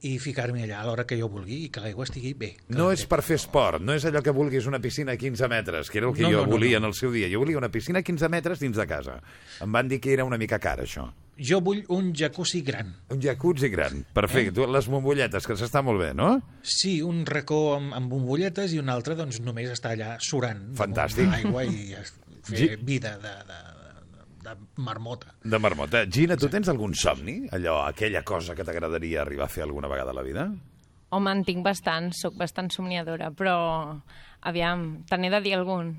I 0.03 0.15
ficar-me 0.19 0.63
allà 0.65 0.81
a 0.81 0.87
l'hora 0.89 1.05
que 1.05 1.19
jo 1.19 1.29
vulgui 1.29 1.65
i 1.67 1.71
que 1.73 1.83
l'aigua 1.85 2.07
estigui 2.07 2.33
bé. 2.35 2.55
No 2.73 2.89
és 2.93 3.03
per 3.09 3.21
fer 3.23 3.37
esport, 3.37 3.83
no 3.85 3.93
és 3.93 4.05
allò 4.09 4.23
que 4.25 4.33
vulguis 4.33 4.67
una 4.71 4.81
piscina 4.81 5.13
a 5.13 5.21
15 5.21 5.49
metres, 5.53 5.91
que 5.91 5.99
era 6.01 6.09
el 6.09 6.15
que 6.17 6.23
No, 6.25 6.31
jo 6.31 6.45
no, 6.47 6.53
volia 6.53 6.79
no. 6.79 6.87
en 6.87 6.91
el 6.91 6.95
seu 6.97 7.13
dia. 7.13 7.29
Jo 7.33 7.43
volia 7.43 7.59
una 7.59 7.69
piscina 7.71 8.01
a 8.01 8.03
15 8.07 8.29
metres 8.33 8.61
dins 8.61 8.77
de 8.77 8.87
casa. 8.89 9.19
Em 9.61 9.73
van 9.73 9.89
dir 9.89 10.01
que 10.01 10.13
era 10.15 10.25
una 10.25 10.39
mica 10.41 10.59
cara, 10.59 10.85
això. 10.89 11.11
Jo 11.41 11.61
vull 11.65 11.83
un 11.89 12.13
jacuzzi 12.17 12.61
gran. 12.63 12.95
Un 13.09 13.21
jacuzzi 13.21 13.69
gran. 13.73 14.03
Perfecte. 14.13 14.61
Eh? 14.61 14.67
Les 14.69 14.89
bombolletes, 14.93 15.47
que 15.47 15.57
s'està 15.57 15.83
molt 15.85 16.01
bé, 16.01 16.13
no? 16.15 16.35
Sí, 16.63 17.01
un 17.03 17.25
racó 17.27 17.77
amb, 17.77 17.95
amb 17.97 18.13
bombolletes 18.13 18.73
i 18.77 18.81
un 18.81 18.89
altre 18.93 19.17
doncs, 19.17 19.41
només 19.41 19.71
està 19.73 19.95
allà 19.97 20.17
surant. 20.21 20.67
Fantàstic. 20.77 21.29
Aigua 21.41 21.65
i 21.65 21.95
fer 22.45 22.77
vida 22.85 23.17
de, 23.21 23.33
de, 23.49 23.61
de, 24.51 24.83
marmota. 24.83 25.35
De 25.43 25.59
marmota. 25.59 26.05
Gina, 26.07 26.37
tu 26.37 26.49
tens 26.51 26.69
algun 26.69 26.95
somni? 26.95 27.45
Allò, 27.55 27.81
aquella 27.87 28.23
cosa 28.27 28.57
que 28.57 28.67
t'agradaria 28.67 29.23
arribar 29.23 29.47
a 29.47 29.53
fer 29.53 29.65
alguna 29.65 29.89
vegada 29.89 30.11
a 30.11 30.17
la 30.17 30.25
vida? 30.27 30.49
Home, 31.11 31.33
en 31.33 31.45
tinc 31.47 31.65
bastant, 31.67 32.13
sóc 32.15 32.37
bastant 32.39 32.71
somniadora, 32.71 33.33
però 33.35 33.57
aviam, 34.47 35.03
te 35.09 35.19
n'he 35.19 35.31
de 35.33 35.41
dir 35.47 35.57
algun. 35.59 35.97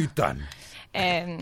I 0.00 0.10
tant. 0.14 0.44
Eh, 0.94 1.40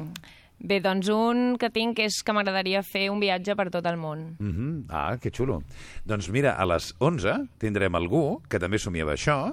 bé, 0.64 0.78
doncs 0.80 1.10
un 1.12 1.58
que 1.60 1.68
tinc 1.68 1.98
és 2.00 2.22
que 2.24 2.32
m'agradaria 2.32 2.80
fer 2.80 3.02
un 3.12 3.18
viatge 3.20 3.52
per 3.52 3.66
tot 3.68 3.84
el 3.84 3.98
món. 4.00 4.22
Mm 4.40 4.52
-hmm. 4.52 4.86
Ah, 4.88 5.18
que 5.20 5.28
xulo. 5.28 5.60
Doncs 6.06 6.30
mira, 6.30 6.54
a 6.56 6.64
les 6.64 6.94
11 6.98 7.50
tindrem 7.58 7.94
algú 7.94 8.40
que 8.48 8.58
també 8.58 8.78
somiava 8.78 9.12
això 9.12 9.52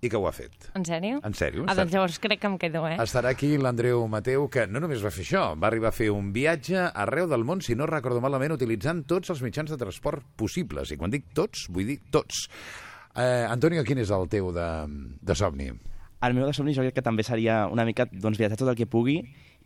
i 0.00 0.08
que 0.08 0.16
ho 0.16 0.26
ha 0.28 0.32
fet. 0.32 0.70
En 0.78 0.84
sèrio? 0.86 1.20
En 1.26 1.34
sèrio? 1.36 1.66
Ah, 1.68 1.74
doncs 1.78 1.92
llavors 1.92 2.18
crec 2.22 2.40
que 2.40 2.48
em 2.48 2.56
quedo, 2.60 2.86
eh? 2.88 2.96
Estarà 3.02 3.32
aquí 3.34 3.52
l'Andreu 3.60 4.06
Mateu, 4.08 4.46
que 4.52 4.66
no 4.66 4.80
només 4.82 5.04
va 5.04 5.12
fer 5.12 5.24
això, 5.26 5.44
va 5.60 5.68
arribar 5.68 5.90
a 5.90 5.96
fer 5.96 6.10
un 6.14 6.32
viatge 6.32 6.86
arreu 6.88 7.28
del 7.30 7.44
món, 7.44 7.60
si 7.64 7.76
no 7.76 7.88
recordo 7.90 8.22
malament, 8.24 8.56
utilitzant 8.56 9.04
tots 9.10 9.32
els 9.34 9.44
mitjans 9.44 9.72
de 9.72 9.78
transport 9.80 10.24
possibles. 10.40 10.92
I 10.92 10.98
quan 11.00 11.12
dic 11.12 11.28
tots, 11.36 11.68
vull 11.68 11.92
dir 11.92 12.00
tots. 12.10 12.46
Eh, 13.14 13.46
Antonio, 13.50 13.84
quin 13.84 14.00
és 14.00 14.12
el 14.14 14.28
teu 14.32 14.52
de, 14.56 14.68
de 15.20 15.36
somni? 15.36 15.70
El 16.20 16.34
meu 16.36 16.44
de 16.48 16.56
somni 16.56 16.74
jo 16.76 16.84
crec 16.84 16.98
que 16.98 17.04
també 17.04 17.24
seria 17.24 17.62
una 17.72 17.86
mica 17.88 18.04
doncs, 18.10 18.40
viatjar 18.40 18.58
tot 18.60 18.72
el 18.72 18.76
que 18.76 18.88
pugui 18.88 19.20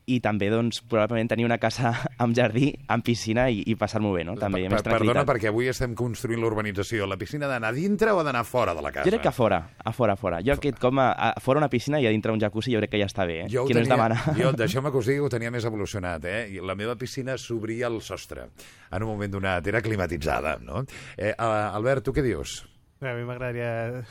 i 0.07 0.19
també 0.21 0.51
doncs, 0.53 0.83
probablement 0.91 1.31
tenir 1.31 1.47
una 1.47 1.57
casa 1.59 1.93
amb 2.23 2.37
jardí, 2.37 2.71
amb 2.93 3.05
piscina 3.07 3.47
i, 3.51 3.63
i 3.71 3.77
passar-m'ho 3.81 4.13
bé, 4.13 4.25
no? 4.29 4.35
També, 4.41 4.63
Per- 4.65 4.73
més 4.75 4.85
Perdona, 4.85 5.25
perquè 5.29 5.49
avui 5.49 5.69
estem 5.71 5.95
construint 5.97 6.43
la 6.43 6.49
urbanització. 6.51 7.07
La 7.09 7.17
piscina 7.21 7.47
ha 7.49 7.53
d'anar 7.55 7.71
a 7.73 7.77
dintre 7.77 8.13
o 8.13 8.21
ha 8.21 8.27
d'anar 8.27 8.45
fora 8.45 8.75
de 8.77 8.83
la 8.85 8.93
casa? 8.93 9.07
Jo 9.09 9.15
crec 9.15 9.25
que 9.25 9.33
a 9.33 9.37
fora, 9.37 9.61
a 9.79 9.93
fora, 9.97 10.15
a 10.15 10.21
fora. 10.21 10.43
Jo 10.45 10.57
aquest 10.59 10.79
com 10.83 11.01
a, 11.01 11.09
a 11.13 11.41
fora 11.41 11.63
una 11.63 11.71
piscina 11.73 12.01
i 12.03 12.09
a 12.09 12.13
dintre 12.13 12.33
un 12.35 12.43
jacuzzi 12.43 12.75
jo 12.75 12.83
crec 12.83 12.95
que 12.95 13.01
ja 13.01 13.09
està 13.09 13.27
bé. 13.29 13.41
Eh? 13.45 13.49
Jo 13.53 13.65
Qui 13.69 13.75
no 13.77 13.85
es 13.85 13.89
demana. 13.89 14.21
Jo, 14.37 14.53
deixeu-me 14.65 14.93
que 14.93 15.01
us 15.01 15.09
digui, 15.11 15.25
ho 15.25 15.33
tenia 15.33 15.53
més 15.55 15.65
evolucionat, 15.65 16.25
eh? 16.29 16.45
I 16.53 16.61
la 16.65 16.77
meva 16.79 16.97
piscina 17.01 17.39
s'obria 17.41 17.89
al 17.89 18.01
sostre. 18.05 18.51
En 18.93 19.03
un 19.03 19.11
moment 19.15 19.33
donat, 19.39 19.67
era 19.67 19.81
climatitzada, 19.83 20.59
no? 20.63 20.85
Eh, 21.17 21.33
uh, 21.35 21.75
Albert, 21.75 22.05
tu 22.07 22.13
què 22.15 22.23
dius? 22.25 22.61
Bé, 23.01 23.11
A 23.11 23.17
mi 23.19 23.25
m'agradaria, 23.27 24.05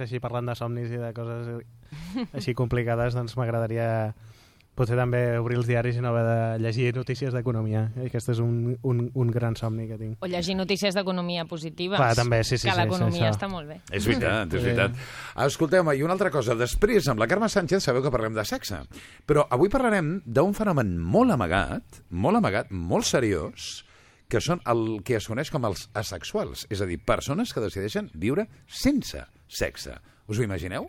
així 0.00 0.20
parlant 0.22 0.46
de 0.48 0.54
somnis 0.56 0.92
i 0.94 1.00
de 1.00 1.10
coses 1.12 1.48
així 2.32 2.54
complicades, 2.56 3.16
doncs 3.18 3.34
m'agradaria 3.36 3.88
potser 4.80 4.96
també 4.96 5.20
obrir 5.40 5.58
els 5.60 5.68
diaris 5.68 5.98
i 5.98 6.02
no 6.02 6.10
haver 6.14 6.22
de 6.24 6.38
llegir 6.64 6.90
notícies 6.96 7.34
d'economia. 7.36 7.84
Aquest 8.06 8.32
és 8.32 8.40
un, 8.40 8.72
un, 8.86 9.02
un 9.12 9.32
gran 9.34 9.56
somni 9.58 9.86
que 9.90 9.98
tinc. 10.00 10.16
O 10.24 10.30
llegir 10.30 10.56
notícies 10.56 10.96
d'economia 10.96 11.44
positives. 11.50 12.00
Clar, 12.00 12.14
també, 12.16 12.40
sí, 12.44 12.56
sí, 12.56 12.68
Que 12.68 12.76
sí, 12.76 12.80
l'economia 12.80 13.28
sí, 13.28 13.34
està 13.34 13.50
molt 13.52 13.68
bé. 13.68 13.80
És 13.92 14.08
veritat, 14.08 14.56
és 14.56 14.64
veritat. 14.64 14.96
Escolteu-me, 15.44 15.96
i 15.98 16.04
una 16.06 16.16
altra 16.16 16.32
cosa. 16.32 16.56
Després, 16.58 17.10
amb 17.12 17.20
la 17.20 17.28
Carme 17.30 17.50
Sánchez, 17.52 17.84
sabeu 17.84 18.04
que 18.04 18.12
parlem 18.14 18.36
de 18.38 18.46
sexe. 18.48 18.80
Però 19.28 19.44
avui 19.52 19.72
parlarem 19.72 20.16
d'un 20.24 20.56
fenomen 20.56 20.96
molt 20.98 21.36
amagat, 21.36 22.00
molt 22.10 22.40
amagat, 22.40 22.72
molt 22.72 23.08
seriós, 23.08 23.70
que 24.30 24.40
són 24.40 24.62
el 24.70 25.00
que 25.04 25.18
es 25.18 25.26
coneix 25.28 25.50
com 25.52 25.66
els 25.68 25.88
asexuals. 25.98 26.64
És 26.70 26.80
a 26.80 26.88
dir, 26.88 27.00
persones 27.04 27.52
que 27.52 27.64
decideixen 27.64 28.08
viure 28.14 28.46
sense 28.64 29.26
sexe. 29.50 29.98
Us 30.30 30.38
ho 30.38 30.46
imagineu? 30.46 30.86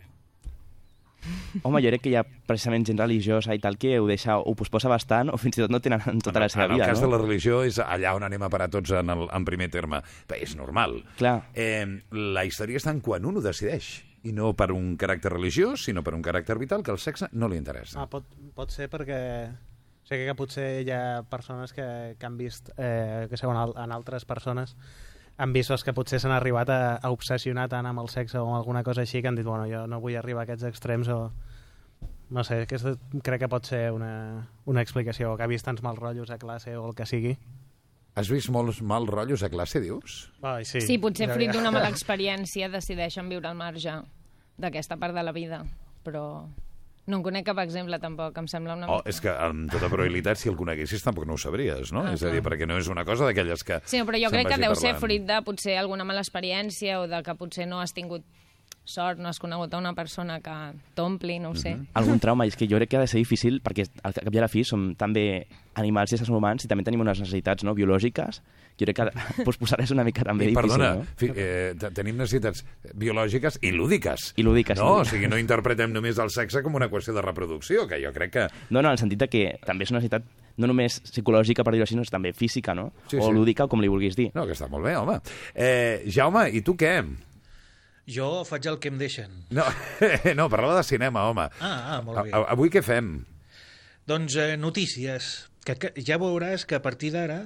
Home, 1.62 1.80
jo 1.84 1.90
crec 1.92 2.02
que 2.02 2.10
hi 2.12 2.16
ha 2.18 2.24
precisament 2.24 2.84
gent 2.88 2.98
religiosa 2.98 3.54
i 3.54 3.60
tal 3.62 3.76
que 3.78 3.94
ho 4.00 4.06
deixa, 4.08 4.38
ho 4.38 4.54
posposa 4.58 4.88
bastant 4.90 5.30
o 5.32 5.38
fins 5.38 5.58
i 5.58 5.62
tot 5.64 5.70
no 5.70 5.80
tenen 5.80 6.02
en 6.10 6.20
tota 6.24 6.40
la 6.42 6.48
seva 6.52 6.64
en 6.66 6.72
el 6.72 6.76
vida, 6.80 6.88
cas 6.90 7.00
no? 7.00 7.06
de 7.06 7.12
la 7.16 7.20
religió 7.22 7.62
és 7.66 7.78
allà 7.82 8.14
on 8.16 8.24
anem 8.26 8.42
a 8.42 8.50
parar 8.52 8.70
tots 8.72 8.90
en, 8.98 9.10
el, 9.14 9.26
en 9.32 9.44
primer 9.48 9.68
terme. 9.70 10.02
Bé, 10.28 10.40
és 10.42 10.56
normal. 10.58 10.98
Clar. 11.20 11.36
Eh, 11.54 11.84
la 12.12 12.44
història 12.48 12.80
està 12.80 12.90
en 12.94 13.00
quan 13.04 13.24
un 13.28 13.38
ho 13.38 13.44
decideix. 13.44 14.00
I 14.22 14.30
no 14.30 14.52
per 14.54 14.68
un 14.70 14.92
caràcter 14.96 15.32
religiós, 15.32 15.82
sinó 15.88 16.04
per 16.06 16.12
un 16.14 16.22
caràcter 16.22 16.54
vital 16.58 16.84
que 16.86 16.92
el 16.94 16.98
sexe 17.02 17.26
no 17.32 17.48
li 17.50 17.56
interessa. 17.58 17.98
Ah, 18.02 18.06
pot, 18.10 18.28
pot 18.54 18.70
ser 18.70 18.86
perquè... 18.90 19.18
O 20.02 20.06
sigui 20.06 20.26
que 20.26 20.34
potser 20.34 20.66
hi 20.82 20.90
ha 20.94 21.22
persones 21.30 21.72
que, 21.72 21.84
que 22.18 22.26
han 22.26 22.36
vist, 22.38 22.70
eh, 22.76 23.28
que 23.30 23.38
segons 23.38 23.58
al- 23.58 23.74
en 23.84 23.92
altres 23.94 24.24
persones, 24.26 24.76
han 25.38 25.52
vist 25.52 25.70
els 25.70 25.82
que 25.84 25.94
potser 25.96 26.20
s'han 26.20 26.32
arribat 26.36 26.68
a, 26.70 26.80
a 27.02 27.10
obsessionar 27.10 27.68
tant 27.72 27.86
amb 27.88 28.00
el 28.02 28.08
sexe 28.12 28.38
o 28.38 28.44
amb 28.46 28.56
alguna 28.60 28.82
cosa 28.84 29.00
així 29.02 29.22
que 29.22 29.28
han 29.28 29.36
dit, 29.38 29.46
bueno, 29.46 29.64
jo 29.70 29.86
no 29.86 30.00
vull 30.00 30.16
arribar 30.16 30.42
a 30.44 30.48
aquests 30.48 30.64
extrems 30.68 31.08
o... 31.08 31.32
No 32.32 32.40
sé, 32.48 32.62
aquesta 32.64 32.94
crec 33.22 33.42
que 33.42 33.48
pot 33.52 33.66
ser 33.68 33.90
una, 33.92 34.46
una 34.64 34.80
explicació, 34.80 35.34
o 35.34 35.36
que 35.36 35.44
ha 35.44 35.50
vist 35.50 35.66
tants 35.68 35.82
mals 35.84 35.98
rotllos 36.00 36.30
a 36.32 36.38
classe 36.40 36.72
o 36.80 36.86
el 36.88 36.94
que 36.96 37.04
sigui. 37.04 37.34
Has 38.16 38.30
vist 38.32 38.48
molts 38.52 38.78
mals 38.80 39.10
rotllos 39.10 39.42
a 39.44 39.50
classe, 39.52 39.82
dius? 39.84 40.30
Ai, 40.40 40.64
sí, 40.64 40.80
Sí, 40.80 40.96
potser 40.98 41.28
Ja- 41.28 41.34
fruit 41.36 41.52
d'una 41.52 41.70
mala 41.74 41.90
experiència 41.94 42.70
decideixen 42.72 43.28
viure 43.28 43.48
al 43.50 43.56
marge 43.60 43.98
d'aquesta 44.56 44.96
part 44.96 45.12
de 45.16 45.22
la 45.28 45.32
vida, 45.36 45.60
però 46.04 46.24
no 47.06 47.16
en 47.18 47.22
conec 47.24 47.44
cap 47.46 47.58
exemple 47.58 47.98
tampoc, 47.98 48.36
em 48.38 48.46
sembla 48.46 48.76
una 48.76 48.86
Oh, 48.88 48.98
mica... 49.00 49.10
és 49.10 49.20
que 49.20 49.30
amb 49.30 49.70
tota 49.72 49.88
probabilitat, 49.90 50.38
si 50.38 50.48
el 50.48 50.56
coneguessis, 50.56 51.02
tampoc 51.02 51.26
no 51.26 51.34
ho 51.34 51.38
sabries, 51.38 51.90
no? 51.92 52.04
Ah, 52.06 52.12
és 52.14 52.22
a 52.22 52.30
dir, 52.30 52.42
perquè 52.42 52.66
no 52.68 52.76
és 52.78 52.88
una 52.88 53.04
cosa 53.04 53.26
d'aquelles 53.26 53.64
que... 53.64 53.80
Sí, 53.90 53.98
però 54.06 54.20
jo 54.22 54.30
crec 54.30 54.48
que 54.52 54.60
deu 54.62 54.74
ser 54.76 54.92
parlant. 54.94 55.00
fruit 55.00 55.26
de 55.26 55.40
potser 55.42 55.76
alguna 55.80 56.04
mala 56.04 56.20
experiència 56.22 57.00
o 57.00 57.08
de 57.10 57.22
que 57.26 57.34
potser 57.34 57.66
no 57.66 57.80
has 57.82 57.92
tingut 57.92 58.22
sort, 58.84 59.18
no 59.22 59.28
has 59.28 59.38
conegut 59.38 59.74
a 59.74 59.78
una 59.78 59.92
persona 59.94 60.40
que 60.42 60.54
t'ompli, 60.94 61.38
no 61.38 61.50
ho 61.50 61.54
sé. 61.54 61.74
Mhm. 61.76 61.88
algun 61.94 62.18
trauma, 62.18 62.46
és 62.46 62.56
que 62.56 62.66
jo 62.66 62.76
crec 62.78 62.88
que 62.90 62.96
ha 62.96 63.00
de 63.00 63.06
ser 63.06 63.18
difícil 63.18 63.60
perquè 63.62 63.86
al 64.02 64.12
cap 64.14 64.34
i 64.34 64.38
a 64.38 64.40
la 64.42 64.48
fi 64.48 64.64
som 64.64 64.94
també 64.96 65.46
animals 65.74 66.10
i 66.12 66.16
éssers 66.16 66.30
humans 66.30 66.64
i 66.64 66.68
també 66.68 66.82
tenim 66.82 67.00
unes 67.00 67.18
necessitats 67.20 67.62
no, 67.64 67.74
biològiques 67.74 68.42
jo 68.80 68.86
crec 68.86 68.96
que 68.96 69.44
pues, 69.44 69.58
posar 69.62 69.80
és 69.84 69.90
una 69.94 70.04
mica 70.04 70.24
també 70.26 70.46
I, 70.48 70.52
difícil 70.52 70.62
perdona, 70.62 70.92
no? 71.00 71.06
fi, 71.16 71.30
eh, 71.34 71.72
te- 71.78 71.90
tenim 71.94 72.16
necessitats 72.20 72.64
biològiques 72.94 73.58
i 73.62 73.72
lúdiques. 73.76 74.32
I 74.36 74.46
lúdiques, 74.46 74.78
No, 74.78 75.00
o 75.00 75.04
sí. 75.04 75.16
sigui, 75.16 75.28
no 75.30 75.40
interpretem 75.40 75.92
només 75.92 76.18
el 76.22 76.30
sexe 76.34 76.62
com 76.62 76.78
una 76.78 76.88
qüestió 76.92 77.14
de 77.16 77.24
reproducció, 77.24 77.86
que 77.88 78.00
jo 78.04 78.12
crec 78.12 78.32
que... 78.32 78.46
No, 78.70 78.80
no, 78.80 78.88
en 78.88 78.94
el 78.94 79.02
sentit 79.02 79.20
de 79.20 79.28
que 79.32 79.44
també 79.66 79.84
és 79.86 79.92
una 79.94 80.00
necessitat 80.00 80.26
no 80.60 80.68
només 80.68 80.98
psicològica, 81.08 81.64
per 81.64 81.72
dir-ho 81.74 81.86
així, 81.86 81.96
sinó 81.96 82.04
també 82.10 82.32
física, 82.36 82.74
no? 82.76 82.90
Sí, 83.08 83.16
o 83.16 83.28
sí. 83.28 83.32
lúdica, 83.32 83.64
o 83.64 83.72
com 83.72 83.80
li 83.80 83.88
vulguis 83.88 84.16
dir. 84.18 84.30
No, 84.36 84.44
que 84.48 84.56
està 84.56 84.68
molt 84.68 84.84
bé, 84.84 84.96
home. 85.00 85.18
Eh, 85.54 86.04
Jaume, 86.12 86.48
i 86.52 86.60
tu 86.64 86.76
què? 86.76 86.98
Jo 88.12 88.42
faig 88.44 88.66
el 88.66 88.80
que 88.82 88.90
em 88.90 88.98
deixen. 88.98 89.44
No, 89.54 89.64
no 90.38 90.48
parla 90.52 90.76
de 90.80 90.84
cinema, 90.86 91.28
home. 91.30 91.48
Ah, 91.60 91.96
ah 91.96 92.00
molt 92.04 92.24
bé. 92.24 92.32
A, 92.32 92.42
a, 92.42 92.52
avui 92.56 92.72
què 92.72 92.82
fem? 92.84 93.14
Doncs 94.10 94.36
eh, 94.42 94.56
notícies. 94.58 95.32
Que, 95.62 95.76
que 95.78 95.92
ja 96.02 96.18
veuràs 96.18 96.64
que 96.66 96.74
a 96.78 96.82
partir 96.82 97.12
d'ara 97.14 97.44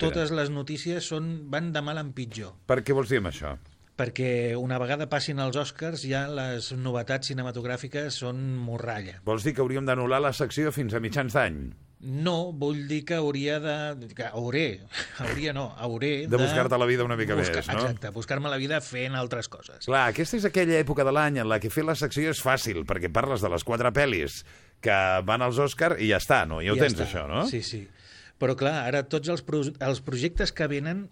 totes 0.00 0.34
les 0.36 0.50
notícies 0.52 1.06
són, 1.08 1.30
van 1.52 1.72
de 1.72 1.80
mal 1.84 2.00
en 2.02 2.12
pitjor. 2.16 2.52
Per 2.68 2.82
què 2.84 2.96
vols 2.96 3.08
dir 3.12 3.22
amb 3.22 3.32
això? 3.32 3.54
Perquè 3.94 4.56
una 4.58 4.76
vegada 4.82 5.06
passin 5.06 5.38
els 5.38 5.56
Oscars 5.56 6.02
ja 6.02 6.24
les 6.26 6.72
novetats 6.74 7.30
cinematogràfiques 7.30 8.20
són 8.24 8.42
morralla. 8.58 9.20
Vols 9.24 9.46
dir 9.46 9.54
que 9.54 9.62
hauríem 9.62 9.86
d'anul·lar 9.86 10.20
la 10.24 10.34
secció 10.34 10.74
fins 10.74 10.96
a 10.98 11.00
mitjans 11.00 11.36
d'any? 11.38 11.60
No, 12.04 12.52
vull 12.52 12.82
dir 12.88 13.00
que 13.08 13.16
hauria 13.16 13.56
de... 13.62 13.76
Que 14.18 14.26
hauré, 14.26 14.82
hauria 15.24 15.54
no, 15.56 15.70
hauré 15.80 16.26
De 16.28 16.36
buscar-te 16.36 16.76
la 16.76 16.88
vida 16.90 17.06
una 17.06 17.16
mica 17.16 17.38
buscar, 17.38 17.62
més, 17.62 17.70
no? 17.70 17.86
Exacte, 17.86 18.10
buscar-me 18.12 18.52
la 18.52 18.58
vida 18.60 18.82
fent 18.84 19.16
altres 19.16 19.48
coses. 19.48 19.86
Clar, 19.86 20.02
aquesta 20.12 20.36
és 20.36 20.44
aquella 20.50 20.76
època 20.82 21.06
de 21.06 21.14
l'any 21.14 21.40
en 21.40 21.48
la 21.48 21.62
que 21.62 21.72
fer 21.72 21.86
la 21.86 21.96
secció 21.96 22.34
és 22.34 22.42
fàcil, 22.44 22.82
perquè 22.84 23.08
parles 23.14 23.46
de 23.46 23.48
les 23.54 23.64
quatre 23.64 23.94
pel·lis 23.96 24.42
que 24.84 25.00
van 25.26 25.44
als 25.44 25.58
Òscar 25.62 25.94
i 25.98 26.12
ja 26.12 26.20
està, 26.22 26.44
no? 26.48 26.60
Ja 26.64 26.74
ho 26.74 26.80
tens, 26.80 26.96
està. 26.96 27.08
això, 27.08 27.26
no? 27.30 27.46
Sí, 27.50 27.62
sí. 27.64 27.84
Però 28.40 28.56
clar, 28.58 28.76
ara 28.88 29.04
tots 29.08 29.30
els, 29.32 29.44
pro 29.46 29.62
els 29.64 30.02
projectes 30.04 30.52
que 30.52 30.68
venen 30.70 31.06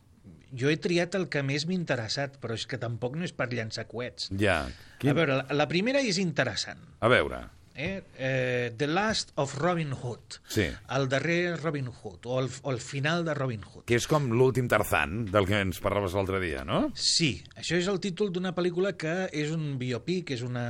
jo 0.53 0.69
he 0.69 0.77
triat 0.77 1.17
el 1.17 1.29
que 1.33 1.41
més 1.47 1.65
m'ha 1.65 1.77
interessat, 1.77 2.37
però 2.43 2.57
és 2.59 2.67
que 2.69 2.79
tampoc 2.81 3.17
no 3.17 3.25
és 3.25 3.33
per 3.33 3.49
llançar 3.53 3.87
coets. 3.89 4.29
Ja. 4.39 4.63
A 4.69 5.17
veure, 5.17 5.41
la, 5.41 5.59
la 5.63 5.69
primera 5.71 6.03
és 6.05 6.21
interessant. 6.21 6.83
A 7.01 7.09
veure. 7.09 7.41
Eh? 7.75 8.03
Eh, 8.19 8.75
The 8.77 8.87
Last 8.87 9.33
of 9.41 9.55
Robin 9.57 9.95
Hood. 9.97 10.37
Sí. 10.53 10.67
El 10.93 11.09
darrer 11.09 11.57
Robin 11.57 11.89
Hood, 11.89 12.27
o 12.27 12.41
el, 12.43 12.51
o 12.63 12.73
el 12.75 12.81
final 12.85 13.25
de 13.25 13.35
Robin 13.35 13.65
Hood. 13.65 13.87
Que 13.89 13.97
és 13.97 14.07
com 14.11 14.29
l'últim 14.37 14.69
Tarzan 14.69 15.25
del 15.33 15.49
que 15.49 15.63
ens 15.65 15.81
parlaves 15.81 16.13
l'altre 16.19 16.41
dia, 16.43 16.67
no? 16.69 16.85
Sí, 16.93 17.39
això 17.57 17.81
és 17.81 17.89
el 17.89 18.01
títol 18.05 18.33
d'una 18.35 18.53
pel·lícula 18.57 18.93
que 19.01 19.31
és 19.33 19.55
un 19.57 19.79
biopic, 19.81 20.35
és 20.37 20.45
una 20.45 20.67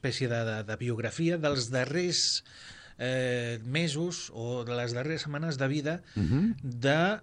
espècie 0.00 0.28
de, 0.32 0.40
de, 0.48 0.56
de 0.64 0.76
biografia 0.80 1.36
dels 1.38 1.68
darrers 1.70 2.42
eh, 2.98 3.60
mesos 3.64 4.30
o 4.32 4.64
de 4.64 4.76
les 4.76 4.94
darreres 4.96 5.26
setmanes 5.28 5.58
de 5.60 5.68
vida 5.68 6.00
uh 6.16 6.22
-huh. 6.22 6.54
de 6.62 7.20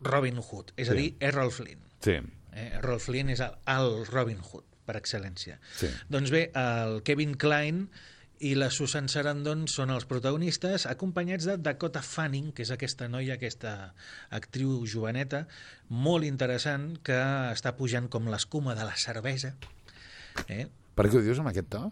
Robin 0.00 0.38
Hood, 0.38 0.72
és 0.76 0.88
a 0.88 0.92
Sí. 0.92 0.98
dir, 0.98 1.16
Errol 1.20 1.50
Flynn. 1.52 1.80
Sí. 2.00 2.16
Eh? 2.52 2.70
Errol 2.78 3.00
Flynn 3.00 3.30
és 3.30 3.40
el, 3.40 3.52
el 3.66 4.06
Robin 4.06 4.38
Hood, 4.40 4.64
per 4.86 4.96
excel·lència. 4.96 5.58
Sí. 5.76 5.88
Doncs 6.08 6.30
bé, 6.30 6.50
el 6.54 7.02
Kevin 7.02 7.34
Klein 7.36 7.88
i 8.40 8.54
la 8.54 8.70
Susan 8.70 9.08
Sarandon 9.08 9.66
són 9.66 9.90
els 9.90 10.04
protagonistes, 10.06 10.86
acompanyats 10.86 11.44
de 11.44 11.56
Dakota 11.56 12.00
Fanning, 12.02 12.52
que 12.52 12.62
és 12.62 12.70
aquesta 12.70 13.08
noia, 13.08 13.34
aquesta 13.34 13.94
actriu 14.30 14.86
joveneta, 14.86 15.46
molt 15.88 16.24
interessant, 16.24 16.98
que 17.02 17.18
està 17.52 17.74
pujant 17.76 18.08
com 18.08 18.28
l'escuma 18.28 18.74
de 18.74 18.84
la 18.84 18.94
cervesa. 18.96 19.56
Eh? 20.48 20.68
Per 20.98 21.06
què 21.06 21.18
ho 21.20 21.22
dius 21.24 21.38
amb 21.42 21.50
aquest 21.52 21.68
to? 21.72 21.84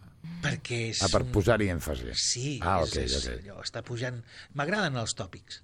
perquè 0.43 0.77
és... 0.91 1.01
Ah, 1.03 1.09
per 1.11 1.23
posar-hi 1.33 1.71
èmfasi. 1.73 2.13
Sí, 2.21 2.59
Ah, 2.63 2.81
és, 2.85 2.91
ok, 2.93 2.97
és, 3.07 3.15
ok. 3.23 3.37
allò, 3.47 3.61
està 3.65 3.81
pujant... 3.87 4.19
M'agraden 4.59 4.99
els 5.01 5.15
tòpics. 5.19 5.61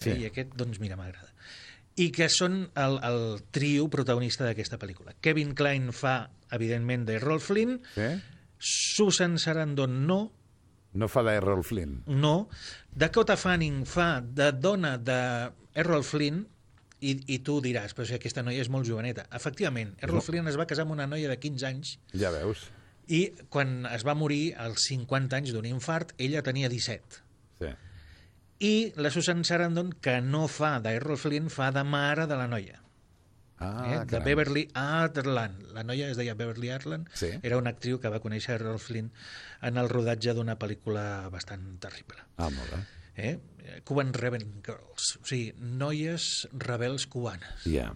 Sí. 0.00 0.10
Eh? 0.10 0.16
I 0.24 0.26
aquest, 0.30 0.56
doncs 0.58 0.80
mira, 0.82 0.96
m'agrada. 0.98 1.30
I 1.96 2.10
que 2.12 2.26
són 2.28 2.58
el, 2.76 2.98
el 3.06 3.20
trio 3.54 3.86
protagonista 3.92 4.44
d'aquesta 4.44 4.76
pel·lícula. 4.82 5.14
Kevin 5.24 5.54
Klein 5.56 5.92
fa, 5.96 6.26
evidentment, 6.52 7.06
de 7.08 7.16
Errol 7.20 7.40
Flynn, 7.40 7.78
Sí? 7.94 8.10
Susan 8.58 9.38
Sarandon 9.38 10.06
no, 10.08 10.18
No 10.96 11.08
fa 11.12 11.20
d'Errol 11.26 11.60
Flynn. 11.64 11.98
no, 12.08 12.48
Dakota 12.96 13.36
Fanning 13.36 13.82
fa 13.88 14.20
de 14.24 14.50
dona 14.52 14.96
de 14.96 15.18
Errol 15.76 16.04
Flynn, 16.08 16.46
i, 17.04 17.12
i 17.28 17.38
tu 17.44 17.58
diràs, 17.60 17.92
però 17.92 18.06
si 18.08 18.14
aquesta 18.16 18.40
noia 18.42 18.62
és 18.64 18.70
molt 18.72 18.88
joveneta. 18.88 19.26
Efectivament, 19.36 19.90
Errol 20.00 20.22
Flynn 20.24 20.48
es 20.48 20.56
va 20.56 20.64
casar 20.66 20.86
amb 20.86 20.94
una 20.96 21.04
noia 21.06 21.28
de 21.28 21.36
15 21.36 21.66
anys 21.68 21.98
Ja 22.16 22.30
veus. 22.32 22.62
I 23.06 23.20
quan 23.52 23.84
es 23.90 24.04
va 24.06 24.16
morir 24.18 24.54
als 24.58 24.88
50 24.90 25.38
anys 25.38 25.52
d'un 25.54 25.68
infart, 25.68 26.14
ella 26.18 26.42
tenia 26.46 26.70
17. 26.72 27.20
Sí. 27.60 27.70
I 28.66 28.72
la 28.96 29.12
Susan 29.14 29.44
Sarandon, 29.44 29.92
que 30.00 30.18
no 30.24 30.46
fa 30.48 30.76
d'Errol 30.82 31.20
Flynn, 31.20 31.52
fa 31.52 31.70
de 31.74 31.84
mare 31.84 32.26
de 32.26 32.38
la 32.38 32.48
noia. 32.50 32.80
Ah, 33.58 33.84
eh? 33.88 34.04
de. 34.04 34.20
Beverly 34.20 34.66
Arland. 34.74 35.70
La 35.72 35.84
noia 35.84 36.10
es 36.10 36.18
deia 36.18 36.34
Beverly 36.34 36.70
Arland. 36.70 37.08
Sí. 37.16 37.30
Era 37.42 37.56
una 37.56 37.72
actriu 37.72 38.00
que 38.00 38.12
va 38.12 38.20
conèixer 38.20 38.58
Errol 38.58 38.80
Flynn 38.82 39.12
en 39.64 39.80
el 39.80 39.88
rodatge 39.92 40.34
d'una 40.36 40.58
pel·lícula 40.60 41.28
bastant 41.32 41.64
terrible. 41.80 42.20
Ah, 42.36 42.50
molt 42.50 42.74
bé. 42.74 42.82
Eh? 43.16 43.34
Cuban 43.84 44.12
Rebel 44.12 44.44
Girls. 44.64 45.16
O 45.22 45.26
sigui, 45.26 45.54
noies 45.56 46.46
rebels 46.52 47.06
cubanes. 47.10 47.64
Ja. 47.64 47.90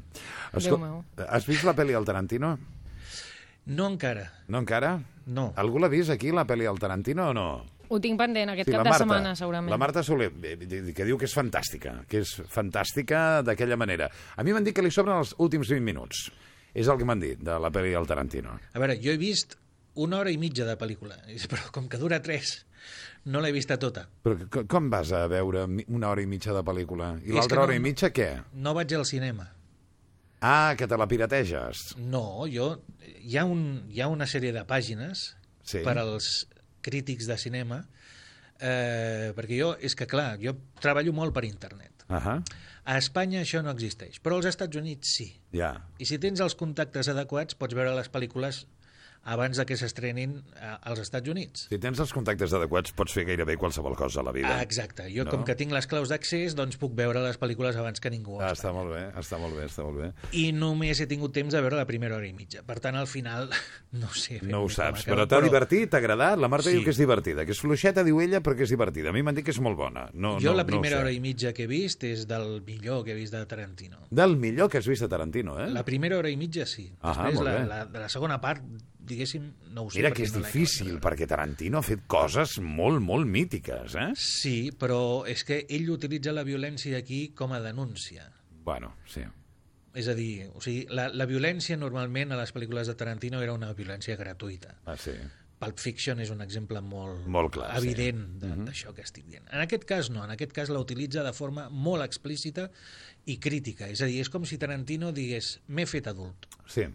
Meu. 0.80 1.02
has 1.28 1.46
vist 1.48 1.66
la 1.68 1.76
pel·li 1.76 1.96
al 1.96 2.08
Tarantino? 2.08 2.56
No 3.70 3.86
encara, 3.86 4.26
No 4.50 4.58
encara? 4.64 4.96
no. 5.30 5.52
Algú 5.56 5.78
l'ha 5.78 5.88
vist 5.92 6.10
aquí, 6.10 6.32
la 6.34 6.42
pel·li 6.48 6.66
al 6.66 6.78
Tarantino, 6.82 7.28
o 7.30 7.34
no? 7.36 7.44
Ho 7.90 7.98
tinc 8.02 8.18
pendent 8.18 8.50
aquest 8.52 8.68
Sí, 8.68 8.74
cap 8.74 8.84
la 8.86 8.92
de 8.92 8.98
setmana, 8.98 9.32
segurament. 9.38 9.70
La 9.70 9.78
Marta 9.78 10.02
Soler, 10.06 10.30
que 10.30 11.04
diu 11.06 11.18
que 11.18 11.26
és 11.26 11.34
fantàstica, 11.34 12.04
que 12.10 12.20
és 12.22 12.36
fantàstica 12.50 13.42
d'aquella 13.46 13.76
manera. 13.78 14.08
A 14.36 14.44
mi 14.46 14.52
m'han 14.54 14.62
dit 14.66 14.74
que 14.74 14.82
li 14.82 14.90
sobren 14.94 15.18
els 15.18 15.34
últims 15.38 15.68
20 15.70 15.82
minuts. 15.86 16.28
És 16.74 16.86
el 16.86 16.98
que 16.98 17.04
m'han 17.06 17.18
dit 17.22 17.38
de 17.42 17.56
la 17.58 17.70
pel·li 17.74 17.94
al 17.98 18.06
Tarantino. 18.06 18.58
A 18.74 18.78
veure, 18.78 18.94
jo 19.02 19.10
he 19.10 19.18
vist 19.18 19.56
una 19.94 20.20
hora 20.20 20.30
i 20.30 20.38
mitja 20.38 20.64
de 20.66 20.76
pel·lícula, 20.78 21.18
però 21.50 21.70
com 21.74 21.88
que 21.90 21.98
dura 21.98 22.20
tres, 22.22 22.64
no 23.26 23.40
l'he 23.42 23.50
vista 23.52 23.76
tota. 23.78 24.06
Però 24.22 24.38
co- 24.50 24.66
com 24.70 24.86
vas 24.90 25.10
a 25.12 25.24
veure 25.30 25.66
una 25.88 26.08
hora 26.10 26.22
i 26.22 26.26
mitja 26.30 26.54
de 26.54 26.62
pel·lícula? 26.62 27.16
I 27.26 27.34
l'altra 27.34 27.58
no- 27.58 27.64
hora 27.68 27.74
i 27.74 27.82
mitja 27.82 28.10
què? 28.14 28.30
No 28.54 28.74
vaig 28.74 28.94
al 28.94 29.04
cinema. 29.06 29.48
Ah, 30.40 30.74
que 30.78 30.86
te 30.88 30.96
la 30.96 31.06
pirateges. 31.08 31.96
No, 32.00 32.46
jo... 32.48 32.72
Hi 33.20 33.36
ha, 33.36 33.44
un, 33.44 33.84
hi 33.92 34.00
ha 34.00 34.08
una 34.08 34.24
sèrie 34.30 34.52
de 34.56 34.62
pàgines 34.64 35.34
Sí. 35.62 35.82
per 35.84 35.98
als 36.00 36.46
crítics 36.82 37.26
de 37.28 37.36
cinema, 37.38 37.82
eh, 38.58 39.32
perquè 39.36 39.58
jo, 39.60 39.74
és 39.78 39.94
que 39.94 40.06
clar, 40.08 40.38
jo 40.42 40.54
treballo 40.80 41.12
molt 41.16 41.34
per 41.36 41.44
internet. 41.48 42.06
Ahà, 42.08 42.40
A 42.90 42.96
Espanya 42.98 43.42
això 43.44 43.60
no 43.62 43.70
existeix, 43.70 44.16
però 44.24 44.38
als 44.40 44.48
Estats 44.48 44.74
Units 44.80 45.12
sí. 45.14 45.26
ja. 45.52 45.74
I 46.00 46.06
si 46.08 46.16
tens 46.18 46.40
els 46.40 46.56
contactes 46.58 47.10
adequats, 47.12 47.54
pots 47.54 47.76
veure 47.76 47.92
les 47.94 48.08
pel·lícules 48.10 48.64
abans 49.24 49.56
de 49.60 49.66
que 49.68 49.76
s'estrenin 49.76 50.38
eh, 50.56 50.70
als 50.88 51.00
Estats 51.04 51.28
Units. 51.28 51.66
Si 51.70 51.78
tens 51.78 52.00
els 52.00 52.12
contactes 52.12 52.54
adequats, 52.56 52.92
pots 52.96 53.12
fer 53.12 53.26
gairebé 53.28 53.56
qualsevol 53.60 53.94
cosa 53.96 54.20
a 54.20 54.24
la 54.24 54.32
vida. 54.32 54.48
Ah, 54.56 54.62
exacte. 54.62 55.08
Jo, 55.12 55.24
No? 55.24 55.30
com 55.30 55.44
que 55.44 55.54
tinc 55.54 55.72
les 55.72 55.86
claus 55.86 56.08
d'accés, 56.08 56.54
doncs 56.56 56.76
puc 56.80 56.94
veure 56.96 57.20
les 57.22 57.38
pel·lícules 57.38 57.76
abans 57.76 58.00
que 58.00 58.10
ningú. 58.10 58.40
Ah, 58.40 58.52
està 58.56 58.72
molt 58.72 58.90
bé, 58.90 59.02
està 59.20 59.38
molt 59.38 59.54
bé, 59.56 59.66
està 59.68 59.84
molt 59.84 60.00
bé. 60.00 60.08
I 60.32 60.50
només 60.56 60.98
he 61.00 61.06
tingut 61.06 61.32
temps 61.36 61.52
de 61.52 61.60
veure 61.60 61.76
la 61.76 61.86
primera 61.86 62.16
hora 62.16 62.26
i 62.26 62.32
mitja. 62.32 62.62
Per 62.66 62.78
tant, 62.80 62.96
al 62.96 63.06
final, 63.06 63.50
no 63.92 64.08
sé. 64.14 64.40
No 64.42 64.62
ho 64.64 64.68
saps, 64.72 65.04
però 65.06 65.28
t'ha 65.28 65.40
divertit, 65.44 65.90
t'ha 65.90 65.98
agradat? 66.00 66.38
La 66.40 66.48
Marta 66.48 66.70
Sí. 66.70 66.76
diu 66.76 66.84
que 66.84 66.90
és 66.90 66.98
divertida, 66.98 67.44
que 67.44 67.52
és 67.52 67.60
fluixeta, 67.60 68.02
diu 68.04 68.20
ella, 68.20 68.40
però 68.40 68.56
que 68.56 68.64
és 68.64 68.70
divertida. 68.70 69.10
A 69.10 69.12
mi 69.12 69.22
m'han 69.22 69.34
dit 69.36 69.44
que 69.44 69.50
és 69.52 69.60
molt 69.60 69.76
bona. 69.76 70.08
No, 70.14 70.38
Jo 70.40 70.50
no, 70.52 70.56
la 70.56 70.64
primera 70.66 70.96
no 70.96 71.02
ho 71.02 71.04
hora 71.06 71.12
i 71.12 71.20
mitja 71.20 71.52
que 71.52 71.64
he 71.64 71.70
vist 71.70 72.02
és 72.04 72.26
del 72.26 72.62
millor 72.66 73.04
que 73.04 73.12
he 73.12 73.14
vist 73.14 73.32
de 73.34 73.44
Tarantino. 73.46 73.98
Del 74.10 74.36
millor 74.36 74.70
que 74.70 74.78
has 74.78 74.86
vist 74.88 75.02
a 75.02 75.08
Tarantino, 75.08 75.58
eh? 75.60 75.68
La 75.70 75.84
primera 75.84 76.16
hora 76.18 76.30
i 76.30 76.36
mitja 76.36 76.64
sí. 76.66 76.90
Ah, 77.02 77.14
Després, 77.30 77.40
la, 77.44 77.58
la, 77.66 77.84
de 77.86 77.98
la 78.00 78.08
segona 78.08 78.40
part, 78.40 78.62
diguéssim, 79.10 79.50
no 79.74 79.84
ho 79.84 79.90
sé. 79.90 79.98
Mira 80.00 80.12
que 80.14 80.24
és 80.26 80.32
no 80.34 80.42
difícil, 80.44 80.94
perquè 81.02 81.26
Tarantino 81.30 81.80
ha 81.80 81.86
fet 81.86 82.06
coses 82.10 82.56
molt, 82.62 83.02
molt 83.04 83.28
mítiques, 83.28 83.96
eh? 83.98 84.08
Sí, 84.18 84.70
però 84.78 85.26
és 85.28 85.44
que 85.44 85.64
ell 85.68 85.90
utilitza 85.92 86.32
la 86.36 86.46
violència 86.46 86.98
aquí 87.00 87.28
com 87.36 87.52
a 87.52 87.60
denúncia. 87.64 88.30
Bueno, 88.64 88.94
sí. 89.10 89.26
És 89.98 90.06
a 90.06 90.14
dir, 90.14 90.46
o 90.54 90.60
sigui, 90.62 90.84
la, 90.94 91.08
la 91.10 91.26
violència 91.26 91.76
normalment 91.76 92.30
a 92.30 92.38
les 92.38 92.52
pel·lícules 92.54 92.86
de 92.86 92.94
Tarantino 92.94 93.42
era 93.42 93.52
una 93.56 93.72
violència 93.74 94.14
gratuïta. 94.16 94.76
Ah, 94.86 94.94
sí. 94.96 95.16
Pulp 95.60 95.76
Fiction 95.82 96.22
és 96.22 96.30
un 96.32 96.40
exemple 96.40 96.80
molt, 96.80 97.26
Molt 97.28 97.50
clar, 97.52 97.66
sí. 97.74 97.74
Mhm. 97.74 97.84
evident 97.90 98.64
d'això 98.64 98.94
que 98.96 99.02
estic 99.04 99.26
dient. 99.26 99.44
En 99.52 99.60
aquest 99.60 99.84
cas 99.84 100.08
no, 100.08 100.22
en 100.24 100.30
aquest 100.32 100.54
cas 100.56 100.70
la 100.72 100.80
utilitza 100.80 101.24
de 101.26 101.34
forma 101.36 101.66
molt 101.68 102.06
explícita 102.06 102.70
i 103.26 103.36
crítica. 103.36 103.90
És 103.92 104.00
a 104.00 104.08
dir, 104.08 104.22
és 104.22 104.30
com 104.32 104.46
si 104.48 104.56
Tarantino 104.56 105.10
digués 105.12 105.58
m'he 105.68 105.84
fet 105.90 106.06
adult. 106.08 106.46
Sí. 106.70 106.86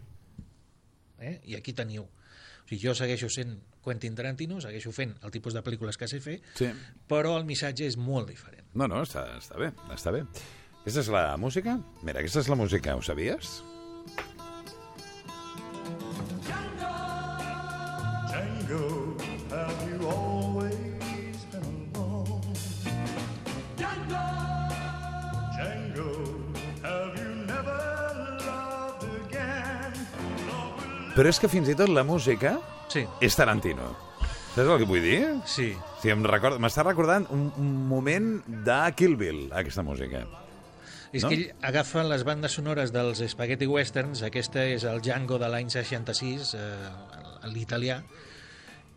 Eh? 1.20 1.40
I 1.46 1.56
aquí 1.56 1.74
teniu. 1.74 2.04
O 2.04 2.68
sigui, 2.68 2.82
jo 2.88 2.96
segueixo 2.98 3.30
sent 3.30 3.60
Quentin 3.86 4.16
Tarantino, 4.18 4.60
segueixo 4.62 4.92
fent 4.92 5.14
el 5.22 5.32
tipus 5.32 5.54
de 5.54 5.62
pel·lícules 5.62 5.98
que 5.98 6.08
sé 6.08 6.20
fer, 6.20 6.40
Sí. 6.58 6.72
però 7.08 7.38
el 7.38 7.46
missatge 7.46 7.86
és 7.86 7.98
molt 7.98 8.28
diferent. 8.30 8.66
No, 8.74 8.88
no, 8.88 9.04
està, 9.04 9.38
està 9.38 9.58
bé, 9.58 9.72
està 9.94 10.12
bé. 10.12 10.24
Aquesta 10.82 11.00
és 11.02 11.08
la 11.10 11.38
música? 11.38 11.80
Mira, 12.04 12.20
aquesta 12.20 12.40
és 12.40 12.50
la 12.50 12.56
música, 12.56 12.96
ho 12.96 13.02
sabies? 13.02 13.62
Django, 16.46 16.84
have 18.34 19.05
Però 31.16 31.30
és 31.32 31.40
que 31.40 31.48
fins 31.52 31.70
i 31.72 31.76
tot 31.80 31.90
la 31.92 32.04
música 32.04 32.58
Sí, 32.92 33.06
és 33.24 33.36
Tarantino. 33.36 33.94
Saps 34.56 34.68
el 34.70 34.78
que 34.82 34.88
vull 34.88 35.02
dir? 35.04 35.20
sí. 35.50 35.72
Sí, 36.02 36.12
em 36.14 36.22
recorda, 36.24 36.60
m'està 36.62 36.84
recordant 36.86 37.26
un, 37.34 37.48
un 37.58 37.70
moment 37.90 38.28
de 38.46 38.76
Kill 38.96 39.16
Bill, 39.18 39.48
aquesta 39.58 39.82
música. 39.84 40.22
És 41.16 41.24
No? 41.24 41.30
que 41.32 41.36
ell 41.40 41.46
agafa 41.66 42.04
les 42.06 42.24
bandes 42.28 42.54
sonores 42.54 42.92
dels 42.94 43.24
spaghetti 43.32 43.66
westerns, 43.66 44.22
aquesta 44.28 44.66
és 44.70 44.84
el 44.86 45.02
Django 45.02 45.40
de 45.42 45.50
l'any 45.50 45.72
66, 45.74 46.54
eh, 46.60 47.50
l'italià, 47.50 48.02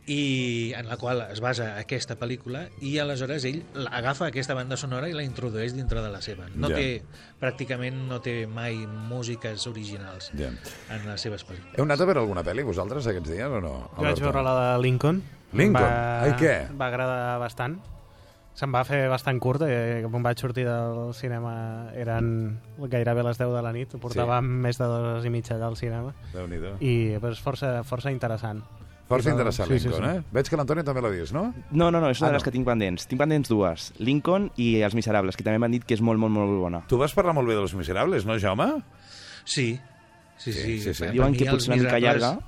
i 0.09 0.73
en 0.75 0.89
la 0.89 0.97
qual 0.97 1.21
es 1.31 1.41
basa 1.45 1.75
aquesta 1.79 2.17
pel·lícula 2.19 2.69
i 2.81 2.97
aleshores 2.99 3.45
ell 3.45 3.63
la- 3.75 3.91
agafa 3.99 4.27
aquesta 4.31 4.55
banda 4.57 4.77
sonora 4.81 5.09
i 5.09 5.13
la 5.13 5.23
introdueix 5.23 5.75
dintre 5.77 6.01
de 6.01 6.09
la 6.11 6.23
seva 6.25 6.47
no 6.55 6.71
Ja. 6.71 6.77
té, 6.77 7.03
pràcticament 7.41 8.07
no 8.09 8.21
té 8.25 8.47
mai 8.47 8.75
músiques 8.87 9.67
originals 9.69 10.31
Ja. 10.35 10.49
en 10.91 11.07
les 11.07 11.21
seves 11.21 11.45
pel·lícules 11.47 11.77
Heu 11.77 11.85
anat 11.85 12.01
a 12.01 12.05
veure 12.09 12.21
alguna 12.21 12.43
pel·li 12.43 12.65
vosaltres 12.65 13.07
aquests 13.07 13.29
dies 13.31 13.47
o 13.47 13.61
no? 13.61 13.91
Jo 13.97 14.03
vaig 14.03 14.19
veure 14.21 14.43
la 14.43 14.57
de 14.77 14.83
Lincoln. 14.83 15.23
Lincoln? 15.53 15.85
Va, 15.85 16.23
Ai, 16.25 16.33
què? 16.41 16.57
Va 16.77 16.87
agradar 16.89 17.39
bastant. 17.41 17.79
Se'm 18.59 18.73
va 18.75 18.83
fer 18.85 19.09
bastant 19.09 19.39
curta, 19.39 19.69
eh, 19.71 20.03
quan 20.11 20.23
vaig 20.25 20.37
sortir 20.41 20.65
del 20.67 21.13
cinema 21.15 21.93
eren 21.95 22.59
gairebé 22.91 23.23
les 23.23 23.39
10 23.39 23.53
de 23.55 23.63
la 23.63 23.73
nit, 23.73 23.95
ho 23.95 23.99
portàvem 24.03 24.43
més 24.67 24.77
de 24.79 24.85
dues 24.85 25.05
hores 25.13 25.25
i 25.25 25.31
mitja 25.31 25.55
allà 25.55 25.69
al 25.69 25.77
cinema, 25.77 26.13
Déu-n'hi-do. 26.33 26.73
i 26.81 27.17
pues, 27.21 27.39
força, 27.41 27.85
força 27.85 28.11
interessant. 28.11 28.65
Força 29.09 29.31
interessant, 29.33 29.69
sí, 29.71 29.79
sí, 29.79 29.89
Lincoln, 29.89 30.05
sí. 30.11 30.17
eh? 30.19 30.23
Veig 30.37 30.49
que 30.51 30.57
l'Antoni 30.61 30.83
també 30.85 31.01
l'ha 31.01 31.09
vist, 31.15 31.33
no? 31.33 31.55
No, 31.71 31.91
no, 31.91 32.01
no, 32.01 32.11
és 32.11 32.21
una 32.21 32.29
Ah, 32.29 32.31
de 32.33 32.37
les 32.37 32.43
no. 32.43 32.45
que 32.45 32.51
tinc 32.53 32.67
pendents. 32.67 33.07
Tinc 33.09 33.19
pendents 33.23 33.49
dues. 33.49 33.93
Lincoln 33.99 34.51
i 34.61 34.83
Els 34.83 34.95
Miserables, 34.95 35.37
que 35.37 35.43
també 35.47 35.59
m'han 35.59 35.73
dit 35.73 35.85
que 35.85 35.95
és 35.95 36.03
molt, 36.05 36.21
molt, 36.21 36.33
molt 36.37 36.61
bona. 36.61 36.83
Tu 36.89 36.99
vas 37.01 37.15
parlar 37.17 37.33
molt 37.35 37.49
bé 37.49 37.55
de 37.55 37.63
Los 37.63 37.75
Miserables, 37.75 38.27
no, 38.27 38.39
Jaume? 38.39 38.83
sí, 39.45 39.81
sí, 40.37 40.53
sí, 40.53 40.61
Sí, 40.61 40.81
sí, 40.81 40.95
sí. 40.95 41.07
Diuen 41.13 41.33
que 41.35 41.47
potser 41.51 41.73
una 41.75 41.83
mica 41.83 41.99
llarga. 41.99 42.39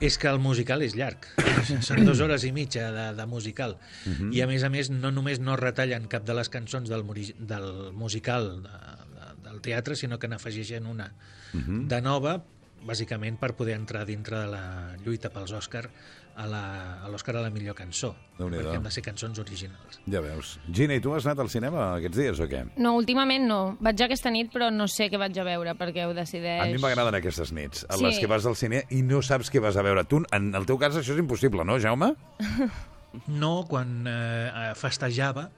és 0.00 0.16
que 0.16 0.28
el 0.28 0.38
musical 0.40 0.80
és 0.82 0.94
llarg 0.96 1.26
són 1.84 2.06
dues 2.06 2.20
hores 2.24 2.42
i 2.48 2.52
mitja 2.56 2.86
de, 2.90 3.02
de 3.18 3.26
musical 3.26 3.76
Mhm. 4.06 4.30
i 4.32 4.40
a 4.40 4.46
més 4.48 4.62
a 4.64 4.70
més 4.70 4.88
no 4.88 5.10
només 5.12 5.38
no 5.40 5.56
retallen 5.60 6.06
cap 6.08 6.24
de 6.24 6.32
les 6.32 6.48
cançons 6.48 6.88
del, 6.88 7.04
del 7.38 7.92
musical 7.92 8.62
de, 8.62 8.70
de, 8.70 9.26
del 9.44 9.60
teatre 9.60 9.94
sinó 9.96 10.18
que 10.18 10.26
n'afegeixen 10.26 10.86
una 10.86 11.12
Mhm. 11.52 11.86
de 11.88 12.00
nova 12.00 12.42
bàsicament 12.86 13.36
per 13.38 13.52
poder 13.58 13.74
entrar 13.76 14.06
dintre 14.08 14.38
de 14.40 14.46
la 14.52 14.96
lluita 15.04 15.28
pels 15.30 15.52
Òscar 15.52 15.84
a 16.40 16.46
la- 16.46 17.02
a 17.04 17.08
l'Òscar 17.10 17.34
a, 17.36 17.40
la 17.42 17.50
millor 17.50 17.74
cançó 17.76 18.14
perquè 18.38 18.76
han 18.76 18.82
de 18.86 18.90
ser 18.94 19.02
cançons 19.04 19.38
originals 19.42 19.98
Ja 20.06 20.20
veus. 20.24 20.58
Gina, 20.72 20.94
i 20.94 21.00
tu 21.04 21.12
has 21.12 21.26
anat 21.26 21.40
al 21.42 21.50
cinema 21.52 21.96
aquests 21.98 22.16
dies 22.16 22.40
o 22.40 22.46
què? 22.48 22.62
No, 22.80 22.94
últimament 22.96 23.44
no. 23.46 23.76
Vaig 23.80 24.00
aquesta 24.06 24.30
nit, 24.32 24.48
però 24.54 24.70
no 24.72 24.86
sé 24.88 25.10
què 25.12 25.18
vaig 25.20 25.36
a 25.38 25.44
veure, 25.44 25.74
perquè 25.76 26.06
ho 26.08 26.14
decideix... 26.16 26.62
A 26.62 26.66
mi 26.72 26.78
m'agraden 26.80 27.18
aquestes 27.18 27.52
nits, 27.52 27.84
a 27.90 27.98
Sí. 27.98 28.04
les 28.06 28.18
que 28.22 28.26
vas 28.30 28.46
al 28.46 28.56
cine 28.56 28.84
i 28.90 29.02
no 29.02 29.20
saps 29.20 29.50
què 29.52 29.60
vas 29.60 29.76
a 29.76 29.82
veure. 29.82 30.04
Tu, 30.08 30.22
en 30.32 30.54
el 30.54 30.64
teu 30.66 30.78
cas, 30.78 30.96
això 30.96 31.12
és 31.12 31.18
impossible, 31.20 31.64
no, 31.68 31.76
Jaume? 31.78 32.14
no 33.26 33.64
quan 33.68 34.06
eh, 34.06 34.72
festejava 34.78 35.50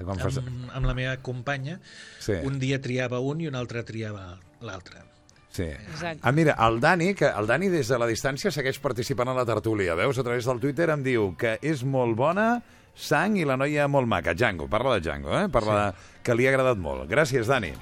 Quan 0.00 0.18
fas... 0.18 0.38
amb, 0.40 0.70
amb 0.74 0.86
la 0.88 0.94
meva 0.96 1.16
companya 1.22 1.78
Sí. 2.18 2.32
un 2.44 2.58
dia 2.58 2.80
triava 2.80 3.20
un 3.20 3.40
i 3.40 3.48
un 3.48 3.54
altre 3.54 3.82
triava 3.84 4.38
l'altre 4.60 5.02
Sí. 5.50 5.66
Exacte. 5.66 6.20
Ah, 6.22 6.32
mira, 6.32 6.54
el 6.66 6.78
Dani, 6.80 7.12
que 7.14 7.26
el 7.26 7.46
Dani 7.46 7.68
des 7.68 7.90
de 7.90 7.98
la 7.98 8.06
distància 8.06 8.52
segueix 8.54 8.78
participant 8.82 9.32
a 9.32 9.34
la 9.34 9.46
tertúlia. 9.48 9.98
Veus, 9.98 10.18
a 10.18 10.26
través 10.26 10.46
del 10.46 10.62
Twitter 10.62 10.90
em 10.94 11.02
diu 11.02 11.32
que 11.38 11.56
és 11.62 11.82
molt 11.82 12.16
bona, 12.18 12.50
sang 12.94 13.38
i 13.40 13.46
la 13.48 13.58
noia 13.58 13.88
molt 13.90 14.10
maca. 14.10 14.34
Django, 14.34 14.70
parla 14.70 14.98
de 14.98 15.06
Django, 15.08 15.34
eh? 15.36 15.48
Parla 15.50 15.90
sí. 15.90 15.96
de... 15.96 16.18
que 16.22 16.38
li 16.38 16.46
ha 16.46 16.54
agradat 16.54 16.78
molt. 16.78 17.08
Gràcies, 17.10 17.50
Dani. 17.50 17.74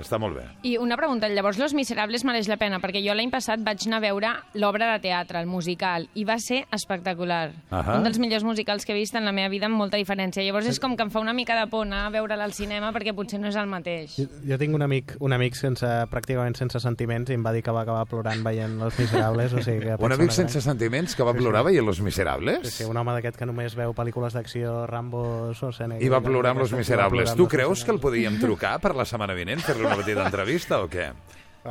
Està 0.00 0.18
molt 0.18 0.34
bé. 0.34 0.44
I 0.66 0.74
una 0.82 0.96
pregunta, 0.98 1.28
llavors 1.30 1.58
Los 1.60 1.74
Miserables 1.74 2.24
mereix 2.26 2.48
la 2.50 2.56
pena, 2.58 2.80
perquè 2.82 3.02
jo 3.04 3.14
l'any 3.14 3.30
passat 3.30 3.62
vaig 3.62 3.84
anar 3.86 4.00
a 4.00 4.02
veure 4.02 4.30
l'obra 4.58 4.88
de 4.92 4.98
teatre, 5.04 5.38
el 5.38 5.46
musical, 5.46 6.08
i 6.18 6.24
va 6.26 6.38
ser 6.42 6.64
espectacular. 6.74 7.52
Ahà. 7.70 7.98
Un 7.98 8.06
dels 8.06 8.18
millors 8.18 8.44
musicals 8.46 8.84
que 8.84 8.94
he 8.94 8.98
vist 8.98 9.14
en 9.14 9.24
la 9.24 9.32
meva 9.36 9.52
vida 9.52 9.68
amb 9.70 9.78
molta 9.78 10.00
diferència. 10.00 10.42
Llavors 10.42 10.66
és 10.70 10.80
com 10.82 10.96
que 10.98 11.06
em 11.06 11.12
fa 11.14 11.22
una 11.22 11.34
mica 11.36 11.54
de 11.58 11.68
por 11.70 11.86
anar 11.86 12.08
a 12.08 12.10
veure-la 12.14 12.48
al 12.48 12.54
cinema 12.56 12.90
perquè 12.94 13.14
potser 13.14 13.38
no 13.40 13.50
és 13.52 13.58
el 13.60 13.70
mateix. 13.70 14.18
Jo, 14.18 14.26
jo 14.50 14.58
tinc 14.58 14.74
un 14.74 14.82
amic, 14.82 15.14
un 15.22 15.36
amic 15.36 15.58
sense, 15.58 15.86
pràcticament 16.10 16.58
sense 16.58 16.82
sentiments 16.82 17.30
i 17.30 17.38
em 17.38 17.46
va 17.46 17.54
dir 17.54 17.62
que 17.62 17.74
va 17.74 17.84
acabar 17.86 18.04
plorant 18.10 18.42
veient 18.44 18.76
Los 18.82 18.98
Miserables, 18.98 19.54
o 19.54 19.62
sigui 19.62 19.86
que... 19.86 19.98
Un 20.04 20.12
amic 20.12 20.34
sense 20.34 20.60
sentiments 20.60 21.14
que 21.16 21.24
va 21.24 21.32
plorar 21.32 21.62
veient 21.64 21.86
Los 21.86 22.00
Miserables? 22.04 22.66
Sí, 22.66 22.82
sí, 22.82 22.88
un 22.90 22.98
home 23.00 23.14
d'aquest 23.16 23.38
que 23.40 23.46
només 23.48 23.72
veu 23.78 23.94
pel·lícules 23.96 24.34
d'acció, 24.36 24.74
Rambo, 24.90 25.54
Schwarzenegger... 25.56 26.04
I 26.04 26.10
va 26.12 26.20
plorar 26.24 26.52
amb 26.52 26.64
Los 26.64 26.74
Miserables. 26.76 27.32
Tu 27.38 27.46
creus 27.48 27.86
que 27.86 27.94
el 27.94 28.02
podíem 28.02 28.36
trucar 28.42 28.76
per 28.82 28.92
la 28.98 29.06
setmana 29.08 29.36
vinent, 29.38 29.62
fer-li 29.64 29.83
una 29.86 29.96
petita 30.00 30.24
entrevista 30.26 30.80
o 30.82 30.88
què? 30.90 31.10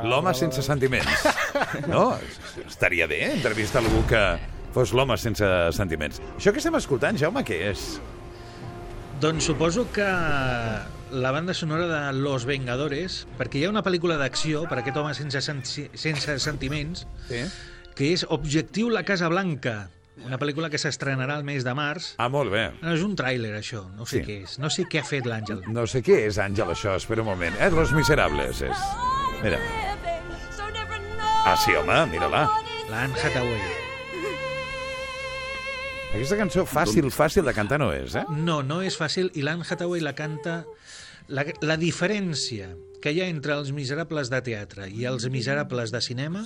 L'home 0.04 0.32
sense 0.34 0.62
sentiments. 0.66 1.28
No? 1.86 2.16
Estaria 2.66 3.06
bé 3.06 3.20
entrevistar 3.32 3.82
algú 3.84 4.00
que 4.10 4.22
fos 4.74 4.90
l'home 4.92 5.14
sense 5.22 5.46
sentiments. 5.76 6.18
Això 6.36 6.50
que 6.50 6.58
estem 6.58 6.74
escoltant, 6.80 7.16
Jaume, 7.20 7.44
què 7.46 7.60
és? 7.70 7.84
Doncs 9.22 9.46
suposo 9.46 9.86
que 9.94 10.04
la 11.14 11.30
banda 11.30 11.54
sonora 11.54 11.86
de 11.86 12.18
Los 12.18 12.44
Vengadores, 12.44 13.20
perquè 13.38 13.60
hi 13.60 13.68
ha 13.68 13.70
una 13.70 13.84
pel·lícula 13.86 14.16
d'acció 14.18 14.64
per 14.68 14.80
aquest 14.80 14.96
home 14.98 15.14
sense, 15.14 15.40
sen- 15.46 15.62
sense 15.94 16.38
sentiments, 16.42 17.06
Sí? 17.28 17.44
que 17.94 18.12
és 18.12 18.26
Objectiu 18.28 18.90
la 18.90 19.04
Casa 19.06 19.28
Blanca, 19.30 19.88
una 20.24 20.38
pel·lícula 20.38 20.70
que 20.70 20.78
s'estrenarà 20.78 21.36
el 21.40 21.44
mes 21.44 21.64
de 21.66 21.72
març. 21.74 22.12
Ah, 22.22 22.28
molt 22.30 22.52
bé. 22.52 22.68
No, 22.82 22.92
és 22.94 23.02
un 23.02 23.16
tràiler, 23.18 23.50
això. 23.58 23.82
No 23.96 24.06
sé 24.06 24.20
Sí. 24.20 24.24
què 24.28 24.42
és. 24.44 24.58
No 24.62 24.70
sé 24.70 24.84
què 24.86 25.00
ha 25.00 25.04
fet 25.04 25.26
l'Àngel. 25.26 25.64
No 25.68 25.86
sé 25.86 26.02
què 26.02 26.20
és, 26.28 26.38
Àngel, 26.38 26.70
això. 26.70 26.94
Espera 26.96 27.22
un 27.22 27.28
moment. 27.28 27.54
Eh, 27.60 27.70
Los 27.70 27.92
Miserables 27.92 28.62
és. 28.62 28.78
Mira. 29.42 29.58
Ah, 31.46 31.56
sí, 31.56 31.74
home, 31.74 32.06
mira-la. 32.06 32.48
L'Anne 32.90 33.18
Hathaway. 33.20 33.60
Aquesta 36.14 36.36
cançó 36.38 36.62
fàcil, 36.64 37.08
fàcil 37.10 37.44
de 37.44 37.52
cantar 37.56 37.80
no 37.82 37.88
és, 37.92 38.14
eh? 38.14 38.22
No, 38.30 38.60
no 38.62 38.80
és 38.86 38.94
fàcil 38.96 39.32
i 39.34 39.42
l'Anne 39.42 39.66
Hathaway 39.68 40.00
la 40.00 40.14
canta... 40.14 40.64
La, 41.26 41.42
la 41.64 41.78
diferència 41.80 42.68
que 43.00 43.10
hi 43.10 43.22
ha 43.22 43.26
entre 43.32 43.54
els 43.56 43.70
miserables 43.72 44.28
de 44.28 44.42
teatre 44.44 44.90
i 44.92 45.06
els 45.08 45.24
miserables 45.32 45.90
de 45.90 46.00
cinema 46.04 46.42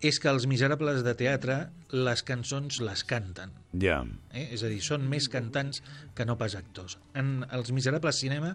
és 0.00 0.18
que 0.20 0.30
els 0.32 0.46
miserables 0.48 1.02
de 1.04 1.12
teatre 1.14 1.58
les 1.92 2.22
cançons 2.24 2.80
les 2.80 3.02
canten. 3.04 3.52
Ja. 3.72 4.00
Eh? 4.32 4.48
És 4.54 4.62
a 4.64 4.70
dir, 4.72 4.80
són 4.82 5.04
més 5.08 5.28
cantants 5.28 5.82
que 6.16 6.24
no 6.24 6.38
pas 6.40 6.54
actors. 6.56 6.98
En 7.14 7.44
els 7.50 7.72
miserables 7.76 8.16
cinema 8.22 8.54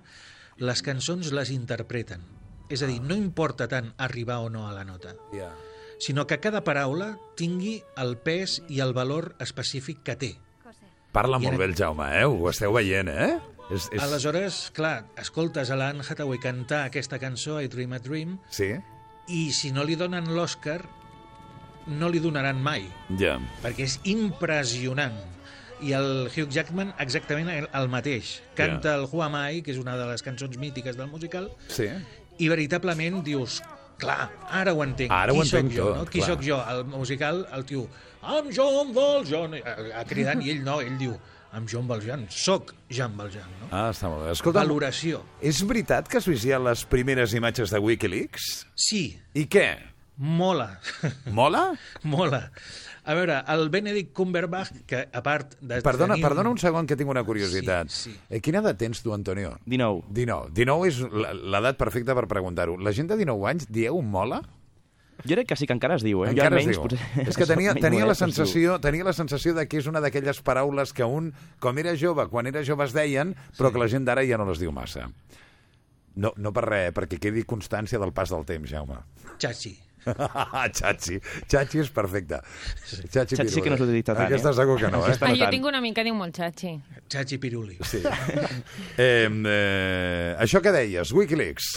les 0.58 0.82
cançons 0.82 1.32
les 1.36 1.52
interpreten. 1.54 2.24
És 2.70 2.82
a 2.82 2.88
dir, 2.90 2.98
no 3.02 3.14
importa 3.14 3.68
tant 3.70 3.92
arribar 4.02 4.40
o 4.42 4.50
no 4.50 4.68
a 4.68 4.74
la 4.74 4.84
nota, 4.84 5.14
Ja. 5.34 5.52
sinó 6.00 6.26
que 6.28 6.40
cada 6.40 6.64
paraula 6.64 7.18
tingui 7.38 7.84
el 7.96 8.18
pes 8.18 8.64
i 8.68 8.80
el 8.82 8.94
valor 8.94 9.36
específic 9.40 10.02
que 10.04 10.16
té. 10.16 10.36
Parla 11.12 11.38
molt 11.40 11.58
bé 11.58 11.66
el 11.66 11.76
Jaume, 11.76 12.10
eh? 12.20 12.26
Ho 12.26 12.50
esteu 12.50 12.74
veient, 12.74 13.08
eh? 13.08 13.40
És, 13.72 13.88
és... 13.94 14.02
Aleshores, 14.04 14.72
clar, 14.76 15.06
escoltes 15.18 15.70
a 15.72 15.76
l'Anne 15.80 16.04
Hathaway 16.04 16.38
cantar 16.40 16.84
aquesta 16.86 17.18
cançó, 17.20 17.62
I 17.62 17.68
Dream 17.72 17.94
a 17.94 18.00
Dream, 18.00 18.40
Sí? 18.50 18.74
i 19.30 19.52
si 19.54 19.72
no 19.72 19.84
li 19.84 19.96
donen 19.96 20.28
l'Oscar, 20.36 20.82
no 21.88 22.10
li 22.10 22.20
donaran 22.20 22.62
mai, 22.62 22.88
Ja. 23.20 23.38
perquè 23.64 23.84
és 23.86 24.00
impressionant. 24.04 25.14
I 25.84 25.92
el 25.92 26.30
Hugh 26.32 26.50
Jackman 26.50 26.94
exactament 27.04 27.50
el, 27.52 27.68
el 27.74 27.90
mateix. 27.92 28.42
Canta 28.56 28.94
Ja. 28.94 28.96
el 28.96 29.08
Who 29.12 29.22
Am 29.24 29.36
I, 29.36 29.62
que 29.62 29.72
és 29.74 29.78
una 29.78 29.98
de 29.98 30.06
les 30.08 30.24
cançons 30.24 30.58
mítiques 30.58 30.96
del 30.98 31.08
musical, 31.12 31.50
Sí? 31.68 31.90
i 32.40 32.48
veritablement 32.50 33.22
dius, 33.24 33.62
clar, 34.00 34.30
ara 34.50 34.74
ho 34.74 34.84
entenc. 34.84 35.12
Ara 35.12 35.34
ho 35.34 35.42
Qui 35.42 35.48
sóc 35.50 35.60
entenc 35.60 35.76
jo, 35.78 35.86
tot, 35.90 35.98
no? 35.98 36.06
Qui 36.06 36.20
clar. 36.20 36.30
sóc 36.32 36.42
jo? 36.44 36.62
El 36.70 36.86
musical, 36.86 37.48
el 37.54 37.66
tio, 37.66 37.88
I'm 38.24 38.50
John 38.56 38.94
Valjean, 38.94 39.54
eh, 39.54 39.64
eh, 39.66 40.06
cridant, 40.08 40.42
i 40.42 40.50
ell 40.52 40.64
no, 40.64 40.80
ell 40.82 40.98
diu, 40.98 41.14
I'm 41.54 41.68
John 41.68 41.88
Valjean, 41.88 42.26
soc 42.30 42.74
Jean 42.90 43.16
Valjean, 43.16 43.48
no? 43.62 43.68
Ah, 43.72 43.92
està 43.92 44.10
molt 44.10 44.26
bé. 44.26 44.32
Escolta, 44.32 44.60
Valoració. 44.64 45.22
és 45.42 45.62
veritat 45.68 46.08
que 46.08 46.18
has 46.18 46.26
vist 46.28 46.44
ja 46.46 46.58
les 46.60 46.84
primeres 46.86 47.34
imatges 47.34 47.70
de 47.70 47.80
Wikileaks? 47.80 48.66
Sí, 48.76 49.20
I 49.34 49.46
què? 49.46 49.78
Mola. 50.18 50.80
Mola? 51.32 51.74
Mola. 52.04 52.52
A 53.06 53.14
veure, 53.14 53.38
el 53.54 53.70
Benedict 53.70 54.14
Cumberbatch, 54.18 54.82
que 54.90 55.04
a 55.14 55.22
part 55.22 55.54
de 55.62 55.78
Perdona, 55.86 56.16
tenir... 56.16 56.26
perdona 56.26 56.50
un 56.50 56.58
segon 56.58 56.88
que 56.90 56.98
tinc 56.98 57.12
una 57.12 57.22
curiositat. 57.24 57.92
Sí, 57.94 58.10
sí. 58.10 58.20
Eh, 58.30 58.42
quina 58.42 58.64
edat 58.64 58.80
tens 58.82 59.04
tu, 59.06 59.14
Antonio? 59.14 59.60
19. 59.70 60.08
19. 60.10 60.50
19 60.58 60.90
és 60.90 61.02
l'edat 61.54 61.78
perfecta 61.78 62.16
per 62.18 62.26
preguntar-ho. 62.32 62.80
La 62.82 62.96
gent 62.98 63.12
de 63.12 63.20
19 63.22 63.46
anys 63.52 63.70
dieu 63.70 64.02
mola? 64.02 64.42
Jo 65.24 65.38
crec 65.38 65.48
que 65.48 65.56
sí 65.56 65.68
que 65.70 65.78
encara 65.78 65.96
es 65.96 66.04
diu, 66.04 66.26
eh? 66.26 66.34
Encara 66.34 66.58
jo 66.58 66.60
es 66.60 66.66
almenys, 66.66 66.80
diu. 66.80 66.88
potser... 66.90 67.30
És 67.30 67.38
que 67.38 67.48
tenia, 67.48 67.78
tenia, 67.86 68.10
la 68.10 68.18
es 68.18 68.24
sensació, 68.26 68.80
tenia 68.84 69.06
la 69.06 69.14
sensació 69.14 69.54
de 69.54 69.68
que 69.70 69.80
és 69.80 69.88
una 69.88 70.02
d'aquelles 70.04 70.42
paraules 70.46 70.92
que 70.98 71.06
un, 71.06 71.32
com 71.62 71.78
era 71.82 71.94
jove, 72.00 72.26
quan 72.34 72.50
era 72.50 72.66
jove 72.66 72.90
es 72.90 72.98
deien, 72.98 73.38
però 73.60 73.72
que 73.72 73.86
la 73.86 73.90
gent 73.92 74.10
d'ara 74.10 74.26
ja 74.26 74.42
no 74.42 74.50
les 74.50 74.60
diu 74.62 74.74
massa. 74.76 75.08
No, 76.16 76.34
no 76.42 76.52
per 76.56 76.66
res, 76.66 76.94
perquè 76.96 77.22
quedi 77.22 77.46
constància 77.46 78.02
del 78.02 78.16
pas 78.16 78.34
del 78.34 78.46
temps, 78.50 78.70
Jaume. 78.72 79.04
Chachi. 79.38 79.76
Chachi. 80.78 81.20
Chachi 81.48 81.82
és 81.84 81.90
perfecte. 81.90 82.42
Chachi, 83.12 83.36
Chachi 83.36 83.50
sí 83.50 83.62
que 83.62 83.74
no 83.74 83.78
s'utilitza 83.80 84.14
tant, 84.14 84.28
Aquesta 84.28 84.52
eh? 84.54 84.58
segur 84.60 84.78
que 84.82 84.92
no, 84.94 85.02
eh? 85.08 85.16
Ah, 85.20 85.34
jo 85.38 85.50
tinc 85.54 85.66
un 85.70 85.80
amic 85.80 85.98
que 86.00 86.06
diu 86.08 86.18
molt 86.18 86.38
xatxi. 86.38 86.76
Chachi 87.12 87.40
Piruli. 87.42 87.78
Sí. 87.86 88.02
eh, 88.98 89.28
eh, 89.28 90.36
això 90.46 90.62
que 90.62 90.74
deies, 90.76 91.14
Wikileaks, 91.16 91.72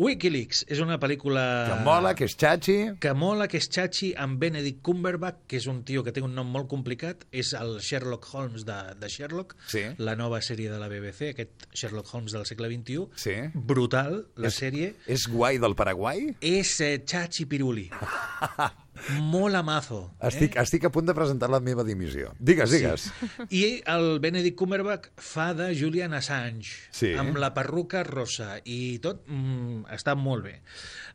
Wikileaks 0.00 0.62
és 0.72 0.80
una 0.80 0.96
pel·lícula... 1.00 1.42
que 1.68 1.76
mola, 1.84 2.14
que 2.16 2.24
és 2.24 2.34
Chachi... 2.40 2.76
que 3.02 3.12
mola, 3.12 3.46
que 3.50 3.58
és 3.60 3.68
Chachi 3.68 4.12
amb 4.16 4.38
Benedict 4.40 4.80
Cumberbatch, 4.86 5.42
que 5.50 5.58
és 5.60 5.66
un 5.68 5.82
tio 5.84 6.00
que 6.06 6.14
té 6.16 6.22
un 6.24 6.32
nom 6.36 6.48
molt 6.48 6.68
complicat, 6.70 7.26
és 7.30 7.52
el 7.58 7.74
Sherlock 7.84 8.28
Holmes 8.32 8.64
de, 8.68 8.78
de 9.00 9.10
Sherlock, 9.12 9.56
Sí. 9.68 9.84
la 9.98 10.14
nova 10.16 10.40
sèrie 10.40 10.70
de 10.72 10.78
la 10.80 10.88
BBC, 10.88 11.32
aquest 11.34 11.66
Sherlock 11.76 12.08
Holmes 12.14 12.32
del 12.32 12.46
segle 12.48 12.70
XXI. 12.72 13.06
Sí. 13.20 13.36
Brutal, 13.54 14.22
la 14.40 14.48
És- 14.48 14.60
sèrie. 14.62 14.94
És 15.06 15.28
guai 15.28 15.60
del 15.60 15.76
Paraguai? 15.76 16.30
És 16.40 16.78
eh, 16.80 16.94
Chachi 17.04 17.44
Piruli. 17.50 17.90
Mola 19.18 19.62
mazo. 19.66 20.12
Estic, 20.22 20.54
estic 20.60 20.84
a 20.86 20.90
punt 20.94 21.08
de 21.08 21.14
presentar 21.16 21.48
la 21.50 21.58
meva 21.60 21.82
dimissió. 21.84 22.32
Digues, 22.38 22.70
digues. 22.70 23.08
I 23.50 23.82
el 23.90 24.18
Benedict 24.22 24.56
Cumberbatch 24.60 25.10
fa 25.18 25.50
de 25.58 25.72
Julian 25.78 26.14
Assange, 26.14 26.76
Sí. 26.94 27.12
amb 27.18 27.36
la 27.42 27.52
perruca 27.54 28.04
rosa 28.06 28.60
i 28.64 28.98
tot 29.02 29.24
mm, 29.26 29.88
està 29.96 30.14
molt 30.14 30.46
bé. 30.46 30.54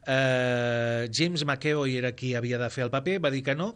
Uh, 0.07 1.07
James 1.11 1.45
McAvoy 1.45 1.97
era 1.99 2.13
qui 2.15 2.33
havia 2.35 2.59
de 2.59 2.69
fer 2.73 2.85
el 2.87 2.91
paper, 2.93 3.19
va 3.23 3.31
dir 3.31 3.43
que 3.45 3.55
no, 3.55 3.73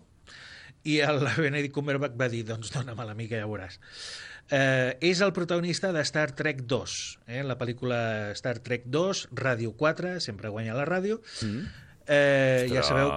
i 0.83 0.99
el 1.05 1.23
Benedict 1.45 1.73
Cumberbatch 1.75 2.19
va 2.19 2.29
dir, 2.31 2.43
doncs 2.47 2.73
dóna'm 2.75 2.99
la 3.07 3.15
mica, 3.17 3.39
ja 3.39 3.47
veuràs. 3.49 3.79
Uh, 4.51 4.91
és 4.99 5.21
el 5.23 5.31
protagonista 5.31 5.93
de 5.95 6.03
Star 6.03 6.33
Trek 6.35 6.65
2, 6.67 6.95
eh? 7.31 7.43
la 7.47 7.55
pel·lícula 7.55 8.01
Star 8.35 8.57
Trek 8.59 8.89
2, 8.91 9.29
Ràdio 9.39 9.71
4, 9.79 10.17
sempre 10.19 10.51
guanya 10.51 10.75
la 10.75 10.83
ràdio. 10.89 11.21
Mm. 11.47 11.67
Uh, 12.01 12.65
ja 12.73 12.81
sabeu 12.83 13.13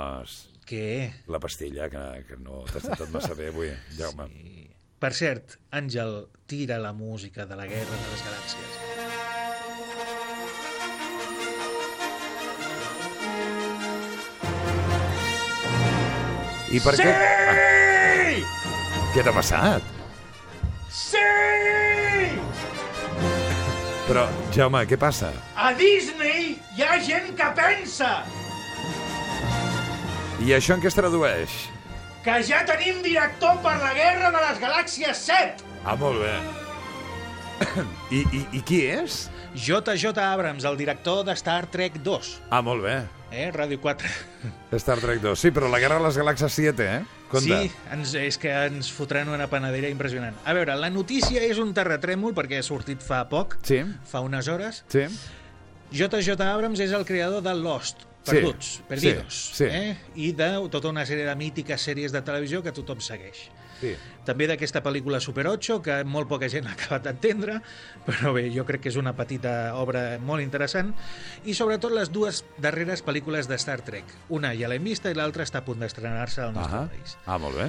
Que... 0.65 1.13
La 1.29 1.39
pastilla, 1.41 1.91
que, 1.93 2.03
que 2.25 2.37
no 2.41 2.63
t'has 2.71 2.87
tratat 2.87 3.11
massa 3.13 3.35
bé 3.37 3.51
avui, 3.53 3.69
Jaume. 3.99 4.25
Per 4.97 5.11
cert, 5.13 5.59
Àngel 5.77 6.15
tira 6.49 6.79
la 6.81 6.95
música 6.97 7.45
de 7.45 7.59
la 7.59 7.67
Guerra 7.69 7.99
de 8.01 8.07
les 8.09 8.23
Galàxies. 8.25 9.05
I 16.75 16.81
per 16.83 16.95
què... 16.99 17.11
Ah. 17.13 17.75
Què 19.15 19.23
t'ha 19.23 19.35
passat? 19.37 19.85
Sí! 20.91 21.21
Però, 24.09 24.25
Jaume, 24.57 24.81
què 24.89 24.97
passa? 24.99 25.31
A 25.55 25.71
Disney 25.77 26.57
hi 26.75 26.83
ha 26.89 26.97
gent 27.05 27.31
que 27.39 27.53
pensa 27.61 28.11
I 30.43 30.53
això 30.57 30.75
en 30.77 30.83
què 30.83 30.91
es 30.91 30.97
tradueix? 30.99 31.55
que 32.25 32.39
ja 32.41 32.63
tenim 32.65 33.03
director 33.05 33.59
per 33.61 33.75
la 33.83 33.91
Guerra 33.93 34.31
de 34.33 34.39
les 34.41 34.61
Galàxies 34.63 35.19
7. 35.27 35.65
Ah, 35.85 35.93
molt 36.01 36.23
bé. 36.23 36.31
I, 38.17 38.23
i, 38.33 38.41
I 38.57 38.63
qui 38.65 38.79
és? 38.89 39.27
J.J. 39.55 40.09
Abrams, 40.25 40.65
el 40.65 40.79
director 40.81 41.21
de 41.29 41.35
Star 41.37 41.67
Trek 41.71 41.99
2, 42.03 42.31
Ah, 42.49 42.63
molt 42.65 42.81
bé. 42.83 42.95
eh? 43.31 43.51
Ràdio 43.53 43.77
4. 43.83 44.09
Star 44.81 44.97
Trek 45.05 45.21
2. 45.21 45.37
Sí, 45.39 45.51
però 45.53 45.69
la 45.69 45.79
Guerra 45.83 45.99
de 46.01 46.07
les 46.09 46.17
Galàxies 46.17 46.57
7, 46.57 46.87
eh? 46.95 47.03
Compte. 47.29 47.45
Sí, 47.69 47.71
ens, 47.93 48.15
és 48.17 48.39
que 48.41 48.51
ens 48.71 48.89
fotran 48.93 49.29
una 49.29 49.47
panadera 49.53 49.93
impressionant. 49.93 50.35
A 50.49 50.57
veure, 50.57 50.75
la 50.81 50.89
notícia 50.91 51.45
és 51.45 51.61
un 51.61 51.75
terratrèmol 51.77 52.33
perquè 52.33 52.63
ha 52.63 52.65
sortit 52.65 53.05
fa 53.05 53.27
poc, 53.29 53.59
Sí, 53.69 53.83
fa 54.09 54.25
unes 54.25 54.49
hores. 54.49 54.81
sí. 54.89 55.05
J.J. 55.93 56.41
Abrams 56.41 56.81
és 56.81 56.91
el 56.97 57.05
creador 57.05 57.43
de 57.45 57.53
Lost, 57.55 58.01
perduts, 58.25 58.67
Sí, 58.79 58.83
perdidos, 58.89 59.35
sí, 59.53 59.65
sí. 59.65 59.65
Eh? 59.71 59.97
i 60.17 60.33
de 60.33 60.49
tota 60.73 60.89
una 60.89 61.05
sèrie 61.07 61.27
de 61.29 61.35
mítiques 61.37 61.81
sèries 61.85 62.13
de 62.13 62.23
televisió 62.25 62.63
que 62.63 62.73
tothom 62.73 63.01
segueix. 63.05 63.49
Sí. 63.81 63.91
També 64.25 64.47
d'aquesta 64.49 64.81
pel·lícula 64.83 65.19
Super 65.21 65.45
8, 65.51 65.81
que 65.85 65.97
molt 66.09 66.29
poca 66.31 66.49
gent 66.49 66.67
ha 66.71 66.73
acabat 66.73 67.05
d'entendre, 67.05 67.59
però 68.07 68.33
bé, 68.33 68.47
jo 68.55 68.65
crec 68.65 68.81
que 68.87 68.89
és 68.89 68.97
una 68.97 69.13
petita 69.19 69.75
obra 69.77 70.19
molt 70.23 70.41
interessant, 70.45 70.95
i 71.45 71.53
sobretot 71.59 71.93
les 71.93 72.09
dues 72.15 72.45
darreres 72.63 73.03
pel·lícules 73.05 73.49
de 73.51 73.59
Star 73.61 73.81
Trek. 73.85 74.05
Una 74.33 74.55
ja 74.57 74.71
l'hem 74.73 74.85
vista 74.89 75.11
i 75.13 75.19
l'altra 75.19 75.45
està 75.45 75.61
a 75.61 75.67
punt 75.67 75.83
d'estrenar-se 75.83 76.41
al 76.47 76.55
nostre 76.57 76.79
Ah, 76.85 76.89
país. 76.89 77.19
ah, 77.27 77.39
molt 77.39 77.59
bé. 77.61 77.69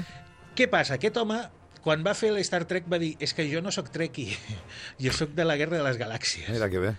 Què 0.56 0.70
passa? 0.72 0.96
Aquest 0.96 1.18
home, 1.18 1.42
quan 1.84 2.06
va 2.06 2.14
fer 2.16 2.32
l'Star 2.32 2.64
Trek, 2.70 2.86
va 2.88 2.98
dir 3.02 3.16
és 3.20 3.34
que 3.36 3.44
jo 3.52 3.60
no 3.62 3.72
sóc 3.76 3.90
Trekkie, 3.92 4.38
jo 5.04 5.12
sóc 5.12 5.36
de 5.36 5.44
la 5.44 5.58
Guerra 5.58 5.82
de 5.82 5.84
les 5.84 5.98
Galàxies. 6.00 6.48
Mira 6.54 6.70
que 6.70 6.80
bé. 6.80 6.94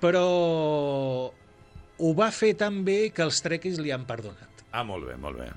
Però 0.00 1.30
ho 2.00 2.14
va 2.16 2.30
fer 2.32 2.54
tan 2.58 2.80
bé 2.86 3.10
que 3.14 3.22
els 3.26 3.40
Trekkies 3.44 3.78
li 3.82 3.92
han 3.94 4.06
perdonat. 4.08 4.64
Ah, 4.72 4.82
molt 4.86 5.06
bé, 5.08 5.16
molt 5.20 5.38
bé. 5.40 5.50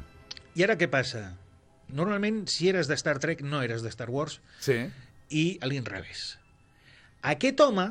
I 0.59 0.63
ara 0.67 0.75
què 0.77 0.89
passa? 0.91 1.31
Normalment, 1.93 2.43
si 2.49 2.69
eres 2.69 2.87
de 2.89 2.95
Star 2.97 3.19
Trek, 3.21 3.41
no 3.45 3.61
eres 3.61 3.83
de 3.85 3.89
Star 3.93 4.09
Wars, 4.09 4.39
Sí. 4.59 4.79
i 5.29 5.57
a 5.61 5.67
l'inrevés. 5.69 6.37
Aquest 7.21 7.59
home 7.61 7.85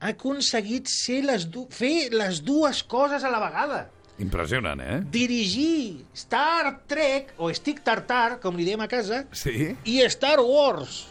ha 0.00 0.08
aconseguit 0.12 0.88
ser 0.90 1.22
les 1.24 1.44
du 1.50 1.66
fer 1.70 2.08
les 2.12 2.40
dues 2.42 2.82
coses 2.82 3.22
a 3.24 3.30
la 3.30 3.38
vegada. 3.42 3.82
Impressionant, 4.18 4.80
eh? 4.80 5.00
Dirigir 5.10 6.04
Star 6.14 6.80
Trek, 6.86 7.34
o 7.38 7.48
Stick 7.54 7.82
Tartar, 7.84 8.40
com 8.40 8.56
li 8.56 8.64
diem 8.64 8.80
a 8.80 8.88
casa, 8.88 9.24
Sí. 9.32 9.76
i 9.84 10.00
Star 10.10 10.40
Wars. 10.40 11.06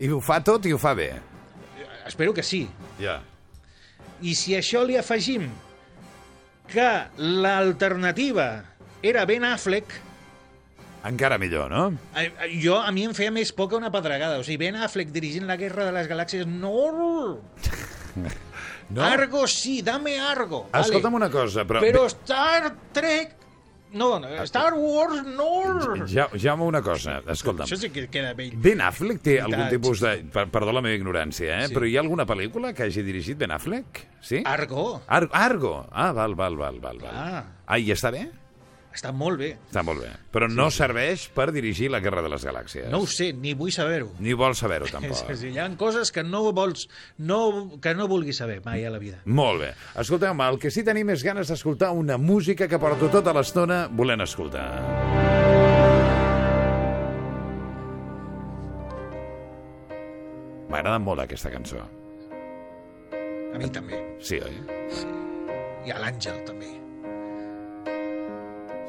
I 0.00 0.08
ho 0.08 0.20
fa 0.20 0.40
tot 0.44 0.66
i 0.66 0.72
ho 0.72 0.78
fa 0.78 0.94
bé. 0.94 1.12
Espero 2.06 2.34
que 2.34 2.42
sí. 2.42 2.68
Ja. 3.00 3.22
I 4.22 4.34
si 4.34 4.52
això 4.54 4.84
li 4.86 4.96
afegim 4.96 5.48
que 6.72 6.88
l'alternativa 7.18 8.48
era 9.02 9.24
Ben 9.28 9.44
Affleck, 9.44 10.00
Encara 11.04 11.36
millor, 11.36 11.68
no? 11.68 11.98
jo, 12.62 12.78
a 12.80 12.88
mi 12.96 13.02
em 13.04 13.12
feia 13.12 13.28
més 13.28 13.50
por 13.52 13.68
que 13.68 13.76
una 13.76 13.90
pedregada. 13.92 14.38
O 14.40 14.44
sigui, 14.46 14.56
Ben 14.62 14.78
Affleck 14.80 15.10
dirigint 15.12 15.44
la 15.44 15.58
Guerra 15.60 15.84
de 15.84 15.92
les 15.92 16.08
Galàxies, 16.08 16.48
no! 16.48 17.40
No? 18.90 19.00
Argo 19.02 19.46
sí, 19.48 19.78
dame 19.82 20.18
Argo. 20.20 20.66
Escolta'm 20.68 21.14
vale. 21.14 21.24
una 21.24 21.30
cosa, 21.32 21.64
però... 21.64 21.80
Però 21.80 22.04
Star 22.12 22.68
Trek... 22.92 23.32
No, 23.94 24.18
no, 24.18 24.28
Star 24.42 24.72
Wars 24.74 25.22
no! 25.24 26.04
Ja, 26.10 26.26
Jaume, 26.34 26.66
una 26.66 26.82
cosa, 26.82 27.20
escolta'm. 27.30 27.64
Això 27.68 27.78
sí 27.78 27.90
que 27.94 28.08
queda 28.10 28.32
vell. 28.34 28.56
Ben 28.60 28.82
Affleck 28.82 29.22
té 29.22 29.36
algun 29.40 29.54
Veritat. 29.60 29.76
tipus 29.78 30.02
de... 30.02 30.14
per- 30.34 30.48
Perdó 30.54 30.74
la 30.74 30.82
meva 30.84 30.98
ignorància, 30.98 31.60
eh? 31.62 31.68
Sí. 31.70 31.76
Però 31.78 31.86
hi 31.86 31.94
ha 31.96 32.02
alguna 32.02 32.26
pel·lícula 32.26 32.74
que 32.74 32.88
hagi 32.88 33.04
dirigit 33.06 33.38
Ben 33.38 33.54
Affleck? 33.54 34.04
Sí? 34.20 34.42
Argo. 34.44 35.00
Ar 35.06 35.28
Argo. 35.30 35.76
Ah, 35.92 36.10
val, 36.12 36.34
val, 36.34 36.56
val, 36.58 36.80
val. 36.82 36.98
val. 36.98 37.14
Ah. 37.14 37.44
ah, 37.66 37.78
i 37.78 37.92
està 37.94 38.10
bé? 38.14 38.26
Està 38.94 39.10
molt 39.10 39.40
bé. 39.40 39.48
Està 39.72 39.82
molt 39.82 40.04
bé. 40.04 40.12
Però 40.30 40.46
no 40.50 40.68
serveix 40.70 41.24
per 41.34 41.48
dirigir 41.54 41.88
la 41.90 41.98
Guerra 42.02 42.22
de 42.22 42.30
les 42.30 42.44
Galàxies. 42.46 42.86
No 42.92 43.00
ho 43.02 43.08
sé, 43.10 43.32
ni 43.34 43.50
vull 43.58 43.72
saber-ho. 43.74 44.12
Ni 44.22 44.36
vols 44.38 44.60
saber-ho, 44.62 44.86
tampoc. 44.94 45.24
a 45.26 45.34
dir, 45.34 45.50
hi 45.50 45.58
ha 45.58 45.66
coses 45.80 46.12
que 46.14 46.22
no 46.22 46.44
vols, 46.54 46.86
no, 47.18 47.40
que 47.82 47.94
no 47.98 48.06
vulguis 48.10 48.38
saber 48.38 48.60
mai 48.64 48.86
a 48.86 48.92
la 48.94 49.02
vida. 49.02 49.18
Molt 49.26 49.64
bé. 49.64 49.72
Escolteu, 49.98 50.38
el 50.46 50.60
que 50.62 50.70
sí 50.70 50.86
tenim 50.86 51.10
és 51.10 51.26
ganes 51.26 51.50
d'escoltar 51.50 51.90
una 51.90 52.18
música 52.22 52.68
que 52.70 52.78
porto 52.78 53.10
tota 53.10 53.34
l'estona 53.34 53.88
volent 53.90 54.22
escoltar. 54.22 54.68
M'agrada 60.70 60.98
molt 61.02 61.22
aquesta 61.26 61.50
cançó. 61.50 61.82
A 63.54 63.58
mi 63.58 63.68
també. 63.74 63.98
Sí, 64.22 64.38
oi? 64.42 64.56
I 65.86 65.92
a 65.94 66.00
l'Àngel 66.02 66.40
també. 66.46 66.83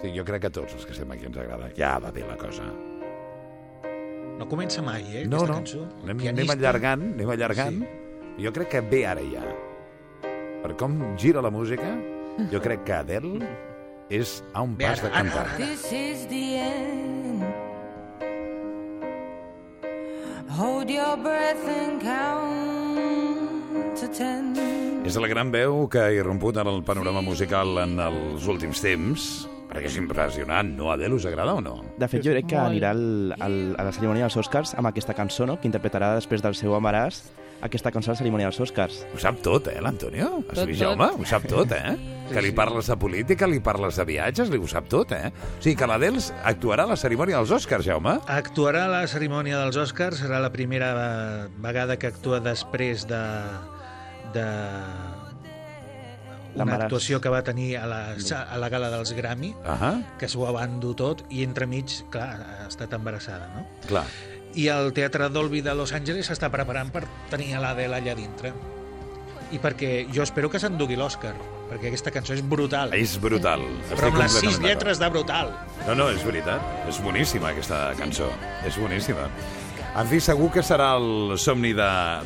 Sí, 0.02 0.12
jo 0.16 0.24
crec 0.28 0.42
que 0.42 0.48
a 0.48 0.52
tots 0.52 0.74
els 0.76 0.86
que 0.86 0.92
estem 0.94 1.12
aquí 1.12 1.26
ens 1.26 1.38
agrada. 1.38 1.70
Ja 1.78 1.98
va 2.00 2.12
bé 2.12 2.26
la 2.28 2.36
cosa. 2.38 2.64
No 4.38 4.48
comença 4.52 4.82
mai, 4.84 5.02
eh, 5.16 5.26
No, 5.26 5.38
aquesta 5.38 5.48
no, 5.48 5.60
cançó. 5.62 5.82
anem, 6.04 6.04
anem 6.04 6.18
Pianista. 6.18 6.54
allargant, 6.54 7.02
anem 7.14 7.30
allargant. 7.30 7.80
Sí. 7.82 8.44
Jo 8.44 8.52
crec 8.52 8.68
que 8.70 8.82
ve 8.82 9.06
ara 9.08 9.22
ja. 9.32 9.44
Per 10.62 10.76
com 10.76 11.16
gira 11.16 11.42
la 11.42 11.50
música, 11.52 11.88
jo 12.52 12.60
crec 12.60 12.84
que 12.84 12.94
Adele 12.94 13.48
és 14.10 14.44
a 14.54 14.62
un 14.62 14.76
Ve 14.76 14.86
pas 14.86 15.02
de 15.02 15.08
ara, 15.08 15.16
cantar. 15.22 15.46
ara. 15.48 15.58
This 15.58 15.86
is 15.94 16.28
the 16.28 16.58
end. 16.60 17.44
Hold 20.50 20.90
your 20.90 21.18
breath 21.18 21.68
and 21.68 22.02
count 22.02 23.96
to 24.00 24.08
ten. 24.18 24.54
És 25.06 25.16
la 25.22 25.28
gran 25.28 25.52
veu 25.52 25.88
que 25.92 26.00
ha 26.00 26.12
irromput 26.12 26.58
en 26.58 26.68
el 26.68 26.84
panorama 26.84 27.22
musical 27.22 27.78
en 27.84 28.00
els 28.00 28.48
últims 28.48 28.82
temps, 28.82 29.48
perquè 29.76 29.92
és 29.92 29.98
impressionant, 30.00 30.76
no? 30.78 30.92
Adele 30.94 31.18
us 31.18 31.26
agrada 31.28 31.56
o 31.58 31.64
no? 31.64 31.78
De 32.00 32.08
fet, 32.08 32.24
jo 32.24 32.34
crec 32.36 32.54
que 32.54 32.60
anirà 32.60 32.94
al, 32.96 33.36
al, 33.40 33.58
a 33.76 33.88
la 33.90 33.96
cerimònia 33.96 34.30
dels 34.30 34.38
Oscars 34.40 34.76
amb 34.80 34.92
aquesta 34.92 35.16
cançó, 35.18 35.48
no?, 35.50 35.60
que 35.60 35.68
interpretarà 35.68 36.14
després 36.16 36.44
del 36.46 36.56
seu 36.56 36.78
embaràs 36.78 37.26
aquesta 37.66 37.92
cançó 37.92 38.12
a 38.12 38.14
la 38.14 38.20
cerimònia 38.20 38.50
dels 38.50 38.60
Oscars. 38.62 39.00
Ho 39.16 39.20
sap 39.20 39.40
tot, 39.44 39.70
eh, 39.72 39.80
l'Antonio? 39.82 40.28
Tot, 40.50 40.60
tot. 40.60 40.74
Jaume? 40.76 41.08
Ho 41.18 41.26
sap 41.28 41.48
tot, 41.50 41.72
eh? 41.74 41.96
Que 42.30 42.44
li 42.44 42.52
parles 42.56 42.90
de 42.92 42.98
política, 43.00 43.48
li 43.50 43.62
parles 43.64 43.98
de 44.00 44.06
viatges, 44.06 44.52
li 44.52 44.60
ho 44.60 44.68
sap 44.70 44.90
tot, 44.92 45.14
eh? 45.16 45.32
O 45.32 45.64
sigui, 45.64 45.76
que 45.80 45.90
l'Adele 45.90 46.22
actuarà 46.44 46.86
a 46.86 46.94
la 46.94 47.00
cerimònia 47.00 47.40
dels 47.40 47.56
Oscars, 47.56 47.88
Jaume. 47.88 48.18
Actuarà 48.32 48.86
a 48.86 48.92
la 48.92 49.04
cerimònia 49.10 49.64
dels 49.64 49.80
Oscars, 49.82 50.22
serà 50.22 50.42
la 50.44 50.52
primera 50.54 50.92
vegada 51.64 51.98
que 51.98 52.12
actua 52.12 52.42
després 52.44 53.08
de, 53.10 53.24
de 54.36 54.48
una 56.56 56.78
actuació 56.86 57.20
que 57.22 57.32
va 57.32 57.42
tenir 57.44 57.76
a 57.78 57.86
la, 57.90 58.00
a 58.16 58.60
la 58.62 58.70
gala 58.70 58.92
dels 58.94 59.12
Grammy, 59.18 59.54
Ahà, 59.66 59.92
que 60.20 60.30
s'ho 60.32 60.46
va 60.46 60.68
tot, 60.96 61.26
i 61.30 61.44
entremig, 61.44 62.06
clar, 62.12 62.30
ha 62.64 62.68
estat 62.68 62.94
embarassada, 62.94 63.50
no? 63.56 63.66
clar. 63.88 64.06
I 64.56 64.70
el 64.72 64.94
Teatre 64.96 65.28
Dolby 65.30 65.60
de 65.62 65.74
Los 65.76 65.92
Angeles 65.92 66.30
s'està 66.30 66.48
preparant 66.52 66.92
per 66.94 67.04
tenir 67.30 67.54
a 67.56 67.60
l'Adele 67.60 67.98
allà 67.98 68.14
dintre. 68.16 68.54
I 69.52 69.60
perquè 69.60 70.08
jo 70.10 70.24
espero 70.24 70.50
que 70.50 70.62
s'endugui 70.64 70.96
l'Oscar, 70.96 71.34
perquè 71.70 71.92
aquesta 71.92 72.14
cançó 72.16 72.34
és 72.34 72.42
brutal. 72.42 72.96
És 72.96 73.18
brutal. 73.22 73.66
Però 73.92 74.14
amb 74.14 74.22
les 74.24 74.40
sis 74.40 74.62
lletres 74.64 75.02
de 75.02 75.10
brutal. 75.12 75.52
No, 75.86 75.98
no, 76.00 76.08
és 76.14 76.24
veritat. 76.26 76.64
És 76.88 77.02
boníssima, 77.04 77.52
aquesta 77.52 77.90
cançó. 78.00 78.32
És 78.66 78.80
boníssima. 78.80 79.28
En 79.96 80.08
fi, 80.12 80.18
segur 80.20 80.50
que 80.52 80.60
serà 80.66 80.90
el 81.00 81.38
somni 81.40 81.70
de, 81.76 81.86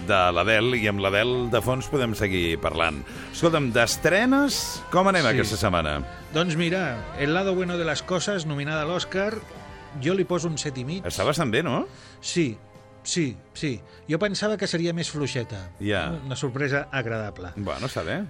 de 0.09 0.19
l'Adel 0.33 0.71
i 0.79 0.87
amb 0.89 1.03
l'Adel 1.03 1.33
de 1.53 1.59
fons 1.61 1.85
podem 1.91 2.15
seguir 2.17 2.55
parlant. 2.63 3.03
Escolta'm, 3.29 3.67
d'estrenes, 3.75 4.57
com 4.89 5.05
anem 5.11 5.27
Sí. 5.27 5.33
aquesta 5.35 5.59
setmana? 5.61 5.99
Doncs 6.33 6.55
mira, 6.57 6.97
El 7.19 7.35
lado 7.35 7.53
bueno 7.53 7.77
de 7.77 7.85
las 7.85 8.01
cosas, 8.01 8.47
nominada 8.47 8.81
a 8.81 8.85
l'Oscar, 8.89 9.35
jo 10.01 10.15
li 10.17 10.25
poso 10.25 10.47
un 10.49 10.57
set 10.57 10.77
i 10.81 10.83
mig. 10.85 11.05
Està 11.05 11.23
bastant 11.27 11.51
bé, 11.53 11.61
no? 11.61 11.85
Sí, 12.21 12.57
sí, 13.03 13.37
sí. 13.53 13.79
Jo 14.09 14.17
pensava 14.17 14.57
que 14.57 14.65
seria 14.65 14.91
més 14.93 15.11
fluixeta. 15.13 15.69
Ja. 15.79 16.07
Una 16.25 16.35
sorpresa 16.35 16.87
agradable. 16.91 17.53
Bueno, 17.55 17.85
està 17.85 18.01
bé. 18.03 18.23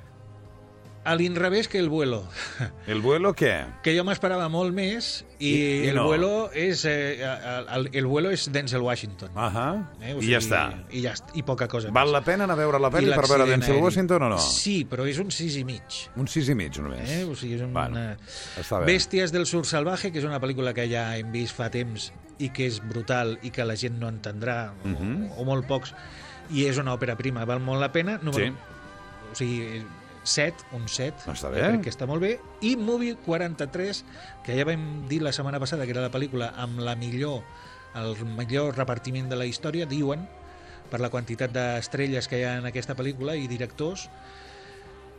A 1.05 1.15
l'inrevés 1.15 1.69
que 1.71 1.79
El 1.79 1.87
vuelo, 1.89 2.25
El 2.87 2.99
vuelo, 3.01 3.31
què? 3.33 3.65
que 3.81 3.93
jo 3.95 4.03
m'esperava 4.03 4.49
molt 4.51 4.73
més 4.75 5.23
i, 5.39 5.47
I- 5.47 5.53
i 5.85 5.87
El 5.89 5.95
no. 5.95 6.03
vuelo 6.09 6.49
és 6.53 6.83
eh, 6.85 7.23
el, 7.23 7.87
el 7.95 8.05
vuelo 8.05 8.29
és 8.35 8.49
Denzel 8.51 8.81
Washington. 8.83 9.31
Ahà, 9.33 9.69
Eh? 10.03 10.13
O 10.13 10.19
i 10.21 10.27
ja 10.33 10.41
està. 10.43 10.61
I 10.91 11.01
ja 11.05 11.13
i 11.39 11.41
poca 11.47 11.69
cosa 11.71 11.89
Val 11.95 12.09
més. 12.11 12.13
la 12.17 12.21
pena 12.27 12.43
anar 12.43 12.57
a 12.57 12.59
veure 12.59 12.81
la 12.83 12.91
pel·li 12.91 13.13
per 13.15 13.25
veure 13.31 13.47
Denzel 13.47 13.77
aeri. 13.77 13.83
Washington 13.85 14.27
o 14.27 14.29
no? 14.35 14.37
Sí, 14.43 14.83
però 14.91 15.07
és 15.07 15.17
un 15.23 15.31
sis 15.31 15.55
i 15.57 15.63
mig. 15.63 16.01
Un 16.19 16.27
sis 16.27 16.49
i 16.51 16.55
mig, 16.59 16.75
només. 16.83 17.07
Eh? 17.09 17.23
O 17.23 17.33
sigui, 17.35 17.55
és 17.55 17.63
una... 17.63 17.71
Bueno, 17.87 18.03
està 18.59 18.81
bé. 18.83 18.91
Bèsties 18.91 19.31
del 19.31 19.47
sur 19.47 19.63
salvaje, 19.65 20.11
que 20.11 20.19
és 20.19 20.27
una 20.27 20.41
pel·lícula 20.43 20.73
que 20.75 20.85
ja 20.91 21.07
hem 21.17 21.31
vist 21.31 21.55
fa 21.55 21.69
temps 21.71 22.11
i 22.39 22.51
que 22.55 22.67
és 22.67 22.81
brutal 22.83 23.37
i 23.41 23.49
que 23.55 23.63
la 23.65 23.75
gent 23.79 23.97
no 24.03 24.11
entendrà, 24.11 24.73
uh 24.83 24.87
Mhm. 24.91 25.31
o, 25.31 25.41
o 25.41 25.45
molt 25.47 25.65
pocs, 25.67 25.95
i 26.51 26.67
és 26.67 26.77
una 26.77 26.93
òpera 26.93 27.15
prima, 27.15 27.45
val 27.45 27.59
molt 27.63 27.79
la 27.79 27.91
pena. 27.95 28.19
Número, 28.21 28.51
Sí. 28.51 28.75
O 29.31 29.35
sigui, 29.35 29.83
7, 30.29 30.67
un 30.77 30.87
7. 30.87 31.25
Està 31.33 31.49
bé. 31.53 31.63
Crec 31.65 31.83
que 31.87 31.93
està 31.93 32.07
molt 32.09 32.21
bé. 32.23 32.35
I 32.65 32.75
Movie 32.77 33.17
43, 33.25 34.03
que 34.45 34.57
ja 34.57 34.65
vam 34.69 34.85
dir 35.09 35.21
la 35.25 35.33
setmana 35.35 35.59
passada 35.61 35.85
que 35.87 35.95
era 35.95 36.05
la 36.05 36.11
pel·lícula 36.13 36.53
amb 36.61 36.79
la 36.85 36.95
millor 36.99 37.41
el 37.97 38.13
millor 38.37 38.75
repartiment 38.77 39.31
de 39.31 39.35
la 39.39 39.47
història, 39.49 39.87
diuen, 39.89 40.27
per 40.91 40.99
la 41.01 41.09
quantitat 41.09 41.51
d'estrelles 41.53 42.27
que 42.29 42.37
hi 42.37 42.43
ha 42.45 42.59
en 42.61 42.67
aquesta 42.69 42.93
pel·lícula 42.97 43.33
i 43.37 43.47
directors, 43.49 44.07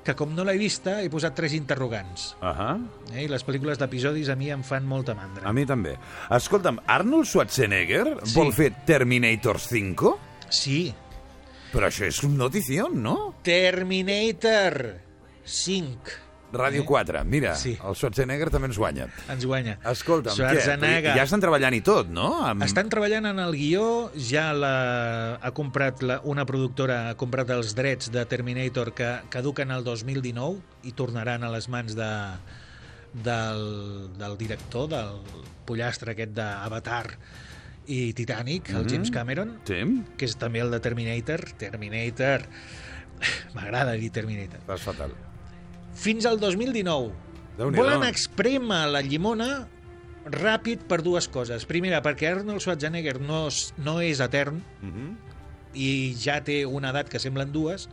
que 0.07 0.15
com 0.17 0.31
no 0.35 0.45
l'he 0.47 0.55
vista 0.57 1.01
he 1.03 1.11
posat 1.13 1.35
tres 1.37 1.53
interrogants. 1.59 2.31
Ahà. 2.41 2.73
Eh? 3.13 3.27
I 3.27 3.29
les 3.29 3.43
pel·lícules 3.45 3.77
d'episodis 3.79 4.31
a 4.33 4.37
mi 4.39 4.49
em 4.55 4.63
fan 4.65 4.87
molta 4.89 5.15
mandra. 5.19 5.45
A 5.51 5.53
mi 5.53 5.67
també. 5.69 5.97
Escolta'm, 6.39 6.79
Arnold 6.87 7.29
Schwarzenegger 7.29 8.07
Sí. 8.23 8.35
vol 8.39 8.53
fer 8.57 8.71
Terminator 8.87 9.59
5? 9.61 10.15
Sí, 10.49 10.95
Però 11.71 11.87
això 11.87 12.07
és 12.09 12.23
un 12.27 12.37
notición, 12.39 12.99
no? 13.03 13.35
Terminator 13.47 14.97
5. 15.45 16.19
Ràdio 16.53 16.83
Eh? 16.83 16.85
4. 16.85 17.21
Mira, 17.25 17.55
Sí. 17.55 17.77
el 17.79 17.95
Schwarzenegger 17.95 18.51
també 18.51 18.67
ens 18.67 18.77
guanya. 18.79 19.07
Ens 19.31 19.45
guanya. 19.47 19.79
Escolta'm, 19.87 20.33
què? 20.35 20.49
Schwarzenegger. 20.51 21.15
Ja 21.15 21.23
estan 21.23 21.39
treballant 21.41 21.75
i 21.75 21.81
tot, 21.81 22.09
no? 22.11 22.45
Amb... 22.45 22.65
Estan 22.67 22.89
treballant 22.91 23.27
en 23.31 23.39
el 23.39 23.55
guió, 23.55 24.11
ja 24.19 24.53
la, 24.53 25.37
ha 25.41 25.51
comprat 25.53 26.03
la, 26.03 26.21
una 26.25 26.45
productora 26.47 27.11
ha 27.11 27.15
comprat 27.17 27.51
els 27.55 27.77
drets 27.79 28.11
de 28.11 28.25
Terminator 28.27 28.91
que 28.93 29.21
caduquen 29.31 29.71
el 29.71 29.85
2019 29.85 30.59
i 30.83 30.93
tornaran 30.99 31.45
a 31.45 31.51
les 31.55 31.69
mans 31.69 31.95
de, 31.95 32.11
del, 33.15 34.11
del 34.19 34.37
director, 34.37 34.89
del 34.91 35.21
pollastre 35.67 36.17
aquest 36.17 36.33
d'Avatar 36.35 37.05
i 37.91 38.13
Titanic, 38.15 38.69
el 38.71 38.85
Mhm. 38.85 38.91
James 38.93 39.11
Cameron, 39.11 39.57
Sí? 39.67 39.81
que 40.17 40.25
és 40.29 40.37
també 40.39 40.61
el 40.63 40.71
de 40.71 40.79
Terminator. 40.81 41.43
Terminator. 41.59 42.47
M'agrada 43.55 43.93
dir 43.99 44.11
Terminator. 44.15 44.61
Vas 44.67 44.81
fatal. 44.83 45.13
Fins 45.95 46.25
al 46.27 46.39
2019. 46.41 47.11
Déu-n'hi-do. 47.59 47.83
Volen 47.83 48.05
exprémer 48.09 48.87
la 48.89 49.03
llimona 49.03 49.67
ràpid 50.25 50.85
per 50.89 51.03
dues 51.03 51.27
coses. 51.29 51.67
Primera, 51.67 52.03
perquè 52.03 52.31
Arnold 52.31 52.61
Schwarzenegger 52.63 53.21
no, 53.21 53.49
és- 53.49 53.75
no 53.79 54.01
és 54.01 54.21
etern 54.21 54.63
Mhm. 54.83 55.17
i 55.75 56.15
ja 56.15 56.41
té 56.45 56.65
una 56.67 56.91
edat 56.91 57.09
que 57.09 57.19
semblen 57.19 57.53
dues. 57.53 57.89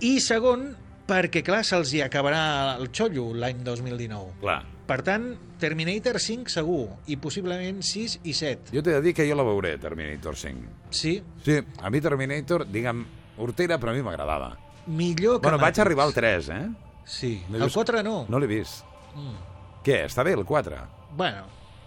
I 0.00 0.18
segon, 0.20 0.76
perquè, 1.06 1.42
clar, 1.44 1.64
se'ls 1.64 1.92
hi 1.94 2.00
acabarà 2.02 2.76
el 2.80 2.88
xollo 2.90 3.32
l'any 3.34 3.62
2019. 3.62 4.32
Clar. 4.40 4.64
Per 4.86 4.98
tant, 5.06 5.36
Terminator 5.62 6.18
5 6.20 6.50
segur, 6.50 6.88
i 7.06 7.16
possiblement 7.16 7.82
6 7.86 8.18
i 8.24 8.32
7. 8.34 8.72
Jo 8.74 8.82
t'he 8.82 8.90
de 8.96 9.00
dir 9.00 9.14
que 9.14 9.24
jo 9.28 9.36
la 9.38 9.44
veuré, 9.46 9.76
Terminator 9.78 10.36
5. 10.36 10.68
Sí, 10.90 11.22
Sí, 11.44 11.58
a 11.80 11.88
mi 11.90 12.00
Terminator, 12.00 12.66
digue'm, 12.66 13.04
hortera, 13.38 13.78
però 13.78 13.90
a 13.90 13.94
mi 13.94 14.02
m'agradava. 14.02 14.56
millor 14.86 15.40
que 15.40 15.46
Bueno, 15.46 15.58
vaig 15.58 15.68
Matrix. 15.70 15.78
arribar 15.86 16.06
al 16.06 16.12
3, 16.14 16.48
eh? 16.48 16.68
Sí, 17.04 17.44
No 17.48 17.56
el 17.58 17.62
vist- 17.64 17.74
4 17.74 18.02
no. 18.02 18.26
No 18.28 18.38
l'he 18.38 18.46
vist. 18.48 18.84
Mm. 19.14 19.82
Què, 19.84 20.04
està 20.06 20.22
bé 20.24 20.32
el 20.32 20.44
4? 20.44 20.76
Bueno, 21.16 21.44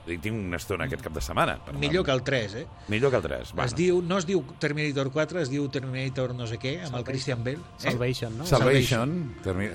I 0.08 0.20
tinc 0.20 0.36
una 0.38 0.58
estona 0.58 0.86
aquest 0.86 1.02
cap 1.02 1.14
de 1.14 1.20
setmana. 1.22 1.56
per 1.66 1.74
millor 1.74 2.06
que 2.06 2.12
el 2.12 2.22
3, 2.22 2.54
eh? 2.56 2.68
Millor 2.90 3.10
que 3.10 3.18
el 3.18 3.24
3. 3.24 3.54
Es 3.66 3.74
diu, 3.76 4.04
no 4.04 4.20
es 4.20 4.26
diu 4.28 4.44
Terminator 4.60 5.12
4, 5.12 5.40
es 5.42 5.50
diu 5.50 5.68
Terminator 5.68 6.36
no 6.36 6.46
sé 6.46 6.60
què, 6.60 6.84
amb 6.86 6.96
el 6.98 7.04
Christian 7.04 7.44
Bale. 7.44 7.58
Eh? 7.58 7.90
Salvation, 7.90 8.38
no? 8.38 8.46
Salvation. 8.46 9.36
Termi 9.44 9.68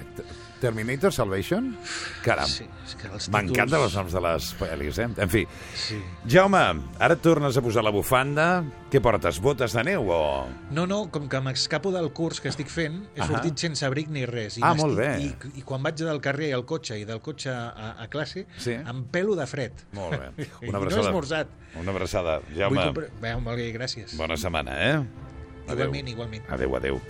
Terminator 0.61 1.13
Salvation? 1.13 1.73
Caram. 2.25 2.47
Sí, 2.49 2.67
és 2.85 2.95
que 3.01 3.09
els 3.09 3.29
títols- 3.31 3.95
noms 3.97 4.13
de 4.13 4.21
les 4.21 4.49
pel·lis, 4.61 4.99
eh? 5.01 5.09
En 5.17 5.29
fi. 5.33 5.47
Sí. 5.75 5.99
Jaume, 6.29 6.61
ara 7.01 7.17
tornes 7.17 7.57
a 7.57 7.63
posar 7.65 7.83
la 7.85 7.91
bufanda. 7.95 8.63
Què 8.91 9.01
portes, 9.01 9.39
botes 9.41 9.73
de 9.73 9.85
neu 9.87 10.09
o...? 10.11 10.47
No, 10.75 10.85
no, 10.91 11.05
com 11.15 11.29
que 11.31 11.41
m'escapo 11.41 11.93
del 11.95 12.11
curs 12.13 12.41
que 12.43 12.51
estic 12.51 12.69
fent, 12.69 13.05
he 13.15 13.21
Ahà. 13.23 13.29
sortit 13.31 13.57
sense 13.63 13.87
abric 13.87 14.09
ni 14.11 14.25
res. 14.27 14.59
I 14.59 14.65
Ah, 14.67 14.75
molt 14.75 14.99
bé. 14.99 15.11
I, 15.23 15.31
I 15.61 15.63
quan 15.63 15.83
vaig 15.83 15.95
del 16.03 16.21
carrer 16.21 16.53
al 16.55 16.65
cotxe 16.67 16.99
i 16.99 17.05
del 17.09 17.21
cotxe 17.23 17.51
a, 17.55 17.95
a 18.03 18.09
classe, 18.11 18.47
Sí. 18.59 18.73
em 18.75 19.05
pelo 19.15 19.37
de 19.39 19.47
fred. 19.47 19.73
Molt 19.95 20.19
bé. 20.19 20.31
I 20.67 20.69
Una 20.69 20.79
no 20.79 20.79
he 20.79 20.83
abraçada. 20.83 21.09
esmorzat. 21.09 21.49
Una 21.79 21.93
abraçada. 21.95 22.39
Vull 22.49 22.59
Jaume, 22.59 22.85
comprar... 22.91 23.11
Bé, 23.23 23.37
molt 23.39 23.57
bé, 23.57 23.71
gràcies. 23.73 24.17
bona 24.19 24.37
setmana, 24.37 24.75
eh? 24.91 25.30
Adéu. 25.69 25.87
Igualment, 25.89 26.09
igualment. 26.09 26.51
Adéu, 26.51 26.77
adéu. 26.77 27.01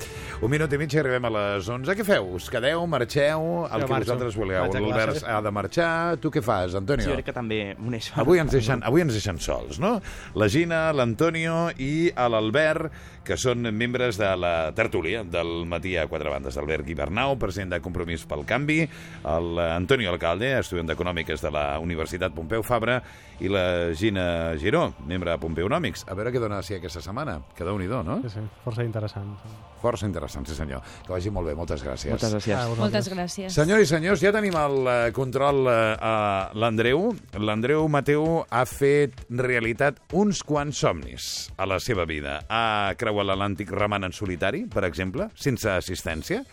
Un 0.43 0.51
minut 0.51 0.73
i 0.73 0.79
mig 0.81 0.95
i 0.95 0.99
arribem 1.01 1.25
a 1.25 1.31
les 1.37 1.69
11. 1.69 1.95
Què 1.97 2.05
feu? 2.07 2.31
Us 2.37 2.49
quedeu, 2.53 2.87
marxeu, 2.91 3.47
el 3.67 3.85
Jo 3.85 3.87
que 3.87 3.93
marxo. 3.93 4.17
vosaltres 4.17 4.37
a 4.37 4.81
L'Albert 4.81 5.23
ha 5.29 5.41
de 5.41 5.51
marxar. 5.51 6.17
Tu 6.21 6.31
què 6.31 6.43
fas, 6.43 6.75
Antonio? 6.75 7.05
Sí, 7.05 7.11
jo 7.11 7.17
crec 7.19 7.31
que 7.31 7.37
també 7.37 7.61
m'uneixo. 7.79 8.15
Avui 8.21 8.41
ens, 8.43 8.53
deixen, 8.53 8.83
avui 8.85 9.03
ens 9.05 9.13
deixen 9.13 9.39
sols, 9.39 9.79
no? 9.81 10.01
La 10.35 10.49
Gina, 10.49 10.93
l'Antonio 10.93 11.71
i 11.79 12.11
l'Albert, 12.17 12.91
que 13.25 13.37
són 13.37 13.63
membres 13.77 14.19
de 14.19 14.31
la 14.37 14.73
tertúlia 14.75 15.23
del 15.25 15.67
matí 15.69 15.97
a 15.97 16.07
quatre 16.11 16.31
bandes. 16.33 16.57
Albert 16.59 16.87
Guibernau, 16.87 17.37
president 17.39 17.77
de 17.77 17.81
Compromís 17.85 18.25
pel 18.27 18.45
Canvi, 18.49 18.83
l'Antonio 19.25 20.11
Alcalde, 20.11 20.57
estudiant 20.59 20.89
d'Econòmiques 20.91 21.45
de 21.45 21.53
la 21.55 21.67
Universitat 21.79 22.35
Pompeu 22.35 22.65
Fabra, 22.67 23.01
i 23.41 23.49
la 23.49 23.93
Gina 23.97 24.57
Giró, 24.61 24.91
membre 25.07 25.33
de 25.33 25.39
Pompeonòmics. 25.41 26.07
A 26.09 26.17
veure 26.19 26.33
què 26.33 26.43
dona 26.43 26.61
si 26.67 26.77
aquesta 26.77 27.01
setmana. 27.05 27.39
Que 27.57 27.65
déu 27.65 27.79
nhi 27.79 27.89
no? 27.91 28.21
Sí, 28.25 28.35
sí, 28.35 28.43
força 28.65 28.85
interessant. 28.85 29.35
Força 29.81 30.05
interessant, 30.07 30.45
sí 30.47 30.55
senyor. 30.57 30.83
Que 31.07 31.15
vagi 31.15 31.33
molt 31.33 31.49
bé, 31.49 31.55
moltes 31.57 31.83
gràcies. 31.85 32.13
Moltes 32.13 32.35
gràcies. 32.37 32.57
Ah. 32.57 32.67
Moltes 32.77 33.09
gràcies. 33.13 33.55
Senyors 33.55 33.87
i 33.87 33.89
senyors, 33.89 34.21
ja 34.21 34.33
tenim 34.37 34.57
el 34.61 34.91
eh, 34.93 34.97
control 35.17 35.71
eh, 35.73 35.77
a 35.97 36.15
l'Andreu. 36.61 37.07
L'Andreu 37.41 37.87
Mateu 37.89 38.27
ha 38.45 38.65
fet 38.69 39.25
realitat 39.31 40.03
uns 40.13 40.45
quants 40.45 40.85
somnis 40.85 41.31
a 41.57 41.69
la 41.71 41.81
seva 41.81 42.05
vida. 42.09 42.43
Ha 42.49 42.93
creuat 43.01 43.31
l'Atlàntic 43.31 43.73
remant 43.73 44.05
en 44.05 44.17
solitari, 44.17 44.67
per 44.69 44.85
exemple, 44.89 45.31
sense 45.41 45.73
assistència. 45.73 46.45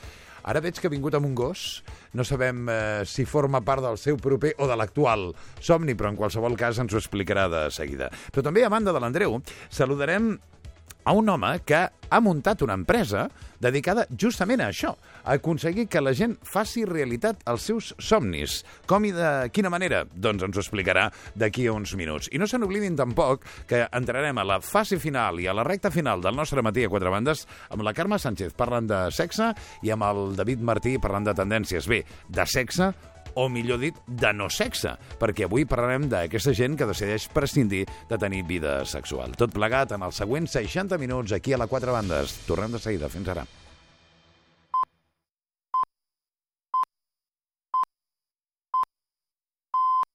Ara 0.47 0.61
veig 0.63 0.77
que 0.79 0.87
ha 0.87 0.93
vingut 0.93 1.15
amb 1.17 1.27
un 1.27 1.33
gos. 1.35 1.83
No 2.15 2.23
sabem 2.23 2.69
eh, 2.71 3.03
si 3.03 3.25
forma 3.27 3.59
part 3.67 3.83
del 3.83 3.99
seu 3.99 4.15
proper 4.15 4.53
o 4.63 4.67
de 4.69 4.77
l'actual 4.79 5.33
somni, 5.59 5.97
però 5.97 6.13
en 6.13 6.19
qualsevol 6.19 6.55
cas 6.59 6.79
ens 6.79 6.95
ho 6.95 7.01
explicarà 7.01 7.49
de 7.51 7.65
seguida. 7.75 8.07
Però 8.31 8.45
també, 8.47 8.63
a 8.63 8.71
banda 8.71 8.95
de 8.95 9.01
l'Andreu, 9.03 9.41
saludarem 9.67 10.37
a 11.07 11.13
un 11.15 11.29
home 11.29 11.53
que 11.63 11.87
ha 11.87 12.19
muntat 12.19 12.61
una 12.65 12.75
empresa 12.75 13.29
dedicada 13.63 14.03
justament 14.19 14.59
a 14.59 14.67
això, 14.73 14.91
a 15.23 15.37
aconseguir 15.37 15.85
que 15.87 16.01
la 16.03 16.11
gent 16.11 16.33
faci 16.43 16.83
realitat 16.85 17.45
els 17.47 17.63
seus 17.69 17.93
somnis. 17.95 18.57
Com 18.91 19.07
i 19.07 19.13
de 19.15 19.29
quina 19.55 19.71
manera? 19.71 20.03
Doncs 20.11 20.43
ens 20.43 20.59
ho 20.59 20.63
explicarà 20.65 21.07
d'aquí 21.31 21.63
a 21.67 21.77
uns 21.77 21.95
minuts. 21.95 22.27
I 22.35 22.41
no 22.41 22.47
se 22.47 22.59
n'oblidin 22.59 22.99
tampoc 22.99 23.47
que 23.71 23.85
entrarem 23.87 24.37
a 24.37 24.47
la 24.51 24.59
fase 24.59 24.99
final 24.99 25.39
i 25.39 25.47
a 25.47 25.55
la 25.55 25.63
recta 25.63 25.93
final 25.95 26.19
del 26.21 26.35
nostre 26.35 26.61
matí 26.61 26.83
a 26.83 26.91
quatre 26.91 27.13
bandes 27.13 27.47
amb 27.71 27.87
la 27.87 27.95
Carme 27.95 28.19
Sánchez 28.19 28.51
parlant 28.59 28.91
de 28.91 29.05
sexe 29.15 29.53
i 29.87 29.95
amb 29.95 30.03
el 30.11 30.35
David 30.35 30.59
Martí 30.59 30.97
parlant 30.99 31.31
de 31.31 31.37
tendències. 31.39 31.87
Bé, 31.87 32.03
de 32.27 32.51
sexe 32.51 32.91
o 33.37 33.47
millor 33.53 33.79
dit, 33.83 33.97
de 34.07 34.33
no 34.33 34.49
sexe, 34.49 34.95
perquè 35.21 35.45
avui 35.45 35.67
parlarem 35.69 36.09
d'aquesta 36.09 36.55
gent 36.57 36.77
que 36.79 36.89
decideix 36.89 37.29
prescindir 37.33 37.85
de 38.09 38.17
tenir 38.17 38.43
vida 38.49 38.79
sexual. 38.89 39.37
Tot 39.37 39.53
plegat 39.53 39.93
en 39.93 40.07
els 40.07 40.17
següents 40.17 40.57
60 40.57 40.97
minuts 40.97 41.37
aquí 41.37 41.53
a 41.53 41.61
la 41.61 41.69
Quatre 41.69 41.93
Bandes. 41.93 42.33
Tornem 42.49 42.73
de 42.73 42.81
seguida. 42.81 43.13
Fins 43.13 43.29
ara. 43.35 43.45